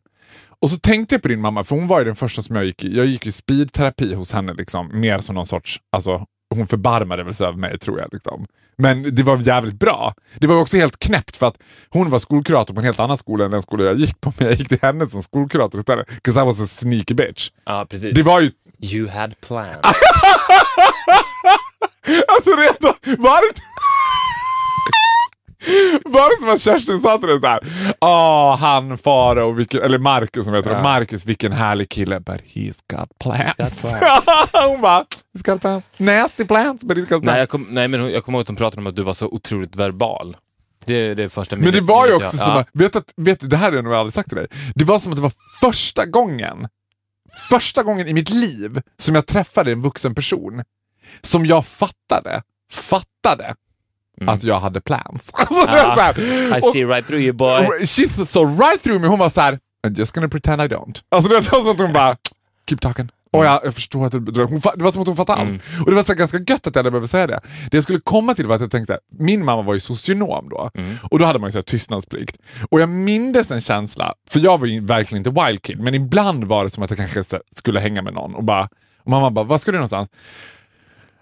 Och 0.61 0.71
så 0.71 0.77
tänkte 0.77 1.15
jag 1.15 1.23
på 1.23 1.29
din 1.29 1.41
mamma, 1.41 1.65
för 1.65 1.77
hon 1.77 1.87
var 1.87 1.99
ju 1.99 2.05
den 2.05 2.17
första 2.17 2.43
som 2.43 2.57
jag 2.57 2.65
gick 2.65 2.85
i. 2.85 2.97
Jag 2.97 3.07
gick 3.07 3.27
i 3.27 3.33
speedterapi 3.33 4.15
hos 4.15 4.33
henne, 4.33 4.55
liksom, 4.55 5.01
mer 5.01 5.21
som 5.21 5.35
någon 5.35 5.47
sorts, 5.47 5.81
alltså 5.93 6.27
hon 6.55 6.67
förbarmade 6.67 7.35
sig 7.35 7.47
över 7.47 7.59
mig 7.59 7.79
tror 7.79 8.01
jag. 8.01 8.09
Liksom. 8.13 8.47
Men 8.79 9.15
det 9.15 9.23
var 9.23 9.37
jävligt 9.37 9.75
bra. 9.75 10.15
Det 10.39 10.47
var 10.47 10.57
också 10.61 10.77
helt 10.77 10.99
knäppt 10.99 11.37
för 11.37 11.47
att 11.47 11.59
hon 11.91 12.11
var 12.11 12.19
skolkurator 12.19 12.75
på 12.75 12.81
en 12.81 12.85
helt 12.85 13.01
annan 13.01 13.17
skola 13.17 13.45
än 13.45 13.51
den 13.51 13.63
skola 13.63 13.85
jag 13.85 13.97
gick 13.97 14.21
på, 14.21 14.33
men 14.39 14.47
jag 14.49 14.57
gick 14.57 14.69
till 14.69 14.79
henne 14.83 15.07
som 15.07 15.23
skolkurator 15.23 15.81
istället. 15.81 16.07
'Cause 16.23 16.43
I 16.43 16.45
was 16.45 16.61
a 16.61 16.67
sneaky 16.67 17.15
bitch. 17.15 17.51
Ja, 17.65 17.87
precis. 17.91 18.15
Det 18.15 18.23
var 18.23 18.41
ju, 18.41 18.51
You 18.81 19.09
had 19.09 19.41
plans. 19.41 19.77
alltså 22.29 22.51
redan, 22.51 22.95
var 23.19 23.39
det 26.05 26.41
som 26.41 26.49
att 26.49 26.61
Kerstin 26.61 27.01
sa 27.01 27.19
till 27.19 27.29
dig 27.29 27.41
såhär, 27.41 27.61
åh 28.01 28.57
han 28.57 28.99
Farao, 28.99 29.53
vilken, 29.53 29.83
eller 29.83 29.99
Marcus 29.99 30.45
som 30.45 30.55
heter 30.55 30.71
Ja. 30.71 30.83
Marcus 30.83 31.27
vilken 31.27 31.53
härlig 31.53 31.89
kille, 31.89 32.21
but 32.21 32.41
he's 32.55 32.77
got 32.93 33.19
plans. 33.21 33.57
got 33.57 33.81
plans. 33.81 34.27
hon 34.53 34.81
bara, 34.81 35.05
he's 35.37 35.43
got 35.53 35.61
plans. 35.61 35.91
Nasty 35.99 36.45
plans, 36.45 36.85
but 36.85 36.97
he's 36.97 37.01
got 37.01 37.09
plans. 37.09 37.25
nej, 37.25 37.39
jag 37.39 37.49
kom, 37.49 37.67
nej, 37.71 37.89
men 37.89 38.01
hon- 38.01 38.11
jag 38.13 38.25
kommer 38.25 38.39
ihåg 38.39 38.41
att 38.43 38.47
de 38.47 38.57
pratade 38.57 38.81
om 38.81 38.87
att 38.87 38.97
du 38.97 39.03
var 39.03 39.15
så 39.15 39.27
otroligt 39.27 39.77
verbal. 39.77 40.37
Det 40.87 40.95
är 40.95 41.15
det 41.15 41.29
första 41.29 41.57
Men 41.57 41.73
det 41.73 41.81
var 41.81 42.07
ju 42.07 42.13
också 42.15 42.37
jag- 42.37 42.45
som 42.47 42.55
ja. 42.55 42.65
vet 42.73 42.97
att- 42.97 43.13
vet 43.17 43.41
du, 43.41 43.47
det 43.47 43.57
här 43.57 43.67
har 43.69 43.75
jag 43.77 43.85
nog 43.85 43.95
aldrig 43.95 44.13
sagt 44.15 44.29
till 44.29 44.37
dig. 44.39 44.47
Det 44.75 44.85
var 44.85 44.99
som 44.99 45.13
att 45.13 45.17
det 45.17 45.23
var 45.23 45.33
första 45.61 46.07
gången, 46.07 46.69
första 47.51 47.83
gången 47.83 48.09
i 48.09 48.15
mitt 48.15 48.31
liv 48.31 48.81
som 48.97 49.15
jag 49.15 49.27
träffade 49.27 49.73
en 49.73 49.81
vuxen 49.81 50.15
person 50.15 50.63
som 51.21 51.47
jag 51.47 51.67
fattade, 51.67 52.43
fattade 52.73 53.55
att 54.27 54.43
jag 54.43 54.61
hade 54.61 54.81
plans. 54.81 55.33
Alltså, 55.39 55.67
det 55.67 55.73
var 55.73 55.79
Mm. 55.79 55.89
Ja, 55.89 55.95
så 55.97 56.01
här. 56.01 56.59
I 56.59 56.63
see 56.63 56.85
right 56.85 57.07
through 57.07 57.23
you 57.23 57.33
boy. 57.33 57.67
She 57.87 58.09
saw 58.27 58.65
right 58.67 58.83
through 58.83 59.01
me. 59.01 59.07
Hon 59.07 59.19
var 59.19 59.29
så 59.29 59.41
här, 59.41 59.59
I'm 59.87 59.99
just 59.99 60.15
gonna 60.15 60.29
pretend 60.29 60.63
I 60.63 60.65
don't. 60.65 61.03
Alltså 61.11 61.29
det 61.29 61.35
var 61.35 61.43
som 61.63 61.71
att 61.73 61.81
hon 61.81 61.93
bara, 61.93 62.17
keep 62.69 62.79
talking. 62.81 63.09
Och 63.33 63.45
jag, 63.45 63.61
jag 63.65 63.75
förstår 63.75 64.07
att 64.07 64.13
det, 64.13 64.19
hon, 64.43 64.61
det 64.77 64.85
var 64.85 64.93
som 64.93 65.01
att 65.03 65.07
hon 65.09 65.17
fattade 65.17 65.41
allt. 65.41 65.63
Och 65.81 65.91
det 65.91 65.97
var 65.97 66.05
så 66.05 66.15
ganska 66.15 66.39
gött 66.39 66.67
att 66.67 66.75
jag 66.75 66.79
hade 66.83 66.91
behövt 66.91 67.11
säga 67.11 67.27
det. 67.27 67.41
Det 67.71 67.77
jag 67.77 67.85
skulle 67.85 68.01
komma 68.05 68.35
till 68.35 68.47
var 68.47 68.55
att 68.55 68.61
jag 68.61 68.71
tänkte, 68.71 68.99
min 69.19 69.45
mamma 69.45 69.63
var 69.63 69.75
ju 69.75 69.81
socionom 69.81 70.49
då. 70.49 70.71
Och 71.11 71.19
då 71.19 71.25
hade 71.25 71.39
man 71.39 71.49
ju 71.49 71.53
så 71.53 71.59
här 71.59 71.63
tystnadsplikt. 71.63 72.37
Och 72.71 72.81
jag 72.81 72.89
mindes 72.89 73.51
en 73.51 73.61
känsla, 73.61 74.15
för 74.31 74.41
jag 74.41 74.61
var 74.61 74.67
ju 74.67 74.85
verkligen 74.85 75.27
inte 75.27 75.43
wild 75.47 75.63
kid, 75.63 75.81
men 75.81 75.95
ibland 75.95 76.45
var 76.45 76.65
det 76.65 76.71
som 76.71 76.83
att 76.83 76.91
jag 76.91 76.99
kanske 76.99 77.39
skulle 77.57 77.81
hänga 77.81 78.03
med 78.03 78.15
någon. 78.15 78.35
Och, 78.35 78.45
bara, 78.45 78.69
och 79.05 79.11
mamma 79.11 79.31
bara, 79.31 79.45
vad 79.45 79.61
ska 79.61 79.71
du 79.73 79.79
någonstans? 79.79 80.09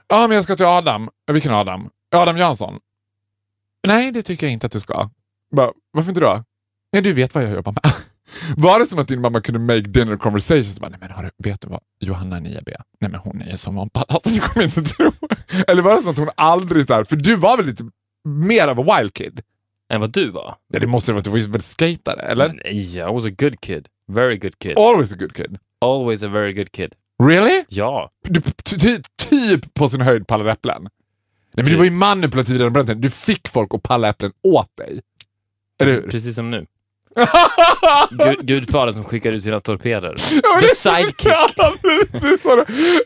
Ja, 0.09 0.27
men 0.27 0.35
jag 0.35 0.45
ska 0.45 0.57
till 0.57 0.67
Adam. 0.67 1.09
Vilken 1.33 1.53
Adam? 1.55 1.89
Adam 2.17 2.37
Jansson. 2.37 2.79
Nej, 3.87 4.13
det 4.13 4.23
tycker 4.23 4.47
jag 4.47 4.53
inte 4.53 4.67
att 4.67 4.73
du 4.73 4.81
ska. 4.81 5.11
Bara, 5.57 5.73
varför 5.93 6.09
inte 6.11 6.21
då? 6.21 6.45
Nej, 6.93 7.03
du 7.03 7.13
vet 7.13 7.35
vad 7.35 7.45
jag 7.45 7.53
jobbar 7.53 7.73
med. 7.73 7.83
Var 8.57 8.79
det 8.79 8.87
som 8.87 8.99
att 8.99 9.09
din 9.09 9.21
mamma 9.21 9.41
kunde 9.41 9.61
make 9.61 9.81
dinner 9.81 10.17
conversations? 10.17 10.81
Bara, 10.81 10.89
Nej, 10.89 10.99
men 11.01 11.11
hörru, 11.11 11.31
vet 11.39 11.61
du 11.61 11.69
vad? 11.69 11.81
Johanna 12.01 12.41
9B, 12.41 12.75
nej 13.01 13.11
men 13.11 13.15
hon 13.15 13.43
är 13.43 13.51
ju 13.51 13.57
som 13.57 13.75
mompad. 13.75 14.05
Alltså, 14.09 14.31
du 14.35 14.41
kommer 14.41 14.65
inte 14.65 14.83
tro. 14.83 15.13
Eller 15.69 15.83
var 15.83 15.97
det 15.97 16.03
som 16.03 16.11
att 16.13 16.19
hon 16.19 16.31
aldrig 16.35 16.87
så 16.87 16.95
här, 16.95 17.05
för 17.05 17.17
du 17.17 17.37
var 17.37 17.57
väl 17.57 17.67
lite 17.67 17.85
mer 18.25 18.69
av 18.69 18.81
a 18.91 18.97
wild 18.99 19.15
kid? 19.15 19.41
Än 19.93 20.01
vad 20.01 20.13
du 20.13 20.31
var. 20.31 20.55
Ja, 20.73 20.79
det 20.81 20.87
måste 20.87 21.11
det 21.11 21.15
vara, 21.15 21.23
du 21.23 21.31
var 21.31 21.39
ju 21.39 21.51
väl 21.51 21.61
skatare, 21.61 22.21
eller? 22.21 22.49
Nej, 22.65 22.97
I 22.99 23.01
was 23.01 23.27
a 23.27 23.31
good 23.39 23.61
kid. 23.61 23.89
Very 24.13 24.37
good 24.37 24.59
kid. 24.59 24.79
Always 24.79 25.13
a 25.13 25.17
good 25.19 25.35
kid. 25.35 25.59
Always 25.81 26.23
a 26.23 26.29
very 26.29 26.53
good 26.53 26.73
kid. 26.73 26.95
Really? 27.23 27.65
Ja. 27.69 28.11
Du, 28.29 28.41
ty, 28.65 28.99
typ 29.29 29.75
på 29.75 29.89
sin 29.89 30.01
höjd 30.01 30.27
pallar 30.27 30.47
äpplen. 30.47 30.89
Nej, 31.53 31.65
men 31.65 31.73
du 31.73 31.77
var 31.77 31.85
ju 31.85 31.91
manipulativ 31.91 32.57
redan 32.57 32.73
på 32.73 32.79
den 32.79 32.87
tiden. 32.87 33.01
Du 33.01 33.11
fick 33.11 33.49
folk 33.49 33.75
att 33.75 33.83
palla 33.83 34.09
äpplen 34.09 34.33
åt 34.43 34.77
dig. 34.77 35.01
Eller 35.83 35.93
hur? 35.93 36.03
Precis 36.03 36.35
som 36.35 36.51
nu. 36.51 36.67
Gud, 38.11 38.47
Gudfadern 38.47 38.95
som 38.95 39.05
skickar 39.05 39.33
ut 39.33 39.43
sina 39.43 39.61
torpeder. 39.61 40.17
Ja, 40.43 40.61
The 40.61 40.75
sidekick. 40.75 41.33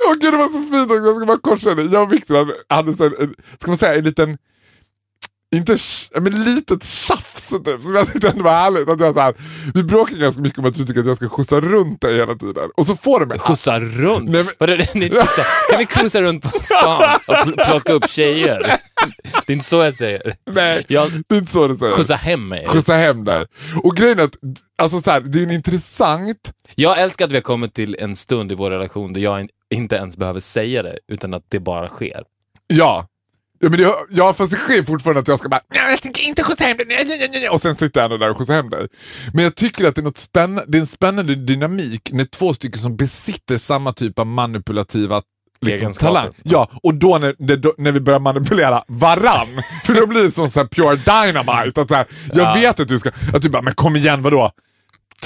Åh 0.07 0.15
gud, 0.21 0.33
det 0.33 0.37
var 0.37 0.53
så 0.53 0.71
fint 0.71 0.91
också. 0.91 1.05
Jag 1.05 1.17
ska 1.17 1.27
bara 1.27 1.39
korsa 1.39 1.75
det. 1.75 1.83
Jag 1.83 2.03
och 2.03 2.13
Victor 2.13 2.37
hade, 2.37 2.55
hade 2.69 3.23
en, 3.23 3.35
ska 3.59 3.71
man 3.71 3.79
säga, 3.79 3.95
en 3.95 4.05
liten, 4.05 4.39
inte, 5.57 5.77
men 6.21 6.45
litet 6.45 6.85
tjafs 6.85 7.49
typ, 7.65 7.81
som 7.83 7.95
jag 7.95 8.13
tyckte 8.13 8.29
ändå 8.29 8.45
var 8.45 8.51
härligt. 8.53 8.89
Att 8.89 9.01
jag 9.01 9.15
så 9.15 9.21
här, 9.21 9.35
vi 9.75 9.83
bråkar 9.83 10.17
ganska 10.17 10.43
mycket 10.43 10.59
om 10.59 10.65
att 10.65 10.75
du 10.75 10.85
tycker 10.85 11.01
att 11.01 11.07
jag 11.07 11.17
ska 11.17 11.29
skjutsa 11.29 11.61
runt 11.61 12.01
dig 12.01 12.17
hela 12.17 12.35
tiden. 12.35 12.71
Och 12.77 12.87
så 12.87 12.97
får 12.97 13.21
du 13.21 13.27
mig... 13.27 13.39
Skjutsa 13.39 13.81
runt? 13.81 14.29
Nej, 14.29 14.45
men- 14.59 14.79
det 14.79 14.87
så 15.11 15.43
här, 15.43 15.71
kan 15.71 15.79
vi 15.79 15.87
cruisa 15.87 16.23
runt 16.23 16.43
på 16.53 16.59
stan 16.61 17.19
och 17.27 17.35
pl- 17.35 17.65
plocka 17.67 17.93
upp 17.93 18.09
tjejer? 18.09 18.77
Det 19.47 19.53
är 19.53 19.55
inte 19.55 19.65
så 19.65 19.77
jag 19.77 19.95
säger. 19.95 20.35
Nej, 20.51 20.85
Jag 20.89 21.11
det 21.29 21.35
är 21.35 21.39
inte 21.39 21.53
så 21.53 21.69
du 21.69 21.77
säger. 21.77 21.93
skjutsa 21.93 22.15
hem 22.15 22.49
mig. 22.49 22.67
Skjutsa 22.69 22.95
hem 22.95 23.25
dig. 23.25 23.45
Och 23.83 23.97
grejen 23.97 24.19
är 24.19 24.23
att, 24.25 24.35
alltså 24.79 25.01
så 25.01 25.11
här, 25.11 25.21
det 25.21 25.39
är 25.39 25.43
en 25.43 25.51
intressant... 25.51 26.51
Jag 26.75 26.99
älskar 27.01 27.25
att 27.25 27.31
vi 27.31 27.35
har 27.35 27.43
kommit 27.43 27.75
till 27.75 27.97
en 28.01 28.17
stund 28.17 28.53
i 28.53 28.55
vår 28.55 28.71
relation 28.71 29.13
där 29.13 29.21
jag 29.21 29.41
in- 29.41 29.49
inte 29.75 29.97
ens 29.97 30.17
behöver 30.17 30.41
säga 30.41 30.83
det, 30.83 30.99
utan 31.13 31.35
att 31.35 31.43
det 31.49 31.61
bara 31.61 31.89
sker. 31.89 32.23
Ja. 32.67 33.07
Ja, 33.65 33.71
men 33.71 33.79
det, 33.81 33.95
ja, 34.11 34.35
fast 34.35 34.51
det 34.51 34.57
sker 34.57 34.83
fortfarande 34.83 35.21
att 35.21 35.29
jag 35.29 35.39
ska 35.39 35.49
bara 35.49 35.61
"Nej, 35.75 35.91
jag 35.91 36.01
tänker 36.03 36.23
inte 36.23 36.43
skjutsa 36.43 36.65
hem 36.65 36.77
dig, 36.77 36.87
nej, 36.89 37.05
nej, 37.05 37.19
nej, 37.19 37.29
nej." 37.33 37.49
och 37.49 37.61
sen 37.61 37.75
sitter 37.77 38.01
jag 38.01 38.05
ändå 38.05 38.17
där 38.17 38.31
och 38.31 38.39
skjutsar 38.39 38.55
hem 38.55 38.71
dig. 38.71 38.89
Men 39.33 39.45
jag 39.45 39.55
tycker 39.55 39.89
att 39.89 39.95
det 39.95 40.01
är, 40.01 40.03
något 40.03 40.17
spänn, 40.19 40.61
det 40.69 40.79
är 40.79 40.81
en 40.81 40.87
spännande 40.87 41.35
dynamik 41.35 42.09
när 42.13 42.25
två 42.25 42.55
stycken 42.55 42.79
som 42.81 42.97
besitter 42.97 43.57
samma 43.59 43.93
typ 43.93 44.19
av 44.19 44.27
manipulativa 44.27 45.23
liksom, 45.61 45.93
talang. 45.93 46.29
Ja, 46.43 46.71
och 46.83 46.95
då 46.95 47.19
när, 47.19 47.35
när, 47.39 47.57
då 47.57 47.75
när 47.79 47.93
vi 47.93 48.01
börjar 48.01 48.21
manipulera 48.21 48.83
varann, 48.89 49.63
för 49.85 49.95
då 49.95 50.07
blir 50.07 50.23
det 50.23 50.31
som 50.31 50.49
så 50.49 50.61
här 50.61 50.67
pure 50.67 50.97
dynamite. 50.97 51.81
Att 51.81 51.89
så 51.89 51.95
här, 51.95 52.07
jag 52.33 52.47
Ja. 52.47 52.55
vet 52.55 52.81
att 52.81 52.89
du 52.89 52.99
ska, 52.99 53.11
att 53.35 53.43
du 53.43 53.49
bara, 53.49 53.63
men 53.63 53.75
kom 53.75 53.97
igen 53.97 54.23
vadå? 54.23 54.51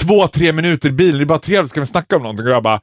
Två, 0.05 0.27
tre 0.27 0.53
minuter 0.53 0.89
i 0.89 0.91
bilen, 0.91 1.17
det 1.17 1.23
är 1.23 1.25
bara 1.25 1.39
trevligt, 1.39 1.69
ska 1.71 1.79
vi 1.79 1.85
snacka 1.85 2.15
om 2.15 2.21
någonting? 2.21 2.45
Och 2.47 2.51
jag 2.51 2.63
bara, 2.63 2.81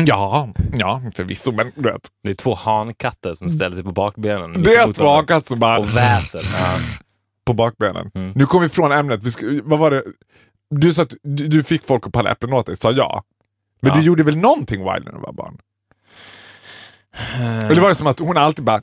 ja, 0.00 0.48
ja 0.72 1.02
förvisso, 1.14 1.52
men 1.52 1.72
du 1.76 1.82
vet. 1.82 2.08
Det 2.24 2.30
är 2.30 2.34
två 2.34 2.54
hankatter 2.54 3.34
som 3.34 3.50
ställer 3.50 3.76
sig 3.76 3.84
på 3.84 3.92
bakbenen. 3.92 4.62
Det 4.62 4.74
är 4.74 4.92
två 4.92 5.04
hakat 5.08 5.46
som 5.46 5.58
bara 5.58 5.78
Och 5.78 5.96
väser. 5.96 6.42
Ja. 6.60 6.78
på 7.44 7.52
bakbenen. 7.52 8.10
Mm. 8.14 8.32
Nu 8.36 8.46
kom 8.46 8.62
vi 8.62 8.68
från 8.68 8.92
ämnet. 8.92 9.22
Vi 9.22 9.30
ska, 9.30 9.46
vad 9.64 9.78
var 9.78 9.90
det? 9.90 10.02
Du 10.70 10.94
sa 10.94 11.02
att 11.02 11.14
du, 11.22 11.46
du 11.48 11.62
fick 11.62 11.84
folk 11.86 12.06
att 12.06 12.12
palla 12.12 12.30
äpplen 12.30 12.52
åt 12.52 12.66
dig, 12.66 12.76
sa 12.76 12.90
jag. 12.92 13.22
Men 13.80 13.92
Ja. 13.92 13.98
du 13.98 14.02
gjorde 14.06 14.22
väl 14.22 14.36
någonting 14.36 14.78
wild 14.92 15.04
när 15.04 15.12
du 15.12 15.18
var 15.18 15.32
barn? 15.32 15.58
Eller 17.70 17.80
var 17.80 17.88
det 17.88 17.94
som 17.94 18.06
att 18.06 18.18
hon 18.18 18.36
alltid 18.36 18.64
bara, 18.64 18.78
you're 18.78 18.82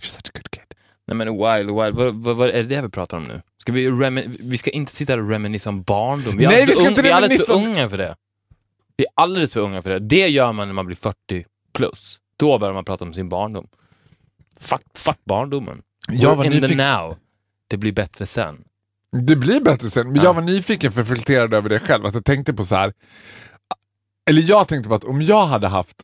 such 0.00 0.26
a 0.26 0.30
good 0.34 0.50
kid. 0.50 0.62
Nej 1.06 1.16
men 1.16 1.28
wild, 1.28 1.70
wild. 1.80 1.94
Vad, 1.96 2.14
vad, 2.14 2.36
vad 2.36 2.48
är 2.48 2.62
det 2.62 2.80
vi 2.82 2.88
pratar 2.88 3.16
om 3.16 3.24
nu? 3.24 3.40
Ska 3.58 3.72
vi, 3.72 3.90
vi 4.40 4.58
ska 4.58 4.70
inte 4.70 4.92
sitta 4.92 5.14
och 5.14 5.28
reminissa 5.28 5.70
om 5.70 5.82
barndom. 5.82 6.36
Vi 6.36 6.44
är 6.44 6.48
Nej, 6.48 6.60
alldeles 6.62 6.68
vi 6.68 6.72
ska 6.74 6.82
för 6.84 6.90
inte 6.90 7.02
vi 7.02 7.08
är 7.08 7.14
alldeles 7.14 7.46
för 7.46 7.52
reminissa 7.54 7.68
om- 7.70 7.76
unga 7.76 7.88
för 7.88 7.98
det. 7.98 8.14
Vi 8.96 9.04
är 9.04 9.10
alldeles 9.14 9.52
för 9.52 9.60
unga 9.60 9.82
för 9.82 9.90
det. 9.90 9.98
Det 9.98 10.28
gör 10.28 10.52
man 10.52 10.68
när 10.68 10.74
man 10.74 10.86
blir 10.86 10.96
40 10.96 11.44
plus. 11.72 12.18
Då 12.36 12.58
börjar 12.58 12.74
man 12.74 12.84
prata 12.84 13.04
om 13.04 13.12
sin 13.12 13.28
barndom. 13.28 13.66
Fuck, 14.60 14.82
fuck 14.94 15.18
barndomen. 15.24 15.82
Jag 16.10 16.36
var 16.36 16.44
We're 16.44 16.46
in 16.46 16.52
the 16.52 16.60
nyfiken. 16.60 16.76
now. 16.92 17.16
Det 17.68 17.76
blir 17.76 17.92
bättre 17.92 18.26
sen. 18.26 18.64
Det 19.26 19.36
blir 19.36 19.60
bättre 19.60 19.90
sen, 19.90 20.06
men 20.06 20.16
Ja. 20.16 20.22
jag 20.24 20.34
var 20.34 20.42
nyfiken 20.42 20.92
för 20.92 21.00
reflekterade 21.00 21.56
över 21.56 21.68
det 21.68 21.78
själv. 21.78 22.06
Att 22.06 22.14
jag 22.14 22.24
tänkte 22.24 22.52
på 22.54 22.64
så 22.64 22.74
här. 22.74 22.92
Eller 24.30 24.42
jag 24.42 24.68
tänkte 24.68 24.88
på 24.88 24.94
att 24.94 25.04
om 25.04 25.22
jag 25.22 25.46
hade 25.46 25.68
haft 25.68 25.96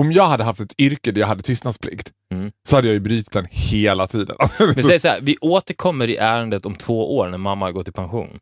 om 0.00 0.12
jag 0.12 0.26
hade 0.28 0.44
haft 0.44 0.60
ett 0.60 0.80
yrke 0.80 1.12
där 1.12 1.20
jag 1.20 1.28
hade 1.28 1.42
tystnadsplikt 1.42 2.12
Mm. 2.32 2.52
så 2.68 2.76
hade 2.76 2.88
jag 2.88 2.94
ju 2.94 3.00
brutit 3.00 3.32
den 3.32 3.46
hela 3.50 4.06
tiden. 4.06 4.36
Vi 4.76 4.82
säger 4.82 4.98
så 4.98 5.08
här, 5.08 5.18
vi 5.22 5.36
återkommer 5.40 6.10
i 6.10 6.16
ärendet 6.16 6.66
om 6.66 6.74
två 6.74 7.16
år 7.16 7.28
när 7.28 7.38
mamma 7.38 7.66
har 7.66 7.72
gått 7.72 7.88
i 7.88 7.92
pension. 7.92 8.38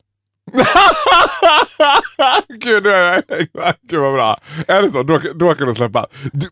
Gud, 2.48 2.86
är 2.86 3.22
gud 3.88 4.00
vad 4.00 4.12
bra. 4.12 4.40
Är 4.68 4.82
det 4.82 4.92
så? 4.92 5.02
Då, 5.02 5.20
då 5.34 5.54
kan 5.54 5.68
du 5.68 5.74
släppa. 5.74 6.06
Du, 6.32 6.48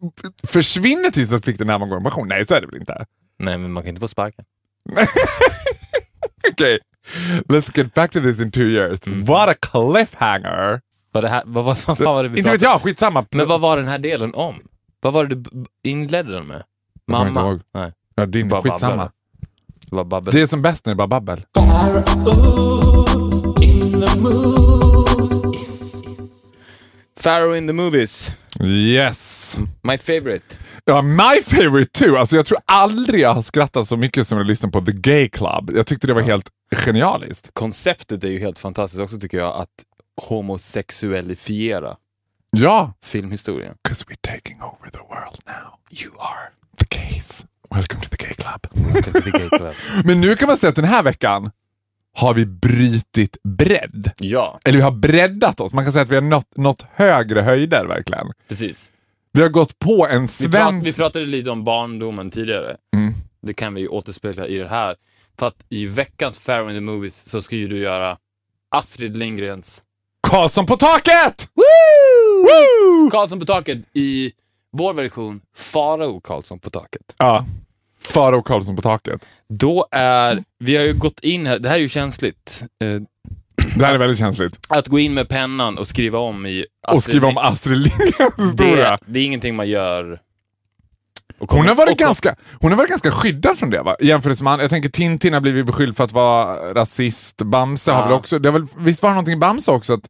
försvinner 0.47 1.11
tystnadsplikten 1.11 1.67
när 1.67 1.79
man 1.79 1.89
går 1.89 2.01
i 2.01 2.03
pension? 2.03 2.29
Nej, 2.29 2.47
så 2.47 2.55
är 2.55 2.61
det 2.61 2.67
väl 2.67 2.77
inte? 2.77 3.07
Nej, 3.39 3.59
men 3.59 3.73
man 3.73 3.83
kan 3.83 3.89
inte 3.89 4.01
få 4.01 4.09
sparken. 4.09 4.45
Okej, 6.53 6.79
let's 7.49 7.79
get 7.79 7.95
back 7.95 8.11
to 8.11 8.21
this 8.21 8.41
in 8.41 8.51
two 8.51 8.61
years. 8.61 9.07
Mm. 9.07 9.25
What 9.25 9.49
a 9.49 9.55
cliffhanger! 9.61 10.81
Vad, 11.13 11.25
det 11.25 11.29
här, 11.29 11.43
vad, 11.47 11.65
vad, 11.65 11.79
fan 11.79 11.97
var 11.99 12.23
det 12.23 12.29
vi 12.29 12.39
inte 12.39 12.51
vet 12.51 12.63
jag, 12.63 12.81
skitsamma. 12.81 13.25
Men 13.31 13.49
vad 13.49 13.61
var 13.61 13.77
den 13.77 13.89
här 13.89 13.99
delen 13.99 14.35
om? 14.35 14.61
Vad 15.01 15.13
var 15.13 15.25
det 15.25 15.35
du 15.35 15.65
inledde 15.85 16.33
den 16.33 16.47
med? 16.47 16.63
Jag 17.07 17.17
kommer 17.17 17.29
inte 17.29 17.41
Mamma? 17.41 17.53
ihåg. 17.53 17.61
Nej, 17.75 17.93
ja, 18.15 18.27
din, 18.27 18.49
bara 18.49 18.63
skitsamma. 18.63 19.11
det 19.91 20.05
babbel. 20.05 20.33
Det 20.33 20.41
är 20.41 20.47
som 20.47 20.63
bäst 20.63 20.87
när 20.87 20.91
det 20.95 20.97
bara 20.97 21.09
babbel. 21.09 21.45
Pharaoh 27.17 27.57
in 27.57 27.67
the 27.67 27.73
movies. 27.73 28.37
Yes! 28.61 29.59
My 29.83 29.99
favorite. 29.99 30.59
Ja, 30.85 31.03
my 31.03 31.43
favorite 31.47 31.91
too. 31.93 32.17
Alltså, 32.17 32.37
jag 32.37 32.47
tror 32.47 32.59
aldrig 32.67 33.21
jag 33.21 33.35
har 33.35 33.43
skrattat 33.43 33.89
så 33.89 33.97
mycket 33.97 34.27
som 34.29 34.39
jag 34.39 34.47
lyssnade 34.47 34.73
på 34.73 34.81
The 34.81 34.93
Gay 34.93 35.29
Club. 35.29 35.71
Jag 35.75 35.87
tyckte 35.87 36.07
det 36.07 36.15
var 36.15 36.23
helt 36.23 36.49
genialiskt. 36.85 37.51
Konceptet 37.53 38.25
är 38.25 38.29
ju 38.29 38.39
helt 38.39 38.59
fantastiskt 38.59 39.01
också 39.01 39.19
tycker 39.19 39.39
jag, 39.39 39.57
att 39.57 39.69
homosexualifiera 40.29 41.97
Ja! 42.51 42.95
filmhistorien. 43.05 43.75
'Cause 43.89 44.05
we're 44.05 44.17
taking 44.35 44.57
over 44.63 44.91
the 44.91 44.99
world 44.99 45.39
now. 45.47 45.79
You 45.91 46.11
are 46.21 46.51
the 46.79 46.87
gays. 46.99 47.45
Welcome 47.71 48.01
to 48.03 48.09
the 48.17 48.25
Gay 48.27 48.35
Club. 48.35 48.67
Welcome 48.95 49.13
to 49.13 49.31
the 49.31 49.39
gay 49.39 49.49
club. 49.49 49.75
Men 50.05 50.21
nu 50.21 50.35
kan 50.37 50.49
man 50.49 50.57
säga 50.57 50.69
att 50.71 50.77
den 50.77 50.85
här 50.85 51.03
veckan 51.03 51.51
har 52.15 52.35
vi 52.35 52.47
brytit 52.47 53.37
bredd. 53.43 54.11
Ja, 54.19 54.61
Eller 54.65 54.77
vi 54.79 54.83
har 54.83 54.91
breddat 54.91 55.61
oss. 55.61 55.73
Man 55.73 55.85
kan 55.85 55.93
säga 55.93 56.03
att 56.03 56.11
vi 56.11 56.15
har 56.15 56.23
nått, 56.23 56.57
nått 56.57 56.85
högre 56.95 57.41
höjder 57.41 57.87
verkligen. 57.87 58.27
precis. 58.49 58.91
Vi 59.33 59.43
har 59.43 59.49
gått 59.49 59.79
på 59.79 60.07
en 60.07 60.23
Vi, 60.23 60.27
prat, 60.27 60.51
svensk... 60.53 60.89
vi 60.89 60.93
pratade 60.93 61.27
lite 61.27 61.51
om 61.51 61.65
barndomen 61.65 62.31
tidigare. 62.31 62.77
Mm. 62.97 63.15
Det 63.43 63.55
kan 63.55 63.75
vi 63.75 63.81
ju 63.81 63.89
återspegla 63.89 64.47
i 64.47 64.59
det 64.59 64.69
här. 64.69 64.97
För 65.39 65.47
att 65.47 65.65
i 65.69 65.87
veckans 65.87 66.47
Pharaoh 66.47 66.69
in 66.71 66.77
the 66.77 66.81
movies 66.81 67.17
så 67.31 67.43
ska 67.43 67.57
ju 67.57 67.69
du 67.69 67.79
göra 67.79 68.17
Astrid 68.75 69.17
Lindgrens 69.17 69.83
Karlsson 70.29 70.67
på 70.67 70.77
taket! 70.77 71.49
Woo! 71.55 72.43
Woo! 72.45 73.11
Karlsson 73.11 73.41
på 73.41 73.47
taket 73.47 73.79
i 73.97 74.33
vår 74.73 74.93
version 74.95 75.41
Farao 75.57 76.21
Karlsson 76.21 76.59
på 76.59 76.71
taket. 76.71 77.15
Ja. 77.19 77.45
Farao 78.11 78.43
Karlsson 78.43 78.77
på 78.77 78.83
taket. 78.83 79.29
Då 79.49 79.87
är, 79.91 80.43
vi 80.59 80.77
har 80.77 80.85
ju 80.85 80.95
gått 80.95 81.21
in 81.21 81.47
här, 81.47 81.59
det 81.59 81.69
här 81.69 81.77
är 81.77 81.81
ju 81.81 81.89
känsligt. 81.89 82.63
Eh, 82.85 83.03
Det 83.77 83.87
här 83.87 83.95
är 83.95 83.99
väldigt 83.99 84.19
känsligt. 84.19 84.59
att 84.69 84.89
gå 84.89 84.99
in 84.99 85.15
med 85.15 85.29
pennan 85.29 85.79
och 85.79 85.87
skriva 85.87 86.19
om 86.19 86.47
i 86.47 86.65
Och 86.89 87.03
skriva 87.03 87.29
om 87.29 87.39
Astrid 87.39 87.77
Lindgrens 87.79 88.35
historia. 88.51 88.91
det, 88.91 88.99
det 89.07 89.19
är 89.21 89.25
ingenting 89.25 89.57
man 89.57 89.69
gör. 89.69 90.19
Hon 91.49 91.67
har, 91.67 91.75
varit 91.75 91.99
ganska, 91.99 92.37
hon 92.61 92.71
har 92.71 92.79
varit 92.79 92.91
ganska 92.91 93.11
skyddad 93.11 93.59
från 93.59 93.71
det 93.71 93.83
va? 93.83 93.97
Jämfört 94.01 94.41
med, 94.41 94.61
jag 94.61 94.71
tänker 94.71 94.89
Tintin 94.89 95.33
har 95.33 95.41
blivit 95.41 95.67
beskylld 95.67 95.97
för 95.97 96.05
att 96.05 96.13
vara 96.13 96.75
rasist. 96.75 97.43
Bamse 97.43 97.93
har 97.93 98.01
Ja. 98.01 98.05
väl 98.07 98.15
också, 98.15 98.39
det 98.39 98.49
har 98.49 98.59
väl, 98.59 98.67
visst 98.79 99.03
var 99.03 99.11
det 99.11 99.15
någonting 99.15 99.35
i 99.35 99.39
Bamse 99.39 99.71
också? 99.71 99.93
Att, 99.95 100.01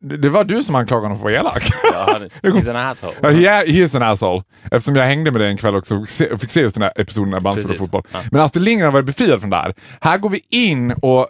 det 0.00 0.28
var 0.28 0.44
du 0.44 0.64
som 0.64 0.74
anklagade 0.74 1.04
honom 1.06 1.18
för 1.18 1.26
att 1.26 1.44
vara 1.44 1.52
elak. 1.52 1.70
Ja, 1.92 2.08
han, 2.12 2.22
he's 2.52 2.70
an 2.70 2.76
asshole. 2.76 3.14
Ja, 3.22 3.30
he, 3.30 3.72
he 3.72 3.84
is 3.84 3.94
an 3.94 4.02
asshole. 4.02 4.42
Eftersom 4.70 4.96
jag 4.96 5.04
hängde 5.04 5.30
med 5.30 5.40
dig 5.40 5.50
en 5.50 5.56
kväll 5.56 5.76
också 5.76 5.96
och 6.32 6.40
fick 6.40 6.50
se 6.50 6.60
just 6.60 6.74
den 6.74 6.82
här 6.82 6.92
episoden 6.96 7.30
när 7.30 7.40
Bamse 7.40 7.60
spelade 7.60 7.78
fotboll. 7.78 8.02
Ja. 8.12 8.20
Men 8.32 8.40
Astrid 8.40 8.64
Lindgren 8.64 8.92
varit 8.92 9.06
befriad 9.06 9.40
från 9.40 9.50
det 9.50 9.56
här. 9.56 9.74
Här 10.00 10.18
går 10.18 10.30
vi 10.30 10.40
in 10.50 10.92
och 10.92 11.28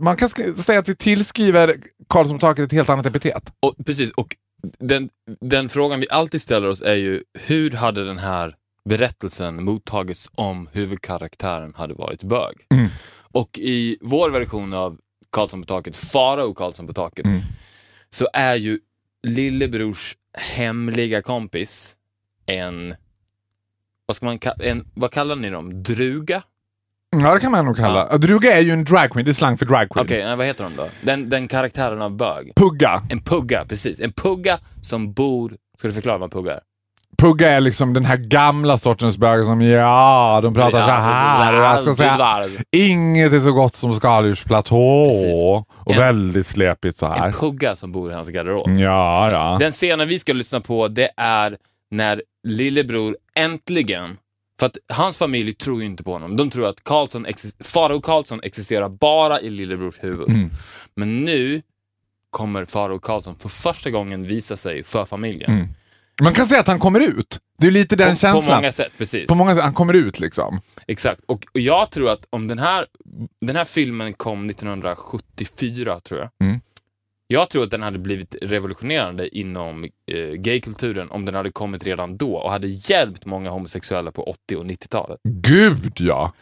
man 0.00 0.16
kan 0.16 0.28
säga 0.56 0.78
att 0.78 0.88
vi 0.88 0.94
tillskriver 0.96 1.76
Karlsson 2.08 2.36
på 2.36 2.40
taket 2.40 2.64
ett 2.64 2.72
helt 2.72 2.88
annat 2.88 3.06
epitet. 3.06 3.52
Och, 3.62 3.74
precis, 3.86 4.10
och 4.10 4.36
den, 4.78 5.08
den 5.40 5.68
frågan 5.68 6.00
vi 6.00 6.06
alltid 6.10 6.42
ställer 6.42 6.68
oss 6.68 6.82
är 6.82 6.94
ju 6.94 7.22
hur 7.46 7.70
hade 7.70 8.04
den 8.04 8.18
här 8.18 8.54
berättelsen 8.88 9.64
mottagits 9.64 10.28
om 10.36 10.68
huvudkaraktären 10.72 11.74
hade 11.76 11.94
varit 11.94 12.22
bög? 12.22 12.56
Mm. 12.74 12.88
Och 13.32 13.58
i 13.58 13.96
vår 14.00 14.30
version 14.30 14.74
av 14.74 14.98
Karlsson 15.32 15.60
på 15.60 15.66
taket, 15.66 15.96
Farao 15.96 16.54
Karlsson 16.54 16.86
på 16.86 16.92
taket, 16.92 17.24
Mm. 17.24 17.40
Så 18.10 18.28
är 18.32 18.54
ju 18.54 18.78
lillebrors 19.22 20.16
hemliga 20.56 21.22
kompis 21.22 21.96
en, 22.46 22.94
vad, 24.06 24.16
ska 24.16 24.26
man, 24.26 24.38
en, 24.60 24.88
vad 24.94 25.10
kallar 25.10 25.36
ni 25.36 25.50
dem? 25.50 25.82
Druga? 25.82 26.42
Ja, 27.10 27.34
det 27.34 27.40
kan 27.40 27.52
man 27.52 27.64
nog 27.64 27.76
kalla. 27.76 28.08
Ja. 28.10 28.18
Druga 28.18 28.52
är 28.52 28.60
ju 28.60 28.70
en 28.70 28.84
dragqueen, 28.84 29.24
det 29.24 29.30
är 29.30 29.32
slang 29.32 29.58
för 29.58 29.66
dragqueen. 29.66 30.06
Okej, 30.06 30.22
eh, 30.22 30.36
vad 30.36 30.46
heter 30.46 30.64
de 30.64 30.76
då? 30.76 30.88
Den, 31.02 31.30
den 31.30 31.48
karaktären 31.48 32.02
av 32.02 32.16
bög. 32.16 32.52
Pugga. 32.56 33.02
En 33.10 33.22
pugga, 33.22 33.64
precis. 33.64 34.00
En 34.00 34.12
pugga 34.12 34.60
som 34.82 35.12
bor... 35.12 35.56
Ska 35.78 35.88
du 35.88 35.94
förklara 35.94 36.18
vad 36.18 36.32
pugga 36.32 36.54
är? 36.54 36.60
Pugga 37.18 37.50
är 37.50 37.60
liksom 37.60 37.92
den 37.92 38.04
här 38.04 38.16
gamla 38.16 38.78
sortens 38.78 39.18
bögar 39.18 39.44
som 39.44 39.60
ja, 39.60 40.40
de 40.42 40.54
pratar 40.54 40.82
så 40.82 40.90
här. 40.90 41.58
Och 41.58 41.64
jag 41.64 41.82
ska 41.82 41.94
säga, 41.94 42.48
inget 42.76 43.32
är 43.32 43.40
så 43.40 43.52
gott 43.52 43.74
som 43.74 43.94
skaldjursplatå. 43.94 45.08
Och 45.84 45.92
En- 45.92 45.98
väldigt 45.98 46.46
slepigt 46.46 46.96
så 46.96 47.06
En 47.06 47.12
här. 47.12 47.32
pugga 47.32 47.76
som 47.76 47.92
bor 47.92 48.10
i 48.10 48.14
hans 48.14 48.28
garderob. 48.28 48.70
Ja, 48.70 49.28
ja. 49.32 49.56
Den 49.60 49.70
scenen 49.72 50.08
vi 50.08 50.18
ska 50.18 50.32
lyssna 50.32 50.60
på, 50.60 50.88
det 50.88 51.10
är 51.16 51.56
när 51.90 52.22
lillebror 52.48 53.16
äntligen 53.34 54.16
för 54.60 54.66
att 54.66 54.76
hans 54.88 55.16
familj 55.18 55.52
tror 55.52 55.80
ju 55.80 55.86
inte 55.86 56.02
på 56.02 56.12
honom. 56.12 56.36
De 56.36 56.50
tror 56.50 56.68
att 56.68 56.84
Karlsson 56.84 57.26
Farao 57.64 58.00
Karlsson 58.00 58.40
existerar 58.42 58.88
bara 58.88 59.40
i 59.40 59.50
lillebrors 59.50 59.94
huvud. 60.04 60.28
Mm. 60.28 60.50
Men 60.96 61.24
nu 61.24 61.62
kommer 62.30 62.64
Farao 62.64 62.98
Karlsson 62.98 63.36
för 63.38 63.48
första 63.48 63.90
gången 63.90 64.26
visa 64.26 64.56
sig 64.56 64.82
för 64.84 65.04
familjen. 65.04 65.50
Mm. 65.52 65.68
Man 66.20 66.32
kan 66.34 66.46
säga 66.46 66.60
att 66.60 66.66
han 66.66 66.78
kommer 66.78 67.00
ut. 67.00 67.38
Det 67.58 67.66
är 67.66 67.70
lite 67.70 67.96
den 67.96 68.08
på, 68.08 68.14
på 68.14 68.16
känslan. 68.20 68.56
många 68.56 68.72
sätt, 68.72 68.92
precis. 68.98 69.26
På 69.26 69.34
många 69.34 69.54
sätt. 69.54 69.64
Han 69.64 69.74
kommer 69.74 69.94
ut 69.94 70.20
liksom. 70.20 70.60
Exakt. 70.86 71.20
Och, 71.26 71.46
och 71.54 71.60
jag 71.60 71.90
tror 71.90 72.10
att 72.10 72.26
om 72.30 72.48
den 72.48 72.58
här, 72.58 72.86
den 73.40 73.56
här 73.56 73.64
filmen 73.64 74.12
kom 74.12 74.50
1974, 74.50 76.00
tror 76.00 76.20
jag. 76.20 76.30
Mm. 76.48 76.60
Jag 77.26 77.50
tror 77.50 77.64
att 77.64 77.70
den 77.70 77.82
hade 77.82 77.98
blivit 77.98 78.34
revolutionerande 78.42 79.38
inom 79.38 79.84
eh, 79.84 80.18
gaykulturen 80.30 81.10
om 81.10 81.24
den 81.24 81.34
hade 81.34 81.50
kommit 81.50 81.84
redan 81.86 82.16
då 82.16 82.34
och 82.34 82.50
hade 82.50 82.66
hjälpt 82.66 83.26
många 83.26 83.50
homosexuella 83.50 84.10
på 84.12 84.22
80 84.22 84.56
och 84.56 84.64
90-talet. 84.64 85.20
Gud 85.24 85.92
ja. 86.00 86.32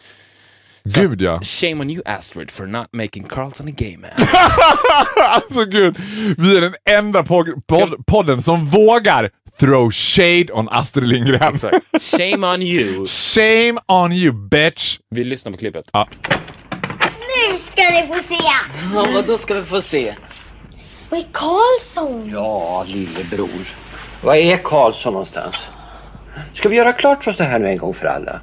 Så 0.88 1.00
Gud 1.00 1.22
ja. 1.22 1.40
Shame 1.42 1.80
on 1.80 1.90
you 1.90 2.02
Astrid 2.06 2.50
for 2.50 2.66
not 2.66 2.86
making 2.92 3.24
Carlson 3.24 3.68
a 3.68 3.72
gay 3.76 3.96
man. 3.96 4.10
alltså 5.30 5.64
gud. 5.64 5.96
Vi 6.38 6.56
är 6.56 6.60
den 6.60 6.74
enda 6.90 7.22
pod- 7.22 8.04
podden 8.06 8.42
som 8.42 8.66
vågar 8.66 9.30
throw 9.58 9.90
shade 9.90 10.50
on 10.52 10.68
Astrid 10.70 11.08
Lindgren. 11.08 11.54
Exakt. 11.54 12.02
Shame 12.02 12.44
on 12.46 12.62
you. 12.62 13.06
Shame 13.06 13.78
on 13.86 14.12
you 14.12 14.32
bitch. 14.32 14.98
Vi 15.10 15.24
lyssnar 15.24 15.52
på 15.52 15.58
klippet. 15.58 15.90
Nu 17.50 17.58
ska 17.58 17.82
ni 17.82 18.06
få 18.06 18.22
se! 18.28 18.42
Ja, 18.94 19.06
vad 19.14 19.26
då 19.26 19.38
ska 19.38 19.54
vi 19.54 19.64
få 19.64 19.80
se? 19.80 20.14
Vad 21.10 21.20
är 21.20 21.26
Karlsson? 21.32 22.30
Ja, 22.32 22.84
lillebror. 22.88 23.68
Var 24.22 24.34
är 24.34 24.56
Karlsson 24.56 25.12
någonstans? 25.12 25.66
Ska 26.52 26.68
vi 26.68 26.76
göra 26.76 26.92
klart 26.92 27.24
för 27.24 27.30
oss 27.30 27.36
det 27.36 27.44
här 27.44 27.58
nu 27.58 27.68
en 27.68 27.78
gång 27.78 27.94
för 27.94 28.06
alla? 28.06 28.40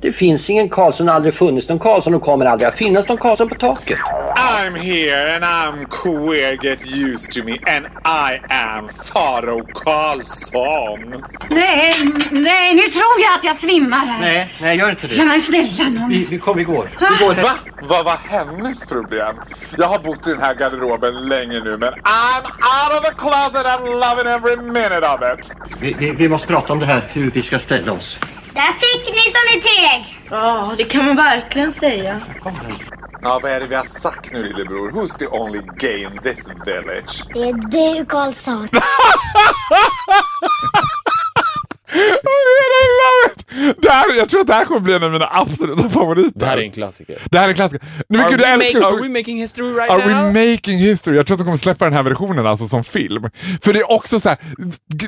Det 0.00 0.12
finns 0.12 0.50
ingen 0.50 0.68
Karlsson, 0.68 1.08
aldrig 1.08 1.34
funnits 1.34 1.68
någon 1.68 1.78
Karlsson 1.78 2.14
och 2.14 2.22
kommer 2.22 2.46
aldrig 2.46 2.68
att 2.68 2.74
finnas 2.74 3.08
någon 3.08 3.18
Karlsson 3.18 3.48
på 3.48 3.54
taket. 3.54 3.98
I'm 4.36 4.74
here 4.76 5.34
and 5.34 5.44
I'm 5.44 5.86
queer, 5.90 6.58
get 6.62 6.78
used 6.86 7.32
to 7.32 7.44
me, 7.44 7.52
and 7.52 7.86
I 8.06 8.40
am 8.54 8.88
Faro 8.88 9.66
Karlsson. 9.74 11.24
Nej, 11.50 11.94
nej, 12.30 12.74
nu 12.74 12.82
tror 12.82 13.20
jag 13.22 13.34
att 13.38 13.44
jag 13.44 13.56
svimmar 13.56 14.06
här. 14.06 14.20
Nej, 14.20 14.54
nej 14.60 14.78
gör 14.78 14.90
inte 14.90 15.06
Nej, 15.06 15.26
men 15.26 15.40
snälla 15.40 15.88
nån. 15.88 16.08
Vi, 16.08 16.24
vi, 16.24 16.38
kom, 16.38 16.56
vi 16.56 16.64
går. 16.64 16.90
Vi 17.00 17.24
går. 17.24 17.34
Va? 17.42 17.50
Vad 17.82 18.04
var 18.04 18.16
hennes 18.16 18.86
problem? 18.86 19.36
Jag 19.78 19.86
har 19.86 19.98
bott 19.98 20.26
i 20.26 20.30
den 20.30 20.40
här 20.40 20.54
garderoben 20.54 21.28
länge 21.28 21.60
nu, 21.60 21.76
men 21.76 21.92
I'm 21.92 22.44
out 22.44 22.98
of 22.98 23.04
the 23.08 23.14
closet 23.14 23.66
and 23.66 23.84
loving 23.84 24.26
every 24.26 24.56
minute 24.56 25.06
of 25.06 25.20
it. 25.38 25.52
Vi, 25.80 25.96
vi, 25.98 26.10
vi 26.10 26.28
måste 26.28 26.46
prata 26.46 26.72
om 26.72 26.78
det 26.78 26.86
här, 26.86 27.02
hur 27.12 27.30
vi 27.30 27.42
ska 27.42 27.58
ställa 27.58 27.92
oss. 27.92 28.18
Där 28.54 28.72
fick 28.72 29.14
ni 29.14 29.30
som 29.30 29.42
ni 29.54 29.60
teg! 29.60 30.18
Ja, 30.30 30.74
det 30.78 30.84
kan 30.84 31.06
man 31.06 31.16
verkligen 31.16 31.72
säga. 31.72 32.20
Ja, 33.22 33.40
vad 33.42 33.52
är 33.52 33.60
det 33.60 33.66
vi 33.66 33.74
har 33.74 33.84
sagt 33.84 34.32
nu 34.32 34.42
lillebror? 34.42 34.90
Who's 34.90 35.18
the 35.18 35.26
only 35.26 35.60
gay 35.78 36.02
in 36.02 36.18
this 36.22 36.38
village? 36.66 37.24
Det 37.34 37.48
är 37.48 37.52
du 37.52 38.06
Karlsson. 38.06 38.68
Det 43.76 43.90
här, 43.90 44.16
jag 44.16 44.28
tror 44.28 44.40
att 44.40 44.46
det 44.46 44.54
här 44.54 44.64
kommer 44.64 44.80
bli 44.80 44.94
en 44.94 45.02
av 45.02 45.12
mina 45.12 45.28
absoluta 45.30 45.88
favoriter. 45.88 46.40
Det 46.40 46.46
här 46.46 46.56
är 46.56 46.62
en 46.62 46.70
klassiker. 46.70 47.18
Det 47.30 47.38
här 47.38 47.44
är 47.44 47.48
en 47.48 47.54
klassiker. 47.54 47.88
Nej, 48.08 48.22
Are 48.22 48.30
gud, 48.30 48.40
we, 48.40 48.56
make, 48.56 48.86
are 48.86 49.02
we 49.02 49.08
making 49.08 49.40
history 49.40 49.72
right 49.72 49.90
Are 49.90 50.14
now? 50.14 50.32
we 50.32 50.50
making 50.52 50.78
history? 50.78 51.16
Jag 51.16 51.26
tror 51.26 51.34
att 51.34 51.38
de 51.38 51.44
kommer 51.44 51.56
släppa 51.56 51.84
den 51.84 51.94
här 51.94 52.02
versionen 52.02 52.46
alltså 52.46 52.66
som 52.68 52.84
film. 52.84 53.30
För 53.62 53.72
det 53.72 53.78
är 53.78 53.90
också 53.90 54.20
så 54.20 54.28
här, 54.28 54.38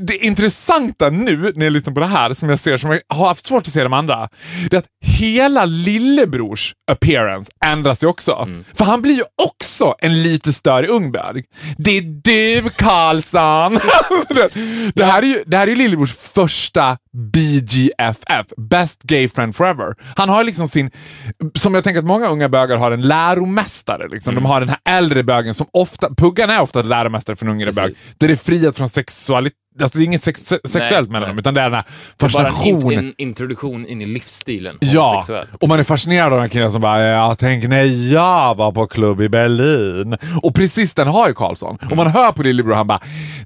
det 0.01 0.17
intressanta 0.17 1.11
nu 1.11 1.53
när 1.57 1.67
jag 1.67 1.73
lyssnar 1.73 1.93
på 1.93 2.01
det 2.01 2.07
här, 2.07 2.35
som 2.35 2.49
jag 2.49 2.59
ser, 2.59 2.77
som 2.77 2.91
jag 2.91 3.01
har 3.17 3.29
haft 3.29 3.47
svårt 3.47 3.67
att 3.67 3.73
se 3.73 3.83
de 3.83 3.93
andra, 3.93 4.29
det 4.71 4.77
är 4.77 4.79
att 4.79 4.87
hela 5.05 5.65
lillebrors 5.65 6.75
appearance 6.91 7.51
ändras 7.65 8.03
ju 8.03 8.07
också. 8.07 8.33
Mm. 8.33 8.65
För 8.75 8.85
han 8.85 9.03
blir 9.03 9.15
ju 9.15 9.25
också 9.43 9.95
en 9.99 10.23
lite 10.23 10.53
större 10.53 10.87
ung 10.87 11.13
bög. 11.13 11.45
Det 11.79 11.99
är 11.99 12.03
du 12.03 12.71
Karlsson! 12.71 13.73
det, 14.95 15.05
här 15.05 15.23
är 15.23 15.27
ju, 15.27 15.43
det 15.47 15.57
här 15.57 15.67
är 15.67 15.71
ju 15.71 15.77
lillebrors 15.77 16.17
första 16.17 16.70
está 16.71 17.01
BGFF, 17.17 18.47
Best 18.57 19.03
Gay 19.03 19.29
Friend 19.29 19.57
Forever. 19.57 19.95
Han 20.17 20.29
har 20.29 20.45
liksom 20.45 20.69
sin, 20.69 20.91
som 21.55 21.75
jag 21.75 21.85
tänker 21.85 21.99
att 21.99 22.07
många 22.07 22.29
unga 22.29 22.49
bögar 22.49 22.77
har 22.77 22.93
en 22.93 23.03
läromästare. 23.03 24.09
Liksom. 24.09 24.33
Mm. 24.33 24.45
De 24.45 24.49
har 24.49 24.61
den 24.61 24.69
här 24.69 24.79
äldre 24.89 25.23
bögen 25.23 25.55
som 25.55 25.67
ofta, 25.73 26.15
Puggan 26.15 26.51
är 26.51 26.61
ofta 26.61 26.81
ett 26.81 26.87
läromästare 26.87 27.37
för 27.37 27.47
en 27.47 27.53
yngre 27.53 27.73
bög. 27.73 27.95
Där 28.19 28.29
det 28.29 28.35
är 28.35 28.37
frihet 28.37 28.77
från 28.77 28.89
sexualitet 28.89 29.61
Alltså 29.83 29.99
det 29.99 30.05
är 30.05 30.07
inget 30.07 30.23
sex 30.23 30.53
sexuellt 30.65 31.11
mellan 31.11 31.23
nej. 31.23 31.29
dem, 31.29 31.39
utan 31.39 31.55
det 31.55 31.61
är 31.61 31.65
den 31.65 31.75
här 31.75 31.85
är 32.23 32.33
bara 32.33 32.47
en, 32.47 32.53
fascinationen. 32.53 32.93
in, 32.93 32.99
en 32.99 33.15
introduktion 33.17 33.87
in 33.87 34.01
i 34.01 34.07
livsstilen. 34.07 34.79
Ja, 34.81 35.25
och 35.61 35.69
man 35.69 35.79
är 35.79 35.85
fascinerad 35.85 36.27
av 36.27 36.31
den 36.33 36.41
här 36.41 36.49
killen 36.49 36.73
som 36.73 36.81
bara 36.81 37.03
“Jag 37.03 37.39
tänk 37.39 37.65
när 37.65 38.13
jag 38.13 38.57
var 38.57 38.73
på 38.73 38.87
klubb 38.87 39.21
i 39.21 39.29
Berlin”. 39.29 40.17
Och 40.43 40.55
precis 40.55 40.95
den 40.95 41.09
har 41.09 41.29
ju 41.29 41.35
Karlsson. 41.35 41.79
Och 41.91 41.97
man 41.97 42.07
hör 42.07 42.33
på 42.33 42.43
lillebror 42.43 42.75
han 42.75 42.87
bara 42.87 43.01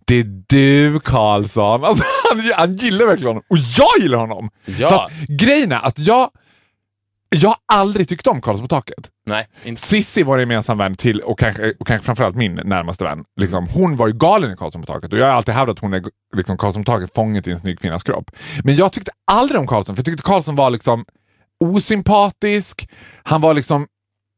“Det 0.05 0.21
är 0.21 0.43
du 0.49 1.01
Karlsson”. 1.01 1.85
Alltså, 1.95 2.05
han, 2.31 2.41
han 2.57 2.77
gillar 2.77 3.07
verkligen 3.07 3.29
honom. 3.29 3.43
Och 3.55 3.59
jag 3.59 4.03
gillar 4.03 4.19
honom! 4.19 4.51
Ja. 4.65 4.89
För 4.89 4.97
att, 4.97 5.13
grejen 5.29 5.73
är 5.73 5.87
att 5.87 5.99
jag, 5.99 6.31
jag 7.29 7.49
har 7.49 7.57
aldrig 7.73 8.09
tyckt 8.09 8.27
om 8.27 8.41
Karlsson 8.41 8.65
på 8.65 8.69
taket. 8.69 9.11
Nej, 9.27 9.49
inte. 9.65 9.83
Sissi 9.83 10.23
var 10.23 10.35
en 10.35 10.41
gemensam 10.41 10.79
vän 10.79 10.95
till, 10.95 11.21
och 11.21 11.39
kanske, 11.39 11.75
och 11.81 11.87
kanske 11.87 12.05
framförallt 12.05 12.37
min 12.37 12.55
närmaste 12.65 13.05
vän. 13.05 13.25
Liksom, 13.41 13.69
hon 13.69 13.97
var 13.97 14.07
ju 14.07 14.13
galen 14.13 14.53
i 14.53 14.57
Karlsson 14.57 14.81
på 14.81 14.87
taket 14.87 15.13
och 15.13 15.19
jag 15.19 15.27
har 15.27 15.33
alltid 15.33 15.55
hävdat 15.55 15.77
att 15.77 15.81
hon 15.81 15.95
är 15.95 16.03
liksom, 16.37 16.57
Karlsson 16.57 16.85
på 16.85 16.93
taket 16.93 17.15
fånget 17.15 17.47
i 17.47 17.51
en 17.51 17.59
snygg 17.59 17.81
kvinnas 17.81 18.03
kropp. 18.03 18.31
Men 18.65 18.77
jag 18.77 18.93
tyckte 18.93 19.11
aldrig 19.33 19.61
om 19.61 19.67
Karlsson, 19.67 19.97
för 19.97 20.01
jag 20.01 20.07
tyckte 20.07 20.23
Karlsson 20.23 20.57
var 20.57 20.71
liksom 20.71 21.05
osympatisk, 21.65 22.89
han 23.23 23.41
var 23.41 23.55
liksom 23.55 23.87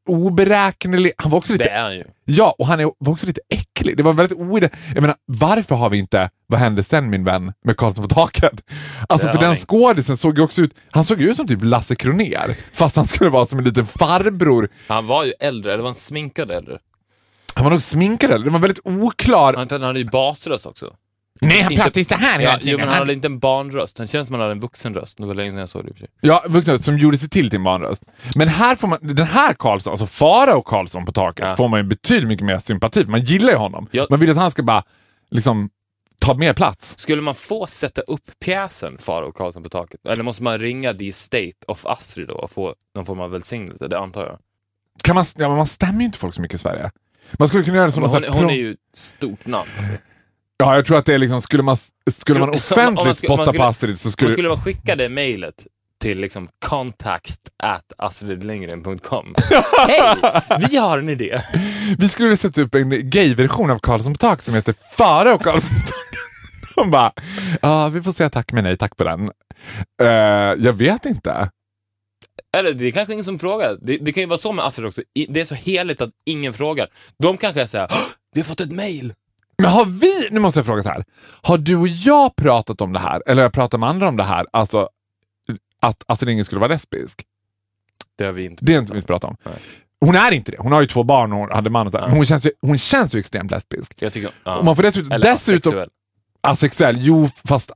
oberäknelig, 0.06 1.12
han 1.16 1.30
var 1.30 1.38
också 1.38 1.52
lite 1.52 1.64
Det 1.64 1.70
är 1.70 1.82
han 1.82 1.94
ju. 1.94 2.04
Ja, 2.24 2.54
och 2.58 2.66
han 2.66 2.80
är, 2.80 2.90
var 2.98 3.12
också 3.12 3.26
lite 3.26 3.40
äcklig. 3.48 3.96
Det 3.96 4.02
var 4.02 4.12
väldigt 4.12 4.38
oide. 4.38 4.70
Jag 4.94 5.00
menar, 5.00 5.16
varför 5.26 5.74
har 5.76 5.90
vi 5.90 5.98
inte 5.98 6.30
Vad 6.46 6.60
hände 6.60 6.82
sen 6.82 7.10
min 7.10 7.24
vän 7.24 7.52
med 7.64 7.76
Karlsson 7.76 8.08
på 8.08 8.14
taket? 8.14 8.62
Alltså 9.08 9.26
Det 9.26 9.32
för 9.32 9.40
den 9.40 9.50
vi. 9.50 9.56
skådisen 9.56 10.16
såg 10.16 10.38
ju 10.38 10.44
också 10.44 10.62
ut, 10.62 10.74
han 10.90 11.04
såg 11.04 11.20
ut 11.22 11.36
som 11.36 11.46
typ 11.46 11.58
Lasse 11.62 11.94
Kronér 11.94 12.56
fast 12.72 12.96
han 12.96 13.06
skulle 13.06 13.30
vara 13.30 13.46
som 13.46 13.58
en 13.58 13.64
liten 13.64 13.86
farbror. 13.86 14.68
Han 14.88 15.06
var 15.06 15.24
ju 15.24 15.32
äldre, 15.40 15.72
eller 15.72 15.82
var 15.82 15.88
han 15.88 15.94
sminkad 15.94 16.50
äldre? 16.50 16.78
Han 17.54 17.64
var 17.64 17.70
nog 17.70 17.82
sminkad 17.82 18.30
eller? 18.30 18.44
Det 18.44 18.50
var 18.50 18.58
väldigt 18.58 18.86
oklar. 18.86 19.54
Han, 19.54 19.68
han 19.70 19.82
hade 19.82 19.98
ju 19.98 20.04
basröst 20.04 20.66
också. 20.66 20.94
Nej, 21.40 21.60
han 21.60 21.72
Inte- 21.72 21.82
pratade 21.82 22.00
ju 22.00 22.04
så 22.04 22.14
här 22.14 22.38
hela 22.38 22.52
Ja, 22.52 22.58
tiden. 22.58 22.72
jo, 22.72 22.78
men 22.78 22.88
han 22.88 22.94
Han- 22.94 22.98
hade 23.02 23.12
inte 23.12 23.28
en 23.28 23.38
barnröst. 23.38 23.98
Han 23.98 24.06
känns 24.06 24.26
som 24.26 24.34
han 24.34 24.40
hade 24.40 24.52
en 24.52 24.60
vuxenröst. 24.60 25.18
Det 25.18 25.26
var 25.26 25.34
länge 25.34 25.50
sedan 25.50 25.60
jag 25.60 25.68
såg 25.68 25.84
det 25.84 25.88
i 25.88 25.92
och 25.92 25.96
för 25.96 26.00
sig. 26.00 26.08
Ja, 26.20 26.44
vuxna 26.48 26.78
som 26.78 26.98
gjorde 26.98 27.18
sig 27.18 27.28
till 27.28 27.50
till 27.50 27.56
en 27.56 27.64
barnröst. 27.64 28.02
Men 28.36 28.48
här 28.48 28.76
får 28.76 28.88
man, 28.88 28.98
den 29.02 29.26
här 29.26 29.52
Karlsson, 29.54 29.90
alltså 29.90 30.06
Farao 30.06 30.62
Karlsson 30.62 31.04
på 31.04 31.12
taket, 31.12 31.46
Ja. 31.48 31.56
får 31.56 31.68
man 31.68 31.80
ju 31.80 31.84
betydligt 31.84 32.28
mycket 32.28 32.46
mer 32.46 32.58
sympati 32.58 33.04
för. 33.04 33.10
Man 33.10 33.20
gillar 33.22 33.50
ju 33.50 33.56
honom. 33.56 33.88
Ja. 33.90 34.06
Man 34.10 34.20
vill 34.20 34.30
att 34.30 34.36
han 34.36 34.50
ska 34.50 34.62
bara 34.62 34.84
liksom 35.30 35.70
ta 36.22 36.34
mer 36.34 36.52
plats. 36.54 36.98
Skulle 36.98 37.22
man 37.22 37.34
få 37.34 37.66
sätta 37.66 38.00
upp 38.00 38.22
pjäsen 38.44 38.98
Farao 38.98 39.32
Karlsson 39.32 39.62
på 39.62 39.68
taket? 39.68 40.00
Eller 40.08 40.22
måste 40.22 40.42
man 40.42 40.58
ringa 40.58 40.94
The 40.94 41.12
State 41.12 41.52
of 41.68 41.86
Astrid 41.86 42.28
då 42.28 42.34
och 42.34 42.50
få 42.50 42.74
någon 42.94 43.06
form 43.06 43.20
av 43.20 43.30
välsignelse? 43.30 43.88
Det 43.88 43.98
antar 43.98 44.26
jag. 44.26 44.38
Kan 45.04 45.14
man, 45.14 45.24
ja, 45.38 45.48
men 45.48 45.56
man 45.56 45.66
stämmer 45.66 45.98
ju 46.00 46.04
inte 46.06 46.18
folk 46.18 46.34
så 46.34 46.42
mycket 46.42 46.54
i 46.54 46.58
Sverige. 46.58 46.90
Man 47.38 47.48
skulle 47.48 47.62
kunna 47.64 47.76
göra 47.76 47.86
det 47.86 47.92
som 47.92 48.02
hon, 48.02 48.22
här 48.24 48.30
hon 48.30 48.50
är 48.50 48.54
ju 48.54 48.70
ett 48.72 48.78
stort 48.94 49.46
namn. 49.46 49.68
Alltså. 49.78 49.92
Ja, 50.58 50.74
jag 50.74 50.86
tror 50.86 50.98
att 50.98 51.06
det 51.06 51.14
är 51.14 51.18
liksom, 51.18 51.42
skulle 51.42 51.62
man, 51.62 51.76
skulle 52.10 52.40
man 52.40 52.52
Tror- 52.52 52.60
om 52.76 52.82
man- 52.82 52.86
om 52.88 52.94
man 52.94 52.94
offentligt 52.94 53.16
skulle- 53.16 53.36
man 53.36 53.46
spotta 53.46 53.58
på 53.58 53.64
Astrid 53.64 53.98
så 53.98 54.10
Skulle, 54.10 54.12
skulle... 54.12 54.30
skulle 54.30 54.48
man 54.48 54.60
skicka 54.60 54.96
det 54.96 55.08
mejlet 55.08 55.66
till 56.00 56.18
liksom 56.20 56.48
contact 56.66 57.40
at 57.62 57.92
astridlindgren.com. 57.98 59.34
Hej! 59.88 60.16
Vi 60.70 60.76
har 60.76 60.98
en 60.98 61.08
idé. 61.08 61.42
Vi 61.98 62.08
skulle 62.08 62.36
sätta 62.36 62.60
upp 62.60 62.74
en 62.74 63.10
gay-version 63.10 63.70
av 63.70 63.78
Karlsson 63.78 64.12
på 64.12 64.18
tak 64.18 64.42
som 64.42 64.54
heter 64.54 64.74
Farao 64.96 65.38
Karlsson 65.38 65.76
på 65.76 65.86
tak. 65.86 65.96
De 66.74 66.90
bara, 66.90 67.12
ja 67.62 67.88
vi 67.88 68.02
får 68.02 68.12
säga 68.12 68.30
tack 68.30 68.52
men 68.52 68.64
nej 68.64 68.76
tack 68.76 68.96
på 68.96 69.04
den. 69.04 69.30
Eh, 70.02 70.08
jag 70.64 70.72
vet 70.72 71.04
inte. 71.06 71.50
Eller 72.56 72.72
det 72.72 72.86
är 72.86 72.90
kanske 72.90 73.12
ingen 73.12 73.24
som 73.24 73.38
frågar. 73.38 73.76
Det, 73.82 73.96
det 73.98 74.12
kan 74.12 74.20
ju 74.22 74.26
vara 74.26 74.38
så 74.38 74.52
med 74.52 74.64
Astrid 74.64 74.86
också. 74.86 75.02
I- 75.14 75.26
Det 75.28 75.40
är 75.40 75.44
så 75.44 75.54
heligt 75.54 76.00
att 76.00 76.10
ingen 76.26 76.54
frågar. 76.54 76.88
De 77.22 77.36
kanske 77.36 77.62
är 77.62 77.66
såhär, 77.66 77.88
"Åh, 77.90 77.98
vi 78.34 78.40
har 78.40 78.46
fått 78.46 78.60
ett 78.60 78.72
mejl. 78.72 79.12
Men 79.62 79.70
har 79.70 79.84
vi, 79.84 80.28
nu 80.30 80.40
måste 80.40 80.58
jag 80.58 80.66
fråga 80.66 80.82
så 80.82 80.88
här. 80.88 81.04
Har 81.42 81.58
du 81.58 81.76
och 81.76 81.88
jag 81.88 82.36
pratat 82.36 82.80
om 82.80 82.92
det 82.92 82.98
här, 82.98 83.22
eller 83.26 83.36
har 83.36 83.42
jag 83.42 83.52
pratat 83.52 83.80
med 83.80 83.88
andra 83.88 84.08
om 84.08 84.16
det 84.16 84.24
här, 84.24 84.46
alltså 84.52 84.88
att 85.82 86.02
Astrid 86.06 86.26
Lindgren 86.28 86.44
skulle 86.44 86.60
vara 86.60 86.72
lesbisk? 86.72 87.22
Det 88.18 88.24
har 88.24 88.32
vi 88.32 88.44
inte 88.44 88.64
Det 88.64 88.74
är 88.74 88.78
inte 88.78 88.92
vi 88.92 88.98
inte 88.98 89.06
pratat 89.06 89.30
om. 89.30 89.36
Nej. 89.44 89.54
Hon 90.00 90.14
är 90.14 90.32
inte 90.32 90.50
det. 90.52 90.56
Hon 90.60 90.72
har 90.72 90.80
ju 90.80 90.86
två 90.86 91.02
barn 91.02 91.32
och 91.32 91.38
hon 91.38 91.50
hade 91.50 91.70
man 91.70 91.86
och 91.86 91.92
så. 91.92 91.98
Ja. 91.98 92.06
Men 92.06 92.16
hon 92.16 92.26
känns, 92.26 92.46
ju, 92.46 92.50
hon 92.60 92.78
känns 92.78 93.14
ju 93.14 93.18
extremt 93.18 93.50
lesbisk. 93.50 93.94
Jag 93.98 94.12
tycker, 94.12 94.30
ja. 94.44 94.56
Och 94.56 94.64
man 94.64 94.76
får 94.76 94.82
dessutom, 94.82 95.12
Eller 95.12 95.30
dessutom 95.30 95.70
asexuell. 95.72 95.88
asexuell. 96.40 96.96
Jo, 97.00 97.28
fast 97.44 97.72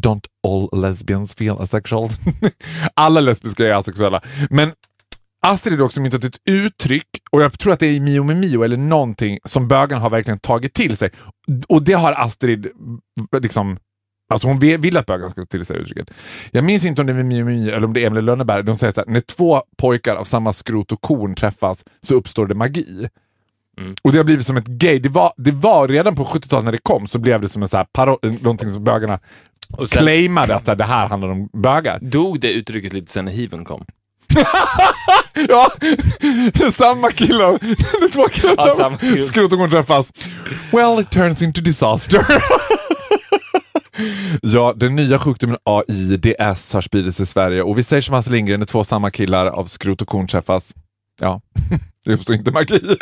don't 0.00 0.24
all 0.48 0.80
lesbians 0.82 1.34
feel 1.34 1.56
asexual. 1.60 2.08
Alla 2.94 3.20
lesbiska 3.20 3.66
är 3.66 3.72
asexuella. 3.72 4.20
Men 4.50 4.72
Astrid 5.42 5.80
är 5.80 5.84
också 5.84 6.00
myntat 6.00 6.24
ett 6.24 6.40
uttryck 6.44 7.06
och 7.30 7.42
jag 7.42 7.58
tror 7.58 7.72
att 7.72 7.80
det 7.80 7.86
är 7.86 7.92
i 7.92 8.00
Mio 8.00 8.22
med 8.24 8.36
Mio 8.36 8.62
eller 8.64 8.76
någonting 8.76 9.38
som 9.44 9.68
bögarna 9.68 10.02
har 10.02 10.10
verkligen 10.10 10.38
tagit 10.38 10.74
till 10.74 10.96
sig. 10.96 11.10
Och 11.68 11.82
det 11.82 11.92
har 11.92 12.12
Astrid 12.12 12.66
liksom 13.40 13.78
Alltså 14.32 14.48
hon 14.48 14.58
vill 14.58 14.96
att 14.96 15.06
bögarna 15.06 15.30
ska 15.30 15.40
ta 15.40 15.46
till 15.46 15.66
sig 15.66 15.76
uttrycket. 15.76 16.10
Jag 16.50 16.64
minns 16.64 16.84
inte 16.84 17.00
om 17.00 17.06
det 17.06 17.12
är 17.12 17.14
med 17.14 17.26
Mio 17.26 17.44
med 17.44 17.54
Mio 17.54 17.74
eller 17.74 17.86
om 17.86 17.92
det 17.92 18.02
är 18.02 18.06
Emil 18.06 18.24
Lönneberg. 18.24 18.62
De 18.64 18.76
säger 18.76 18.92
så 18.92 19.00
här, 19.00 19.08
när 19.08 19.20
två 19.20 19.62
pojkar 19.78 20.16
av 20.16 20.24
samma 20.24 20.52
skrot 20.52 20.92
och 20.92 21.00
korn 21.00 21.34
träffas 21.34 21.84
så 22.00 22.14
uppstår 22.14 22.46
det 22.46 22.54
magi. 22.54 23.08
Mm. 23.78 23.94
Och 24.02 24.12
det 24.12 24.18
har 24.18 24.24
blivit 24.24 24.46
som 24.46 24.56
ett 24.56 24.66
gay. 24.66 24.98
Det 24.98 25.08
var, 25.08 25.32
det 25.36 25.52
var 25.52 25.88
redan 25.88 26.14
på 26.14 26.24
70-talet 26.24 26.64
när 26.64 26.72
det 26.72 26.78
kom 26.82 27.06
så 27.06 27.18
blev 27.18 27.40
det 27.40 27.48
som 27.48 27.62
en 27.62 27.68
så 27.68 27.76
här 27.76 27.86
paro- 27.98 28.42
någonting 28.42 28.70
som 28.70 28.84
bögarna 28.84 29.18
Och 29.72 29.88
sen 29.88 30.02
claimade 30.02 30.54
att 30.54 30.64
det 30.64 30.84
här 30.84 31.08
handlar 31.08 31.28
om 31.28 31.48
bögar. 31.52 31.98
dog 32.02 32.40
det 32.40 32.52
uttrycket 32.52 32.92
lite 32.92 33.12
sen 33.12 33.24
när 33.24 33.32
hiven 33.32 33.64
kom. 33.64 33.84
Ja, 35.48 35.70
det 36.52 36.62
är 36.62 36.72
samma 36.72 37.10
killar. 37.10 37.58
Det 38.00 38.06
är 38.06 38.10
två 38.10 38.28
killar 38.28 38.54
Ja, 38.56 38.74
samma 38.76 38.98
skrot. 38.98 39.26
skrot 39.26 39.52
och 39.52 39.58
korn 39.58 39.70
träffas. 39.70 40.12
Well, 40.72 41.00
it 41.00 41.10
turns 41.10 41.42
into 41.42 41.60
disaster. 41.60 42.26
Ja, 44.42 44.72
den 44.76 44.96
nya 44.96 45.18
sjukdomen 45.18 45.56
AIDS 45.64 46.72
har 46.74 46.80
spridit 46.80 47.16
sig 47.16 47.22
i 47.22 47.26
Sverige 47.26 47.62
och 47.62 47.78
vi 47.78 47.82
säger 47.82 48.02
som 48.02 48.14
Hasse 48.14 48.30
Lindgren, 48.30 48.60
när 48.60 48.66
två 48.66 48.84
samma 48.84 49.10
killar 49.10 49.46
av 49.46 49.64
skrot 49.64 50.02
och 50.02 50.08
korn 50.08 50.26
träffas. 50.26 50.74
Ja, 51.20 51.40
det 52.04 52.12
uppstår 52.12 52.36
inte 52.36 52.50
magi. 52.50 52.96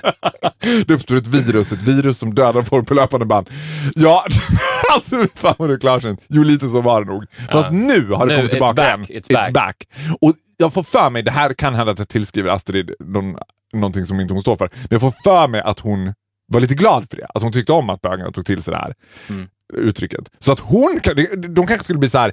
Det 0.87 0.95
uppstår 0.95 1.16
ett 1.16 1.26
virus, 1.26 1.72
ett 1.72 1.83
virus 1.83 2.18
som 2.18 2.35
dödar 2.35 2.62
folk 2.62 2.89
på 2.89 2.95
löpande 2.95 3.26
band. 3.26 3.51
Ja, 3.95 4.24
alltså 4.95 5.26
fan 5.35 5.55
vad 5.59 5.68
du 5.68 5.74
är 5.74 5.79
klarsynt. 5.79 6.20
Jo, 6.29 6.43
lite 6.43 6.68
så 6.68 6.81
var 6.81 7.05
det 7.05 7.07
nog. 7.12 7.24
Fast 7.53 7.72
nu 7.72 8.09
har 8.11 8.26
det 8.26 8.33
Nu, 8.33 8.37
kommit 8.37 8.45
it's 8.47 8.51
tillbaka 8.51 8.74
back, 8.74 9.11
igen. 9.11 9.22
it's 9.22 9.53
back. 9.53 9.76
Och 10.20 10.35
jag 10.61 10.73
får 10.75 10.83
för 10.83 11.11
mig, 11.11 11.23
det 11.23 11.31
här 11.31 11.53
kan 11.55 11.75
hända 11.75 11.93
att 11.93 11.99
jag 11.99 12.09
tillskriver 12.09 12.51
Astrid 12.51 12.95
någon, 13.01 13.37
någonting 13.73 14.07
som 14.07 14.21
inte 14.21 14.35
hon 14.35 14.43
står 14.43 14.57
för, 14.57 14.71
men 14.75 14.89
jag 14.91 15.01
får 15.01 15.11
för 15.25 15.49
mig 15.49 15.61
att 15.61 15.81
hon 15.81 16.15
var 16.47 16.61
lite 16.61 16.75
glad 16.75 17.11
för 17.11 17.17
det. 17.17 17.27
Att 17.35 17.43
hon 17.43 17.53
tyckte 17.53 17.73
om 17.73 17.91
att 17.91 18.01
bögarna 18.01 18.33
tog 18.33 18.47
till 18.47 18.63
sig 18.63 18.73
det 18.73 18.79
här 18.79 18.95
Mm. 19.31 19.49
uttrycket. 19.75 20.21
Så 20.39 20.53
att 20.53 20.61
hon, 20.61 21.01
de 21.49 21.67
kanske 21.67 21.85
skulle 21.85 21.99
bli 21.99 22.11
så 22.11 22.19
här, 22.19 22.33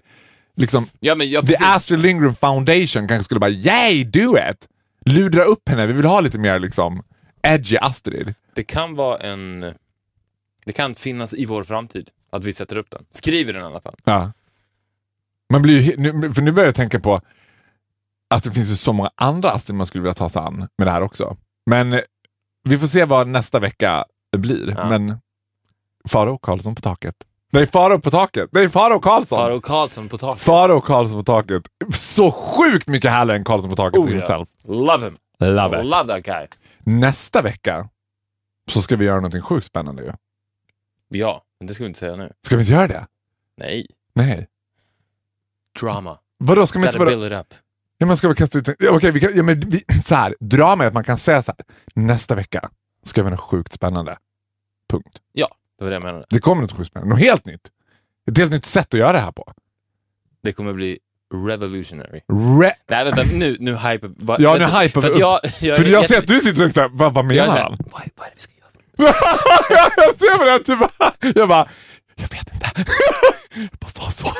liksom, 0.55 0.87
Ja, 0.99 1.15
men, 1.15 1.29
ja, 1.29 1.41
The. 1.41 1.55
Astrid 1.65 1.99
Lindgren 1.99 2.35
Foundation 2.35 3.07
kanske 3.07 3.23
skulle 3.23 3.39
bara 3.39 3.49
yay, 3.49 4.03
do 4.03 4.37
it! 4.51 4.67
Ludra 5.05 5.43
upp 5.43 5.69
henne, 5.69 5.85
vi 5.87 5.93
vill 5.93 6.05
ha 6.05 6.19
lite 6.19 6.37
mer 6.37 6.59
liksom 6.59 7.03
edgy 7.43 7.77
Astrid. 7.77 8.33
Det 8.55 8.63
kan 8.63 8.95
vara 8.95 9.17
en... 9.19 9.73
Det 10.65 10.71
kan 10.73 10.95
finnas 10.95 11.33
i 11.33 11.45
vår 11.45 11.63
framtid 11.63 12.09
att 12.31 12.43
vi 12.43 12.53
sätter 12.53 12.75
upp 12.77 12.89
den. 12.91 13.05
Skriver 13.11 13.53
den 13.53 13.61
i 13.61 13.65
alla 13.65 13.81
fall. 13.81 13.95
Ja. 14.03 14.31
Man 15.49 15.61
blir 15.61 15.81
ju, 15.81 15.91
för 16.33 16.41
nu 16.41 16.51
börjar 16.51 16.67
jag 16.67 16.75
tänka 16.75 16.99
på 16.99 17.21
att 18.35 18.43
det 18.43 18.51
finns 18.51 18.71
ju 18.71 18.75
så 18.75 18.93
många 18.93 19.09
andra 19.15 19.51
Astrid 19.51 19.75
man 19.75 19.87
skulle 19.87 20.01
vilja 20.01 20.13
ta 20.13 20.29
sig 20.29 20.41
an 20.41 20.67
med 20.77 20.87
det 20.87 20.91
här 20.91 21.01
också. 21.01 21.37
Men 21.65 21.93
eh, 21.93 21.99
vi 22.63 22.77
får 22.79 22.87
se 22.87 23.05
vad 23.05 23.27
nästa 23.27 23.59
vecka 23.59 24.05
blir. 24.37 24.75
Ja. 24.77 24.89
Men 24.89 25.17
Farao 26.07 26.37
Karlsson 26.37 26.75
på 26.75 26.81
taket. 26.81 27.15
Nej, 27.51 27.67
Farao 27.67 27.99
på 27.99 28.11
taket. 28.11 28.49
Nej, 28.51 28.69
Farao 28.69 28.99
Karlsson. 28.99 29.37
Farao 29.39 29.59
Karlsson 29.61 30.09
på 30.09 30.17
taket. 30.17 30.41
Farao 30.43 30.81
Karlsson 30.81 31.19
på 31.19 31.23
taket. 31.23 31.63
Så 31.93 32.31
sjukt 32.31 32.87
mycket 32.87 33.11
härligare 33.11 33.37
än 33.37 33.43
Karlsson 33.43 33.69
på 33.69 33.75
taket 33.75 33.99
Oh, 33.99 34.07
himself. 34.07 34.49
Love 34.63 35.05
him. 35.05 35.15
Love 35.39 35.79
it. 35.79 35.85
Love 35.85 36.07
that 36.07 36.23
guy. 36.23 36.47
Nästa 36.83 37.41
vecka 37.41 37.89
så 38.71 38.81
ska 38.81 38.95
vi 38.95 39.05
göra 39.05 39.15
någonting 39.15 39.41
sjukt 39.41 39.65
spännande 39.65 40.03
ju. 40.03 40.11
Ja, 41.07 41.43
men 41.59 41.67
det 41.67 41.73
ska 41.73 41.83
vi 41.83 41.87
inte 41.87 41.99
säga 41.99 42.15
nu. 42.15 42.33
Ska 42.41 42.55
vi 42.55 42.61
inte 42.61 42.73
göra 42.73 42.87
det? 42.87 43.07
Nej. 43.57 43.87
Nej. 44.13 44.47
Drama. 45.81 46.17
Vadå, 46.37 46.67
ska 46.67 46.79
man 46.79 46.87
inte... 46.87 46.99
Vadå? 46.99 47.11
build 47.11 47.33
it 47.33 47.39
up. 47.39 47.53
Ja, 48.05 48.07
men 48.07 48.17
ska 48.17 48.27
vi 48.27 48.35
kasta 48.35 48.59
ut 48.59 48.69
ja, 48.79 48.91
Okej, 48.91 49.11
vi 49.11 49.19
kan... 49.19 49.31
ja, 49.35 49.43
men 49.43 49.59
vi... 49.59 49.83
så 50.01 50.15
här. 50.15 50.35
Drama 50.39 50.83
är 50.83 50.87
att 50.87 50.93
man 50.93 51.03
kan 51.03 51.17
säga 51.17 51.41
så 51.41 51.53
här. 51.57 51.65
Nästa 52.05 52.35
vecka 52.35 52.69
ska 53.03 53.21
vi 53.21 53.25
göra 53.25 53.35
något 53.35 53.49
sjukt 53.49 53.73
spännande. 53.73 54.17
Punkt. 54.91 55.17
Det 55.77 55.83
var 55.83 55.89
det 55.89 55.95
jag 55.95 56.03
menade. 56.03 56.25
Det 56.29 56.39
kommer 56.39 56.61
något 56.61 56.71
sjukt 56.71 56.89
spännande. 56.89 57.13
Något 57.15 57.23
helt 57.23 57.45
nytt. 57.45 57.61
Ett 58.31 58.37
helt 58.37 58.51
nytt 58.51 58.65
sätt 58.65 58.93
att 58.93 58.99
göra 58.99 59.11
det 59.11 59.19
här 59.19 59.31
på. 59.31 59.53
Det 60.43 60.53
kommer 60.53 60.73
bli 60.73 60.99
revolutionary. 61.33 62.21
Re... 62.61 62.73
Nej, 62.89 63.05
vänta. 63.05 63.23
Nu, 63.33 63.57
nu 63.59 63.75
hype. 63.75 64.07
Va, 64.17 64.35
Ja, 64.39 64.57
nu 64.57 64.89
för 64.89 65.01
vi 65.01 65.07
att 65.07 65.19
jag, 65.19 65.39
jag, 65.61 65.77
För 65.77 65.85
jag 65.85 66.05
ser 66.05 66.17
att 66.17 66.27
du 66.27 66.39
sitter 66.39 66.65
och 66.65 66.71
såhär, 66.71 66.89
vad, 66.91 67.13
vad 67.13 67.25
jag, 67.25 67.27
menar 67.27 67.57
jag, 67.57 67.63
han? 67.63 67.77
vad, 67.79 68.01
vad 68.15 68.27
är 68.27 68.29
det 68.29 68.35
vi 68.35 68.41
ska 68.41 68.53
göra? 68.59 68.71
jag 69.97 70.17
ser 70.17 70.37
på 70.37 70.43
det, 70.43 70.59
typ, 70.59 71.35
jag 71.35 71.49
bara, 71.49 71.67
jag 72.15 72.29
vet 72.29 72.53
inte. 72.53 72.71
jag 73.55 73.79
bara 73.79 73.89
sa 73.89 74.11
så. 74.11 74.31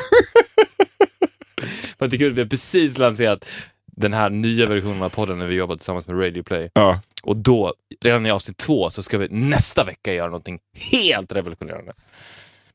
Att 1.98 2.10
det 2.10 2.16
är 2.16 2.18
kul, 2.18 2.32
vi 2.32 2.40
har 2.42 2.48
precis 2.48 2.98
lanserat 2.98 3.48
den 3.96 4.12
här 4.12 4.30
nya 4.30 4.66
versionen 4.66 5.02
av 5.02 5.08
podden 5.08 5.38
när 5.38 5.46
vi 5.46 5.54
jobbar 5.54 5.76
tillsammans 5.76 6.08
med 6.08 6.20
Radio 6.20 6.42
Play. 6.42 6.70
Ja. 6.74 7.00
Och 7.22 7.36
då, 7.36 7.74
redan 8.04 8.26
i 8.26 8.30
avsnitt 8.30 8.56
två, 8.56 8.90
så 8.90 9.02
ska 9.02 9.18
vi 9.18 9.28
nästa 9.30 9.84
vecka 9.84 10.12
göra 10.14 10.26
någonting 10.26 10.58
helt 10.90 11.32
revolutionerande. 11.32 11.92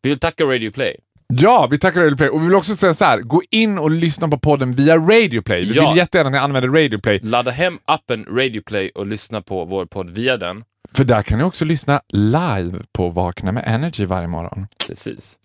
Vi 0.01 0.09
vill 0.09 0.19
tacka 0.19 0.43
Radio 0.43 0.71
Play. 0.71 0.95
Ja, 1.33 1.67
vi 1.71 1.79
tackar 1.79 2.01
Radio 2.01 2.17
Play. 2.17 2.29
Och 2.29 2.41
vi 2.41 2.45
vill 2.45 2.55
också 2.55 2.75
säga 2.75 2.93
så 2.93 3.05
här, 3.05 3.19
gå 3.21 3.41
in 3.51 3.77
och 3.77 3.91
lyssna 3.91 4.27
på 4.27 4.37
podden 4.39 4.73
via 4.73 4.97
Radio 4.97 5.41
Play. 5.41 5.65
Vi 5.65 5.73
Ja. 5.75 5.89
vill 5.89 5.97
jättegärna 5.97 6.27
att 6.27 6.31
ni 6.33 6.37
använder 6.39 6.69
Radio 6.69 6.99
Play. 6.99 7.19
Ladda 7.23 7.51
hem 7.51 7.79
appen 7.85 8.25
Radio 8.25 8.61
Play 8.61 8.89
och 8.89 9.07
lyssna 9.07 9.41
på 9.41 9.65
vår 9.65 9.85
podd 9.85 10.09
via 10.09 10.37
den. 10.37 10.63
För 10.93 11.03
där 11.03 11.21
kan 11.21 11.37
ni 11.37 11.43
också 11.43 11.65
lyssna 11.65 12.01
live 12.09 12.79
på 12.93 13.09
Vakna 13.09 13.51
med 13.51 13.63
Energy 13.67 14.05
varje 14.05 14.27
morgon. 14.27 14.63
Precis. 14.87 15.39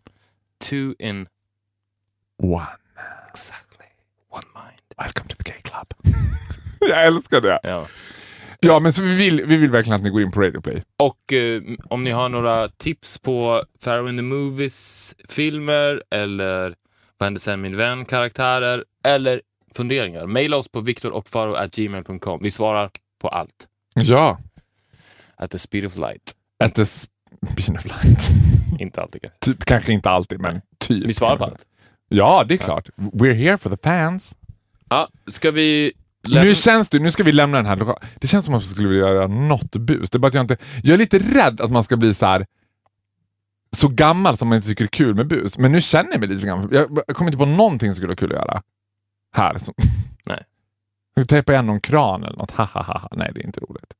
Two 0.68 0.95
in 0.99 1.27
One. 2.43 2.66
exactly 3.31 3.66
one 4.37 4.49
mind. 4.55 4.80
Welcome 4.99 5.28
to 5.28 5.37
the 5.37 5.51
gay 5.51 5.61
club. 5.62 5.89
Jag 6.91 7.07
älskar 7.07 7.41
det. 7.41 7.61
Ja. 7.62 7.87
Ja, 8.61 8.80
men 8.80 8.93
så 8.93 9.03
vi 9.03 9.14
vill, 9.14 9.45
vi 9.47 9.57
vill 9.57 9.70
verkligen 9.70 9.97
att 9.97 10.03
ni 10.03 10.11
går 10.11 10.22
in 10.22 10.32
på 10.32 10.41
Radio 10.41 10.61
Play. 10.61 10.82
Och 10.99 11.32
eh, 11.32 11.62
om 11.89 12.05
ni 12.05 12.11
har 12.11 12.28
några 12.28 12.68
tips 12.68 13.18
på 13.18 13.62
Pharaoh 13.84 14.09
in 14.09 14.16
the 14.16 14.22
Movies-filmer 14.22 16.03
eller 16.11 16.74
Vad 17.18 17.26
hände 17.26 17.41
sen 17.41 17.61
min 17.61 17.76
vän-karaktärer 17.76 18.84
eller 19.05 19.41
funderingar, 19.76 20.26
mejla 20.26 20.57
oss 20.57 20.68
på 20.68 20.80
viktorochfaro.gmail.com. 20.80 22.41
Vi 22.43 22.51
svarar 22.51 22.91
på 23.20 23.28
allt. 23.28 23.66
Ja. 23.95 24.39
At 25.37 25.51
the 25.51 25.59
speed 25.59 25.84
of 25.84 25.97
light. 25.97 26.32
At 26.64 26.74
the 26.74 26.87
speed 26.87 27.76
of 27.76 27.84
light. 27.84 28.30
Inte 28.78 29.03
alltid 29.03 29.30
typ, 29.41 29.64
kanske 29.64 29.93
inte 29.93 30.11
alltid, 30.11 30.41
men 30.41 30.61
typ. 30.78 31.09
Vi 31.09 31.14
svarar 31.14 31.37
på 31.37 31.45
allt. 31.45 31.66
Ja, 32.09 32.44
det 32.48 32.54
är 32.54 32.59
klart. 32.59 32.88
We're 32.96 33.34
here 33.34 33.59
for 33.59 33.70
the 33.70 33.76
fans. 33.82 34.36
Ja, 34.88 35.09
ska 35.26 35.50
vi... 35.50 35.92
Nu 36.28 36.54
känns 36.54 36.88
det, 36.88 36.98
nu 36.98 37.11
ska 37.11 37.22
vi 37.22 37.32
lämna 37.32 37.57
den 37.57 37.66
här 37.66 37.76
lokalen. 37.76 38.02
Det 38.20 38.26
känns 38.26 38.44
som 38.44 38.54
att 38.54 38.62
man 38.62 38.68
skulle 38.70 38.88
vilja 38.88 39.09
göra 39.09 39.26
något 39.26 39.76
bus. 39.76 40.11
Det 40.11 40.16
är 40.16 40.18
bara 40.18 40.28
att 40.28 40.34
jag 40.34 40.44
inte... 40.44 40.57
Jag 40.82 40.94
är 40.94 40.98
lite 40.98 41.18
rädd 41.18 41.61
att 41.61 41.70
man 41.70 41.84
ska 41.84 41.96
bli 41.96 42.14
så 42.14 42.26
här 42.26 42.46
så 43.76 43.88
gammal 43.88 44.36
som 44.36 44.48
man 44.48 44.57
inte 44.57 44.68
tycker 44.68 44.84
är 44.84 44.88
kul 44.88 45.14
med 45.14 45.26
bus. 45.26 45.59
Men 45.59 45.72
nu 45.72 45.80
känner 45.80 46.11
jag 46.11 46.20
mig 46.20 46.28
lite 46.28 46.46
gammal. 46.46 46.68
Jag 46.74 46.98
jag 47.07 47.16
kommer 47.16 47.30
inte 47.30 47.38
på 47.38 47.46
någonting 47.46 47.90
som 47.90 47.94
skulle 47.94 48.09
vara 48.09 48.16
kul 48.16 48.32
att 48.32 48.38
göra. 48.38 48.62
Här. 49.32 49.59
Som... 49.59 49.74
Nej. 50.26 50.42
Vi 51.14 51.26
tejpa 51.26 51.52
igen 51.52 51.66
någon 51.66 51.80
kran 51.80 52.24
eller 52.24 52.36
något? 52.36 52.50
Ha, 52.50 52.64
ha, 52.64 52.82
ha, 52.82 52.98
ha. 52.98 53.09
Nej, 53.16 53.30
det 53.34 53.40
är 53.40 53.46
inte 53.46 53.61
roligt. 53.61 53.94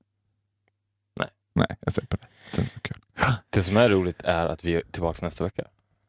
Nej. 1.19 1.29
Nej, 1.55 1.77
jag 1.81 2.09
på 2.09 2.17
det. 2.17 2.27
Det 2.53 2.59
är 2.59 2.63
inte 2.63 2.75
så 2.75 2.81
kul. 2.81 2.97
Det 3.51 3.63
som 3.63 3.77
är 3.77 3.89
roligt 3.89 4.23
är 4.23 4.47
att 4.47 4.65
vi 4.65 4.75
är 4.75 4.83
tillbaka 4.91 5.27
nästa 5.27 5.45
vecka. 5.45 5.65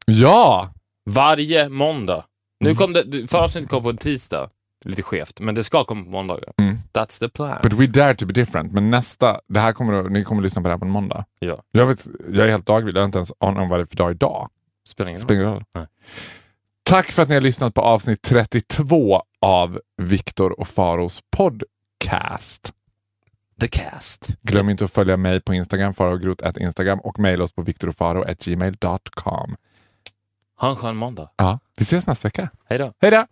Ja! 0.05 0.73
Varje 1.07 1.69
måndag. 1.69 2.25
Nu 2.59 2.69
Mm. 2.69 2.77
kom 2.77 2.93
det, 2.93 3.27
förra 3.31 3.41
avsnittet 3.41 3.69
kom 3.69 3.83
på 3.83 3.89
en 3.89 3.97
tisdag. 3.97 4.49
Lite 4.85 5.01
skevt, 5.01 5.39
men 5.39 5.55
det 5.55 5.63
ska 5.63 5.83
komma 5.83 6.03
på 6.03 6.09
måndagar. 6.09 6.53
Mm. 6.57 6.77
That's 6.93 7.19
the 7.19 7.29
plan. 7.29 7.57
But 7.63 7.73
we 7.73 7.87
dare 7.87 8.15
to 8.15 8.25
be 8.25 8.33
different. 8.33 8.71
Men 8.73 8.89
nästa, 8.91 9.39
det 9.47 9.59
här 9.59 9.73
kommer, 9.73 10.03
ni 10.03 10.23
kommer 10.23 10.41
lyssna 10.41 10.61
på 10.61 10.67
det 10.67 10.73
här 10.73 10.79
på 10.79 10.85
en 10.85 10.91
måndag. 10.91 11.25
Ja. 11.39 11.63
Jag, 11.71 11.85
vet, 11.85 12.07
jag 12.31 12.45
är 12.47 12.51
helt 12.51 12.65
dagvill. 12.65 12.95
Jag 12.95 13.01
har 13.01 13.05
inte 13.05 13.17
ens 13.17 13.31
aning 13.39 13.59
om 13.59 13.69
vad 13.69 13.79
det 13.79 13.83
är 13.83 13.85
för 13.85 13.95
dag 13.95 14.11
idag. 14.11 14.49
Spelar 14.87 15.09
ingen. 15.09 15.21
Spelar 15.21 15.43
roll. 15.43 15.63
Tack 16.83 17.11
för 17.11 17.23
att 17.23 17.29
ni 17.29 17.35
har 17.35 17.41
lyssnat 17.41 17.73
på 17.73 17.81
avsnitt 17.81 18.21
32 18.21 19.23
av 19.41 19.79
Viktor 20.01 20.59
och 20.59 20.67
Faros 20.67 21.21
podcast. 21.37 22.73
The 23.61 23.67
cast. 23.67 24.27
Glöm 24.41 24.69
inte 24.69 24.85
att 24.85 24.91
följa 24.91 25.17
mig 25.17 25.41
på 25.41 25.53
Instagram, 25.53 25.93
farogrot 25.93 26.41
Instagram 26.59 26.99
och 26.99 27.19
mejla 27.19 27.43
oss 27.43 27.51
på 27.51 27.61
viktorofaro.gmail.com. 27.61 29.55
Ha 30.59 30.69
en 30.69 30.75
skön 30.75 30.95
måndag. 30.95 31.29
Ja, 31.35 31.59
vi 31.77 31.83
ses 31.83 32.07
nästa 32.07 32.27
vecka. 32.27 32.49
Hej 32.69 32.79
då. 32.79 32.93
Hej 33.01 33.11
då! 33.11 33.25